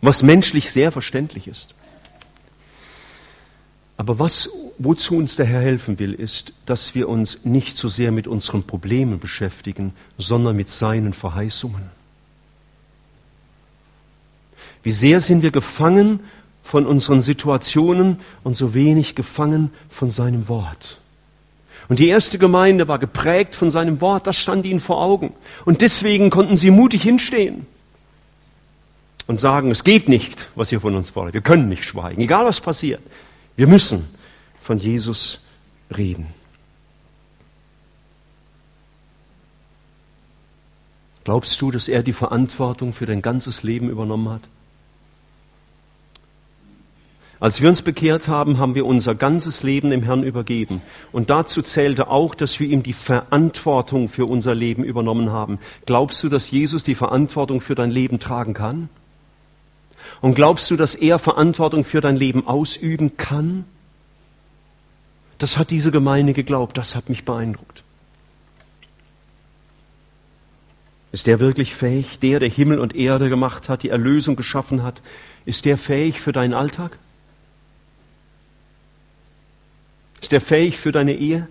was 0.00 0.22
menschlich 0.22 0.70
sehr 0.70 0.92
verständlich 0.92 1.46
ist. 1.46 1.74
Aber 3.96 4.18
was, 4.18 4.50
wozu 4.78 5.16
uns 5.16 5.36
der 5.36 5.46
Herr 5.46 5.60
helfen 5.60 5.98
will, 5.98 6.14
ist, 6.14 6.52
dass 6.66 6.94
wir 6.94 7.08
uns 7.08 7.44
nicht 7.44 7.76
so 7.76 7.88
sehr 7.88 8.10
mit 8.10 8.26
unseren 8.26 8.64
Problemen 8.64 9.20
beschäftigen, 9.20 9.92
sondern 10.18 10.56
mit 10.56 10.68
seinen 10.68 11.12
Verheißungen. 11.12 11.90
Wie 14.82 14.92
sehr 14.92 15.20
sind 15.20 15.42
wir 15.42 15.52
gefangen 15.52 16.20
von 16.62 16.86
unseren 16.86 17.20
Situationen 17.20 18.18
und 18.42 18.56
so 18.56 18.74
wenig 18.74 19.14
gefangen 19.14 19.70
von 19.88 20.10
seinem 20.10 20.48
Wort. 20.48 20.98
Und 21.88 21.98
die 21.98 22.08
erste 22.08 22.38
Gemeinde 22.38 22.88
war 22.88 22.98
geprägt 22.98 23.54
von 23.54 23.70
seinem 23.70 24.00
Wort, 24.00 24.26
das 24.26 24.38
stand 24.38 24.64
ihnen 24.64 24.80
vor 24.80 25.00
Augen. 25.00 25.34
Und 25.66 25.82
deswegen 25.82 26.30
konnten 26.30 26.56
sie 26.56 26.70
mutig 26.70 27.02
hinstehen 27.02 27.66
und 29.26 29.36
sagen, 29.36 29.70
es 29.70 29.84
geht 29.84 30.08
nicht, 30.08 30.48
was 30.54 30.72
ihr 30.72 30.80
von 30.80 30.94
uns 30.94 31.10
fordert. 31.10 31.34
Wir 31.34 31.42
können 31.42 31.68
nicht 31.68 31.84
schweigen, 31.84 32.22
egal 32.22 32.46
was 32.46 32.60
passiert. 32.60 33.02
Wir 33.56 33.66
müssen 33.66 34.04
von 34.60 34.78
Jesus 34.78 35.40
reden. 35.96 36.26
Glaubst 41.24 41.60
du, 41.62 41.70
dass 41.70 41.88
er 41.88 42.02
die 42.02 42.12
Verantwortung 42.12 42.92
für 42.92 43.06
dein 43.06 43.22
ganzes 43.22 43.62
Leben 43.62 43.88
übernommen 43.88 44.28
hat? 44.28 44.42
Als 47.40 47.60
wir 47.60 47.68
uns 47.68 47.82
bekehrt 47.82 48.28
haben, 48.28 48.58
haben 48.58 48.74
wir 48.74 48.86
unser 48.86 49.14
ganzes 49.14 49.62
Leben 49.62 49.90
dem 49.90 50.02
Herrn 50.02 50.22
übergeben. 50.22 50.82
Und 51.12 51.30
dazu 51.30 51.62
zählte 51.62 52.08
auch, 52.08 52.34
dass 52.34 52.58
wir 52.60 52.68
ihm 52.68 52.82
die 52.82 52.92
Verantwortung 52.92 54.08
für 54.08 54.26
unser 54.26 54.54
Leben 54.54 54.84
übernommen 54.84 55.30
haben. 55.30 55.58
Glaubst 55.84 56.22
du, 56.22 56.28
dass 56.28 56.50
Jesus 56.50 56.84
die 56.84 56.94
Verantwortung 56.94 57.60
für 57.60 57.74
dein 57.74 57.90
Leben 57.90 58.18
tragen 58.18 58.54
kann? 58.54 58.88
Und 60.24 60.32
glaubst 60.32 60.70
du, 60.70 60.76
dass 60.76 60.94
er 60.94 61.18
Verantwortung 61.18 61.84
für 61.84 62.00
dein 62.00 62.16
Leben 62.16 62.46
ausüben 62.46 63.18
kann? 63.18 63.66
Das 65.36 65.58
hat 65.58 65.70
diese 65.70 65.90
Gemeinde 65.90 66.32
geglaubt, 66.32 66.78
das 66.78 66.96
hat 66.96 67.10
mich 67.10 67.26
beeindruckt. 67.26 67.82
Ist 71.12 71.26
der 71.26 71.40
wirklich 71.40 71.74
fähig, 71.74 72.20
der, 72.20 72.40
der 72.40 72.48
Himmel 72.48 72.78
und 72.78 72.96
Erde 72.96 73.28
gemacht 73.28 73.68
hat, 73.68 73.82
die 73.82 73.90
Erlösung 73.90 74.34
geschaffen 74.34 74.82
hat, 74.82 75.02
ist 75.44 75.66
der 75.66 75.76
fähig 75.76 76.22
für 76.22 76.32
deinen 76.32 76.54
Alltag? 76.54 76.98
Ist 80.22 80.32
er 80.32 80.40
fähig 80.40 80.78
für 80.78 80.90
deine 80.90 81.16
Ehe? 81.16 81.48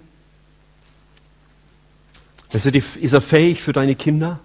Ist 2.51 2.65
er, 2.65 2.73
ist 2.73 3.13
er 3.13 3.21
fähig 3.21 3.61
für 3.61 3.71
deine 3.71 3.93
Kinder? 3.93 4.39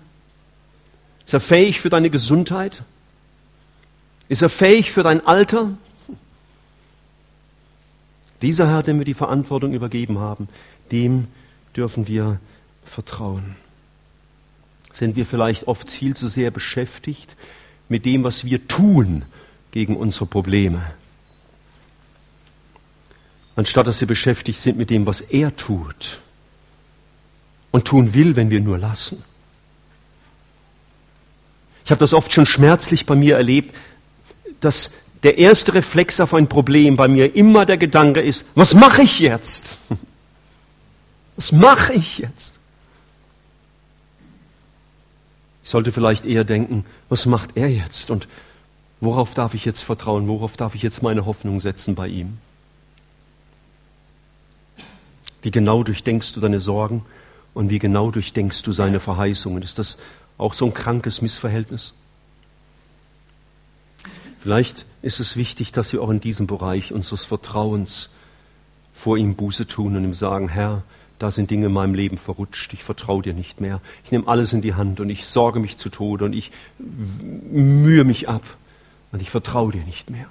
Ist 1.25 1.33
er 1.33 1.41
fähig 1.41 1.81
für 1.81 1.89
deine 1.89 2.11
Gesundheit? 2.11 2.85
Ist 4.29 4.43
er 4.43 4.49
fähig 4.49 4.91
für 4.93 5.03
dein 5.03 5.27
Alter? 5.27 5.77
Dieser 8.43 8.69
Herr, 8.69 8.83
dem 8.83 8.99
wir 8.99 9.05
die 9.05 9.15
Verantwortung 9.15 9.73
übergeben 9.73 10.19
haben, 10.19 10.49
dem 10.93 11.29
dürfen 11.77 12.07
wir 12.07 12.41
vertrauen. 12.85 13.57
Sind 14.93 15.17
wir 15.17 15.27
vielleicht 15.27 15.67
oft 15.67 15.91
viel 15.91 16.15
zu 16.15 16.29
sehr 16.29 16.51
beschäftigt 16.51 17.35
mit 17.89 18.05
dem, 18.05 18.25
was 18.25 18.45
wir 18.45 18.69
tun 18.69 19.25
gegen 19.71 19.97
unsere 19.97 20.27
Probleme, 20.27 20.83
anstatt 23.57 23.87
dass 23.87 24.01
wir 24.01 24.09
beschäftigt 24.09 24.61
sind 24.61 24.79
mit 24.79 24.91
dem, 24.91 25.07
was 25.07 25.21
er 25.21 25.55
tut 25.57 26.21
und 27.71 27.85
tun 27.85 28.15
will, 28.15 28.37
wenn 28.37 28.51
wir 28.51 28.61
nur 28.61 28.79
lassen. 28.79 29.23
Ich 31.85 31.91
habe 31.91 32.01
das 32.01 32.13
oft 32.15 32.33
schon 32.33 32.47
schmerzlich 32.47 33.07
bei 33.07 33.15
mir 33.15 33.37
erlebt, 33.37 33.75
dass 34.61 34.93
der 35.23 35.39
erste 35.39 35.75
Reflex 35.75 36.21
auf 36.21 36.35
ein 36.35 36.49
Problem 36.49 36.97
bei 36.97 37.09
mir 37.09 37.35
immer 37.35 37.67
der 37.67 37.77
Gedanke 37.77 38.21
ist, 38.21 38.45
was 38.55 38.75
mache 38.75 39.03
ich 39.03 39.19
jetzt? 39.19 39.77
Was 41.37 41.53
mache 41.53 41.93
ich 41.93 42.19
jetzt? 42.19 42.59
Ich 45.63 45.71
sollte 45.71 45.93
vielleicht 45.93 46.27
eher 46.27 46.43
denken, 46.43 46.85
was 47.09 47.27
macht 47.27 47.51
er 47.57 47.69
jetzt 47.69 48.11
und 48.11 48.27
worauf 49.01 49.35
darf 49.35 49.55
ich 49.55 49.65
jetzt 49.65 49.83
vertrauen, 49.83 50.27
worauf 50.27 50.57
darf 50.57 50.75
ich 50.75 50.83
jetzt 50.83 51.01
meine 51.01 51.27
Hoffnung 51.27 51.61
setzen 51.61 51.95
bei 51.95 52.09
ihm? 52.09 52.39
Wie 55.43 55.53
genau 55.53 55.85
durchdenkst 55.85 56.33
du 56.33 56.41
deine 56.41 56.59
Sorgen 56.59 57.05
und 57.55 57.71
wie 57.71 57.79
genau 57.79 58.11
durchdenkst 58.11 58.63
du 58.63 58.73
seine 58.73 58.99
Verheißungen? 58.99 59.63
Ist 59.63 59.79
das 59.79 59.99
auch 60.39 60.55
so 60.55 60.65
ein 60.65 60.75
krankes 60.75 61.23
Missverhältnis? 61.23 61.95
Vielleicht 64.41 64.87
ist 65.03 65.21
es 65.21 65.37
wichtig, 65.37 65.73
dass 65.73 65.93
wir 65.93 66.03
auch 66.03 66.11
in 66.11 66.21
diesem 66.21 66.47
Bereich 66.47 66.93
unseres 66.93 67.25
Vertrauens 67.25 68.11
vor 68.95 69.17
ihm 69.17 69.35
Buße 69.35 69.67
tun 69.67 69.97
und 69.97 70.05
ihm 70.05 70.15
sagen, 70.15 70.49
Herr, 70.49 70.83
da 71.19 71.31
sind 71.31 71.51
Dinge 71.51 71.67
in 71.67 71.73
meinem 71.73 71.95
Leben 71.95 72.17
verrutscht, 72.17 72.73
ich 72.73 72.85
vertraue 72.85 73.23
dir 73.23 73.35
nicht 73.35 73.61
mehr. 73.61 73.81
Ich 74.05 74.13
nehme 74.13 74.29
alles 74.29 74.53
in 74.53 74.61
die 74.61 74.75
Hand 74.75 75.01
und 75.01 75.11
ich 75.11 75.27
sorge 75.27 75.59
mich 75.59 75.77
zu 75.77 75.89
Tode 75.89 76.25
und 76.25 76.33
ich 76.33 76.53
mühe 76.79 78.05
mich 78.05 78.29
ab 78.29 78.43
und 79.11 79.21
ich 79.21 79.31
vertraue 79.31 79.73
dir 79.73 79.83
nicht 79.83 80.11
mehr. 80.11 80.27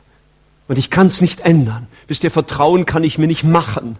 Und 0.70 0.78
ich 0.78 0.89
kann 0.89 1.08
es 1.08 1.22
nicht 1.22 1.41
ändern. 1.41 1.88
Bis 2.08 2.20
dir 2.20 2.32
Vertrauen 2.32 2.86
kann 2.86 3.03
ich 3.03 3.18
mir 3.18 3.28
nicht 3.28 3.43
machen. 3.43 3.97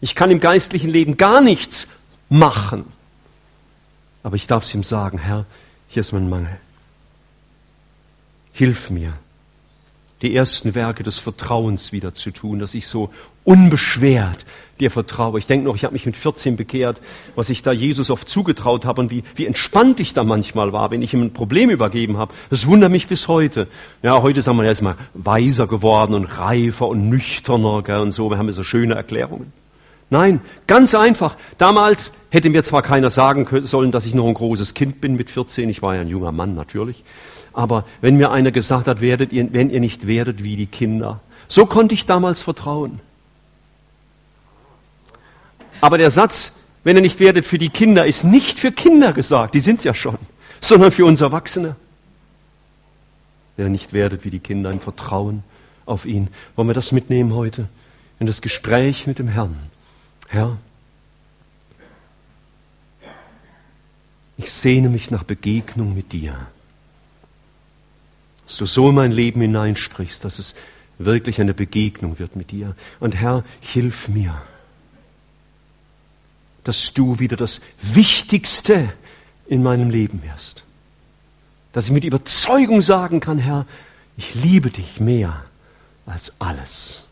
Ich 0.00 0.14
kann 0.14 0.30
im 0.30 0.40
geistlichen 0.40 0.90
Leben 0.90 1.16
gar 1.16 1.40
nichts 1.40 1.88
machen. 2.28 2.84
Aber 4.22 4.36
ich 4.36 4.46
darf 4.46 4.64
es 4.64 4.74
ihm 4.74 4.84
sagen, 4.84 5.18
Herr, 5.18 5.46
hier 5.88 6.00
ist 6.00 6.12
mein 6.12 6.28
Mangel. 6.28 6.58
Hilf 8.52 8.90
mir, 8.90 9.14
die 10.22 10.34
ersten 10.34 10.74
Werke 10.74 11.02
des 11.02 11.18
Vertrauens 11.18 11.90
wieder 11.92 12.14
zu 12.14 12.30
tun, 12.30 12.60
dass 12.60 12.74
ich 12.74 12.86
so 12.86 13.10
unbeschwert 13.44 14.44
dir 14.78 14.90
vertraue. 14.90 15.38
Ich 15.38 15.46
denke 15.46 15.64
noch, 15.64 15.74
ich 15.74 15.84
habe 15.84 15.94
mich 15.94 16.06
mit 16.06 16.16
14 16.16 16.56
bekehrt, 16.56 17.00
was 17.34 17.50
ich 17.50 17.62
da 17.62 17.72
Jesus 17.72 18.10
oft 18.10 18.28
zugetraut 18.28 18.84
habe 18.84 19.00
und 19.00 19.10
wie, 19.10 19.24
wie 19.34 19.46
entspannt 19.46 19.98
ich 20.00 20.14
da 20.14 20.22
manchmal 20.22 20.72
war, 20.72 20.90
wenn 20.90 21.02
ich 21.02 21.12
ihm 21.12 21.22
ein 21.22 21.32
Problem 21.32 21.70
übergeben 21.70 22.18
habe. 22.18 22.32
Das 22.50 22.66
wundert 22.66 22.92
mich 22.92 23.08
bis 23.08 23.26
heute. 23.26 23.66
Ja, 24.02 24.22
heute 24.22 24.42
sagen 24.42 24.58
wir 24.58 24.64
jetzt 24.64 24.82
mal 24.82 24.96
weiser 25.14 25.66
geworden 25.66 26.14
und 26.14 26.26
reifer 26.26 26.86
und 26.86 27.08
nüchterner 27.08 27.82
gell, 27.82 28.00
und 28.00 28.12
so. 28.12 28.30
Wir 28.30 28.38
haben 28.38 28.52
so 28.52 28.62
schöne 28.62 28.94
Erklärungen. 28.94 29.52
Nein, 30.12 30.42
ganz 30.66 30.94
einfach. 30.94 31.38
Damals 31.56 32.12
hätte 32.28 32.50
mir 32.50 32.62
zwar 32.62 32.82
keiner 32.82 33.08
sagen 33.08 33.48
sollen, 33.62 33.92
dass 33.92 34.04
ich 34.04 34.12
noch 34.14 34.28
ein 34.28 34.34
großes 34.34 34.74
Kind 34.74 35.00
bin 35.00 35.16
mit 35.16 35.30
14. 35.30 35.70
Ich 35.70 35.80
war 35.80 35.94
ja 35.94 36.02
ein 36.02 36.08
junger 36.08 36.32
Mann 36.32 36.54
natürlich. 36.54 37.02
Aber 37.54 37.86
wenn 38.02 38.18
mir 38.18 38.30
einer 38.30 38.50
gesagt 38.50 38.88
hat, 38.88 39.00
werdet 39.00 39.32
ihr, 39.32 39.50
wenn 39.54 39.70
ihr 39.70 39.80
nicht 39.80 40.06
werdet 40.06 40.44
wie 40.44 40.56
die 40.56 40.66
Kinder. 40.66 41.20
So 41.48 41.64
konnte 41.64 41.94
ich 41.94 42.04
damals 42.04 42.42
vertrauen. 42.42 43.00
Aber 45.80 45.96
der 45.96 46.10
Satz, 46.10 46.58
wenn 46.84 46.96
ihr 46.96 47.02
nicht 47.02 47.18
werdet 47.18 47.46
für 47.46 47.56
die 47.56 47.70
Kinder, 47.70 48.04
ist 48.04 48.22
nicht 48.22 48.58
für 48.58 48.70
Kinder 48.70 49.14
gesagt, 49.14 49.54
die 49.54 49.60
sind's 49.60 49.82
ja 49.82 49.94
schon, 49.94 50.18
sondern 50.60 50.92
für 50.92 51.06
uns 51.06 51.22
Erwachsene. 51.22 51.74
Wenn 53.56 53.68
ihr 53.68 53.70
nicht 53.70 53.94
werdet 53.94 54.26
wie 54.26 54.30
die 54.30 54.40
Kinder 54.40 54.70
im 54.70 54.80
Vertrauen 54.80 55.42
auf 55.86 56.04
ihn. 56.04 56.28
Wollen 56.54 56.68
wir 56.68 56.74
das 56.74 56.92
mitnehmen 56.92 57.32
heute 57.32 57.70
in 58.20 58.26
das 58.26 58.42
Gespräch 58.42 59.06
mit 59.06 59.18
dem 59.18 59.28
Herrn? 59.28 59.71
Herr, 60.32 60.56
ich 64.38 64.50
sehne 64.50 64.88
mich 64.88 65.10
nach 65.10 65.24
Begegnung 65.24 65.94
mit 65.94 66.12
dir. 66.12 66.46
Dass 68.46 68.56
du 68.56 68.64
so 68.64 68.88
in 68.88 68.94
mein 68.94 69.12
Leben 69.12 69.42
hineinsprichst, 69.42 70.24
dass 70.24 70.38
es 70.38 70.54
wirklich 70.96 71.38
eine 71.38 71.52
Begegnung 71.52 72.18
wird 72.18 72.34
mit 72.34 72.50
dir. 72.50 72.74
Und 72.98 73.14
Herr, 73.14 73.44
hilf 73.60 74.08
mir, 74.08 74.40
dass 76.64 76.94
du 76.94 77.18
wieder 77.18 77.36
das 77.36 77.60
Wichtigste 77.82 78.90
in 79.46 79.62
meinem 79.62 79.90
Leben 79.90 80.22
wirst. 80.22 80.64
Dass 81.74 81.88
ich 81.88 81.92
mit 81.92 82.04
Überzeugung 82.04 82.80
sagen 82.80 83.20
kann, 83.20 83.36
Herr, 83.36 83.66
ich 84.16 84.34
liebe 84.34 84.70
dich 84.70 84.98
mehr 84.98 85.44
als 86.06 86.32
alles. 86.38 87.04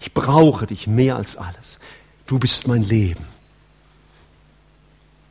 Ich 0.00 0.12
brauche 0.12 0.66
dich 0.66 0.88
mehr 0.88 1.14
als 1.14 1.36
alles. 1.36 1.78
Du 2.26 2.38
bist 2.38 2.66
mein 2.66 2.82
Leben. 2.82 3.24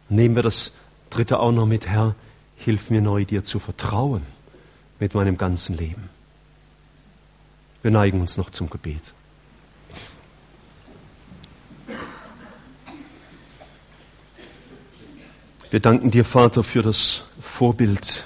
Nehmen 0.10 0.36
wir 0.36 0.44
das 0.44 0.74
dritte 1.10 1.40
auch 1.40 1.52
noch 1.52 1.66
mit, 1.66 1.88
Herr, 1.88 2.16
hilf 2.56 2.90
mir 2.90 3.02
neu 3.02 3.26
dir 3.26 3.44
zu 3.44 3.60
vertrauen 3.60 4.24
mit 5.00 5.14
meinem 5.14 5.38
ganzen 5.38 5.78
Leben. 5.78 6.10
Wir 7.82 7.92
neigen 7.92 8.22
uns 8.22 8.38
noch 8.38 8.50
zum 8.50 8.70
Gebet. 8.70 9.14
Wir 15.72 15.80
danken 15.80 16.12
dir, 16.12 16.26
Vater, 16.26 16.64
für 16.64 16.82
das 16.82 17.24
Vorbild 17.40 18.24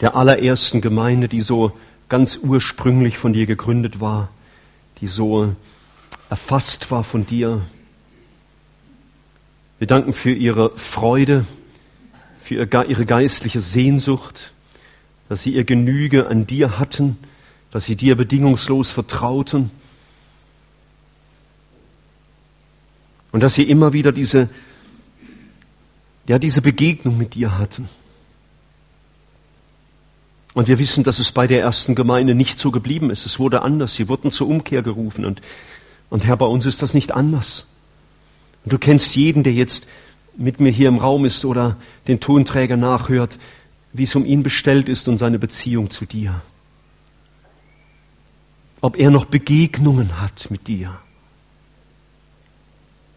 der 0.00 0.14
allerersten 0.14 0.82
Gemeinde, 0.82 1.26
die 1.26 1.40
so 1.40 1.72
ganz 2.08 2.36
ursprünglich 2.36 3.16
von 3.16 3.32
dir 3.32 3.46
gegründet 3.46 4.00
war, 4.00 4.28
die 5.00 5.06
so 5.06 5.56
erfasst 6.30 6.90
war 6.90 7.04
von 7.04 7.26
dir. 7.26 7.62
Wir 9.78 9.86
danken 9.86 10.12
für 10.12 10.32
ihre 10.32 10.76
Freude, 10.76 11.46
für 12.40 12.54
ihre 12.56 13.06
geistliche 13.06 13.60
Sehnsucht, 13.60 14.52
dass 15.28 15.42
sie 15.42 15.54
ihr 15.54 15.64
Genüge 15.64 16.26
an 16.26 16.46
dir 16.46 16.78
hatten, 16.78 17.18
dass 17.70 17.84
sie 17.84 17.96
dir 17.96 18.16
bedingungslos 18.16 18.90
vertrauten 18.90 19.70
und 23.30 23.42
dass 23.42 23.54
sie 23.54 23.64
immer 23.64 23.92
wieder 23.92 24.10
diese, 24.10 24.48
ja, 26.26 26.38
diese 26.38 26.62
Begegnung 26.62 27.18
mit 27.18 27.34
dir 27.34 27.58
hatten. 27.58 27.88
Und 30.54 30.66
wir 30.66 30.78
wissen, 30.78 31.04
dass 31.04 31.18
es 31.18 31.30
bei 31.30 31.46
der 31.46 31.60
ersten 31.60 31.94
Gemeinde 31.94 32.34
nicht 32.34 32.58
so 32.58 32.72
geblieben 32.72 33.10
ist. 33.10 33.26
Es 33.26 33.38
wurde 33.38 33.62
anders. 33.62 33.94
Sie 33.94 34.08
wurden 34.08 34.32
zur 34.32 34.48
Umkehr 34.48 34.82
gerufen. 34.82 35.24
Und 35.24 35.40
und 36.10 36.24
Herr, 36.24 36.36
bei 36.36 36.46
uns 36.46 36.66
ist 36.66 36.82
das 36.82 36.94
nicht 36.94 37.12
anders. 37.12 37.66
Und 38.64 38.72
du 38.72 38.78
kennst 38.78 39.16
jeden, 39.16 39.42
der 39.42 39.52
jetzt 39.52 39.86
mit 40.36 40.60
mir 40.60 40.70
hier 40.70 40.88
im 40.88 40.98
Raum 40.98 41.24
ist 41.24 41.44
oder 41.44 41.76
den 42.06 42.20
Tonträger 42.20 42.76
nachhört, 42.76 43.38
wie 43.92 44.04
es 44.04 44.14
um 44.14 44.24
ihn 44.24 44.42
bestellt 44.42 44.88
ist 44.88 45.08
und 45.08 45.18
seine 45.18 45.38
Beziehung 45.38 45.90
zu 45.90 46.06
dir. 46.06 46.40
Ob 48.80 48.96
er 48.96 49.10
noch 49.10 49.24
Begegnungen 49.24 50.20
hat 50.20 50.50
mit 50.50 50.68
dir. 50.68 50.98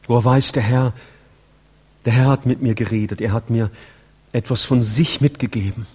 Wo 0.04 0.18
er 0.18 0.26
weiß, 0.26 0.54
der 0.54 0.64
Herr, 0.64 0.94
der 2.06 2.14
Herr 2.14 2.28
hat 2.30 2.46
mit 2.46 2.62
mir 2.62 2.74
geredet, 2.74 3.22
er 3.22 3.32
hat 3.32 3.50
mir 3.50 3.70
etwas 4.32 4.66
von 4.66 4.82
sich 4.82 5.22
mitgegeben. 5.22 5.86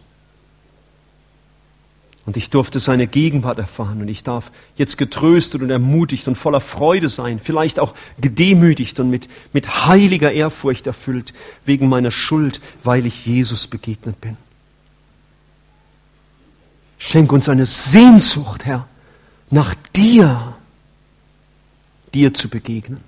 Und 2.26 2.36
ich 2.36 2.50
durfte 2.50 2.80
seine 2.80 3.06
Gegenwart 3.06 3.58
erfahren 3.58 4.00
und 4.00 4.08
ich 4.08 4.24
darf 4.24 4.50
jetzt 4.76 4.98
getröstet 4.98 5.62
und 5.62 5.70
ermutigt 5.70 6.26
und 6.26 6.34
voller 6.34 6.60
Freude 6.60 7.08
sein, 7.08 7.38
vielleicht 7.38 7.78
auch 7.78 7.94
gedemütigt 8.20 8.98
und 8.98 9.10
mit, 9.10 9.28
mit 9.52 9.86
heiliger 9.86 10.32
Ehrfurcht 10.32 10.88
erfüllt 10.88 11.32
wegen 11.64 11.88
meiner 11.88 12.10
Schuld, 12.10 12.60
weil 12.82 13.06
ich 13.06 13.26
Jesus 13.26 13.68
begegnet 13.68 14.20
bin. 14.20 14.36
Schenk 16.98 17.30
uns 17.30 17.48
eine 17.48 17.64
Sehnsucht, 17.64 18.64
Herr, 18.64 18.88
nach 19.50 19.76
dir, 19.94 20.56
dir 22.12 22.34
zu 22.34 22.48
begegnen. 22.48 23.00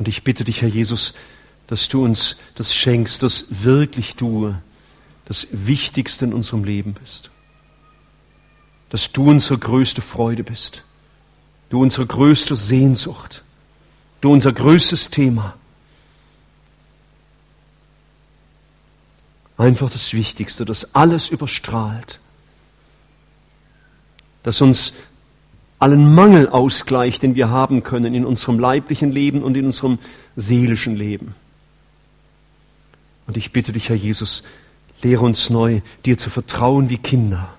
Und 0.00 0.08
ich 0.08 0.24
bitte 0.24 0.42
dich, 0.42 0.60
Herr 0.60 0.68
Jesus, 0.68 1.14
dass 1.68 1.88
du 1.88 2.04
uns 2.04 2.36
das 2.56 2.74
schenkst, 2.74 3.22
dass 3.22 3.62
wirklich 3.62 4.16
du 4.16 4.56
das 5.24 5.48
Wichtigste 5.50 6.26
in 6.26 6.32
unserem 6.32 6.64
Leben 6.64 6.94
bist. 6.94 7.30
Dass 8.90 9.12
du 9.12 9.30
unsere 9.30 9.58
größte 9.58 10.02
Freude 10.02 10.44
bist. 10.44 10.84
Du 11.70 11.80
unsere 11.80 12.06
größte 12.06 12.56
Sehnsucht. 12.56 13.42
Du 14.20 14.32
unser 14.32 14.52
größtes 14.52 15.10
Thema. 15.10 15.54
Einfach 19.56 19.90
das 19.90 20.12
Wichtigste, 20.12 20.64
das 20.64 20.94
alles 20.94 21.28
überstrahlt. 21.28 22.18
Das 24.42 24.60
uns 24.60 24.94
allen 25.78 26.14
Mangel 26.14 26.48
ausgleicht, 26.48 27.22
den 27.22 27.34
wir 27.34 27.50
haben 27.50 27.82
können 27.82 28.14
in 28.14 28.24
unserem 28.24 28.58
leiblichen 28.58 29.12
Leben 29.12 29.42
und 29.42 29.56
in 29.56 29.66
unserem 29.66 29.98
seelischen 30.36 30.96
Leben. 30.96 31.34
Und 33.26 33.36
ich 33.36 33.52
bitte 33.52 33.72
dich, 33.72 33.88
Herr 33.88 33.96
Jesus, 33.96 34.44
Lehre 35.04 35.24
uns 35.24 35.50
neu, 35.50 35.82
dir 36.06 36.16
zu 36.16 36.30
vertrauen 36.30 36.88
wie 36.88 36.96
Kinder. 36.96 37.50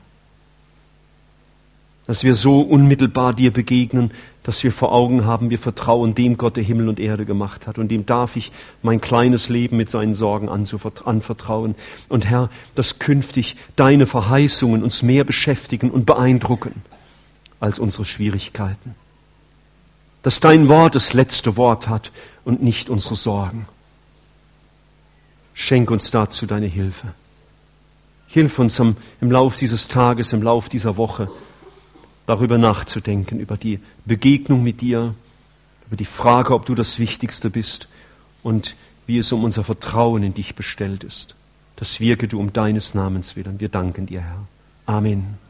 Dass 2.08 2.24
wir 2.24 2.34
so 2.34 2.62
unmittelbar 2.62 3.34
dir 3.34 3.54
begegnen, 3.54 4.12
dass 4.42 4.64
wir 4.64 4.72
vor 4.72 4.92
Augen 4.92 5.26
haben, 5.26 5.50
wir 5.50 5.60
vertrauen 5.60 6.14
dem 6.14 6.38
Gott, 6.38 6.58
der 6.58 6.64
Himmel 6.64 6.90
und 6.90 7.00
Erde 7.00 7.26
gemacht 7.26 7.68
hat. 7.68 7.78
Und 7.78 7.90
dem 7.90 8.06
darf 8.06 8.36
ich 8.36 8.52
mein 8.82 9.00
kleines 9.00 9.50
Leben 9.50 9.78
mit 9.78 9.90
seinen 9.90 10.16
Sorgen 10.16 10.50
anvertrauen. 10.50 11.76
Und 12.10 12.26
Herr, 12.26 12.50
dass 12.74 13.00
künftig 13.00 13.56
deine 13.76 14.06
Verheißungen 14.06 14.84
uns 14.84 15.04
mehr 15.04 15.24
beschäftigen 15.24 15.90
und 15.92 16.06
beeindrucken 16.06 16.82
als 17.60 17.80
unsere 17.80 18.06
Schwierigkeiten. 18.06 18.96
Dass 20.22 20.40
dein 20.40 20.68
Wort 20.68 20.96
das 20.96 21.14
letzte 21.14 21.58
Wort 21.58 21.88
hat 21.90 22.12
und 22.44 22.62
nicht 22.62 22.90
unsere 22.90 23.16
Sorgen. 23.16 23.68
Schenk 25.54 25.90
uns 25.92 26.12
dazu 26.12 26.48
deine 26.48 26.68
Hilfe. 26.68 27.14
Hilf 28.28 28.60
uns 28.60 28.80
im, 28.80 28.96
im 29.22 29.32
Lauf 29.32 29.58
dieses 29.58 29.88
Tages, 29.88 30.34
im 30.34 30.42
Lauf 30.42 30.70
dieser 30.70 30.98
Woche, 30.98 31.30
darüber 32.26 32.58
nachzudenken, 32.58 33.40
über 33.40 33.58
die 33.58 33.80
Begegnung 34.06 34.64
mit 34.64 34.82
dir, 34.82 35.16
über 35.88 35.96
die 35.96 36.06
Frage, 36.06 36.54
ob 36.54 36.66
du 36.66 36.76
das 36.76 37.00
Wichtigste 37.00 37.50
bist 37.50 37.88
und 38.44 38.76
wie 39.06 39.18
es 39.20 39.32
um 39.32 39.44
unser 39.44 39.64
Vertrauen 39.64 40.24
in 40.24 40.34
dich 40.34 40.56
bestellt 40.56 41.04
ist. 41.04 41.36
Das 41.76 42.00
wirke 42.00 42.28
du 42.28 42.40
um 42.40 42.54
deines 42.54 42.94
Namens 42.94 43.36
willen. 43.36 43.60
Wir 43.60 43.70
danken 43.70 44.06
dir, 44.08 44.22
Herr. 44.22 44.48
Amen. 44.86 45.45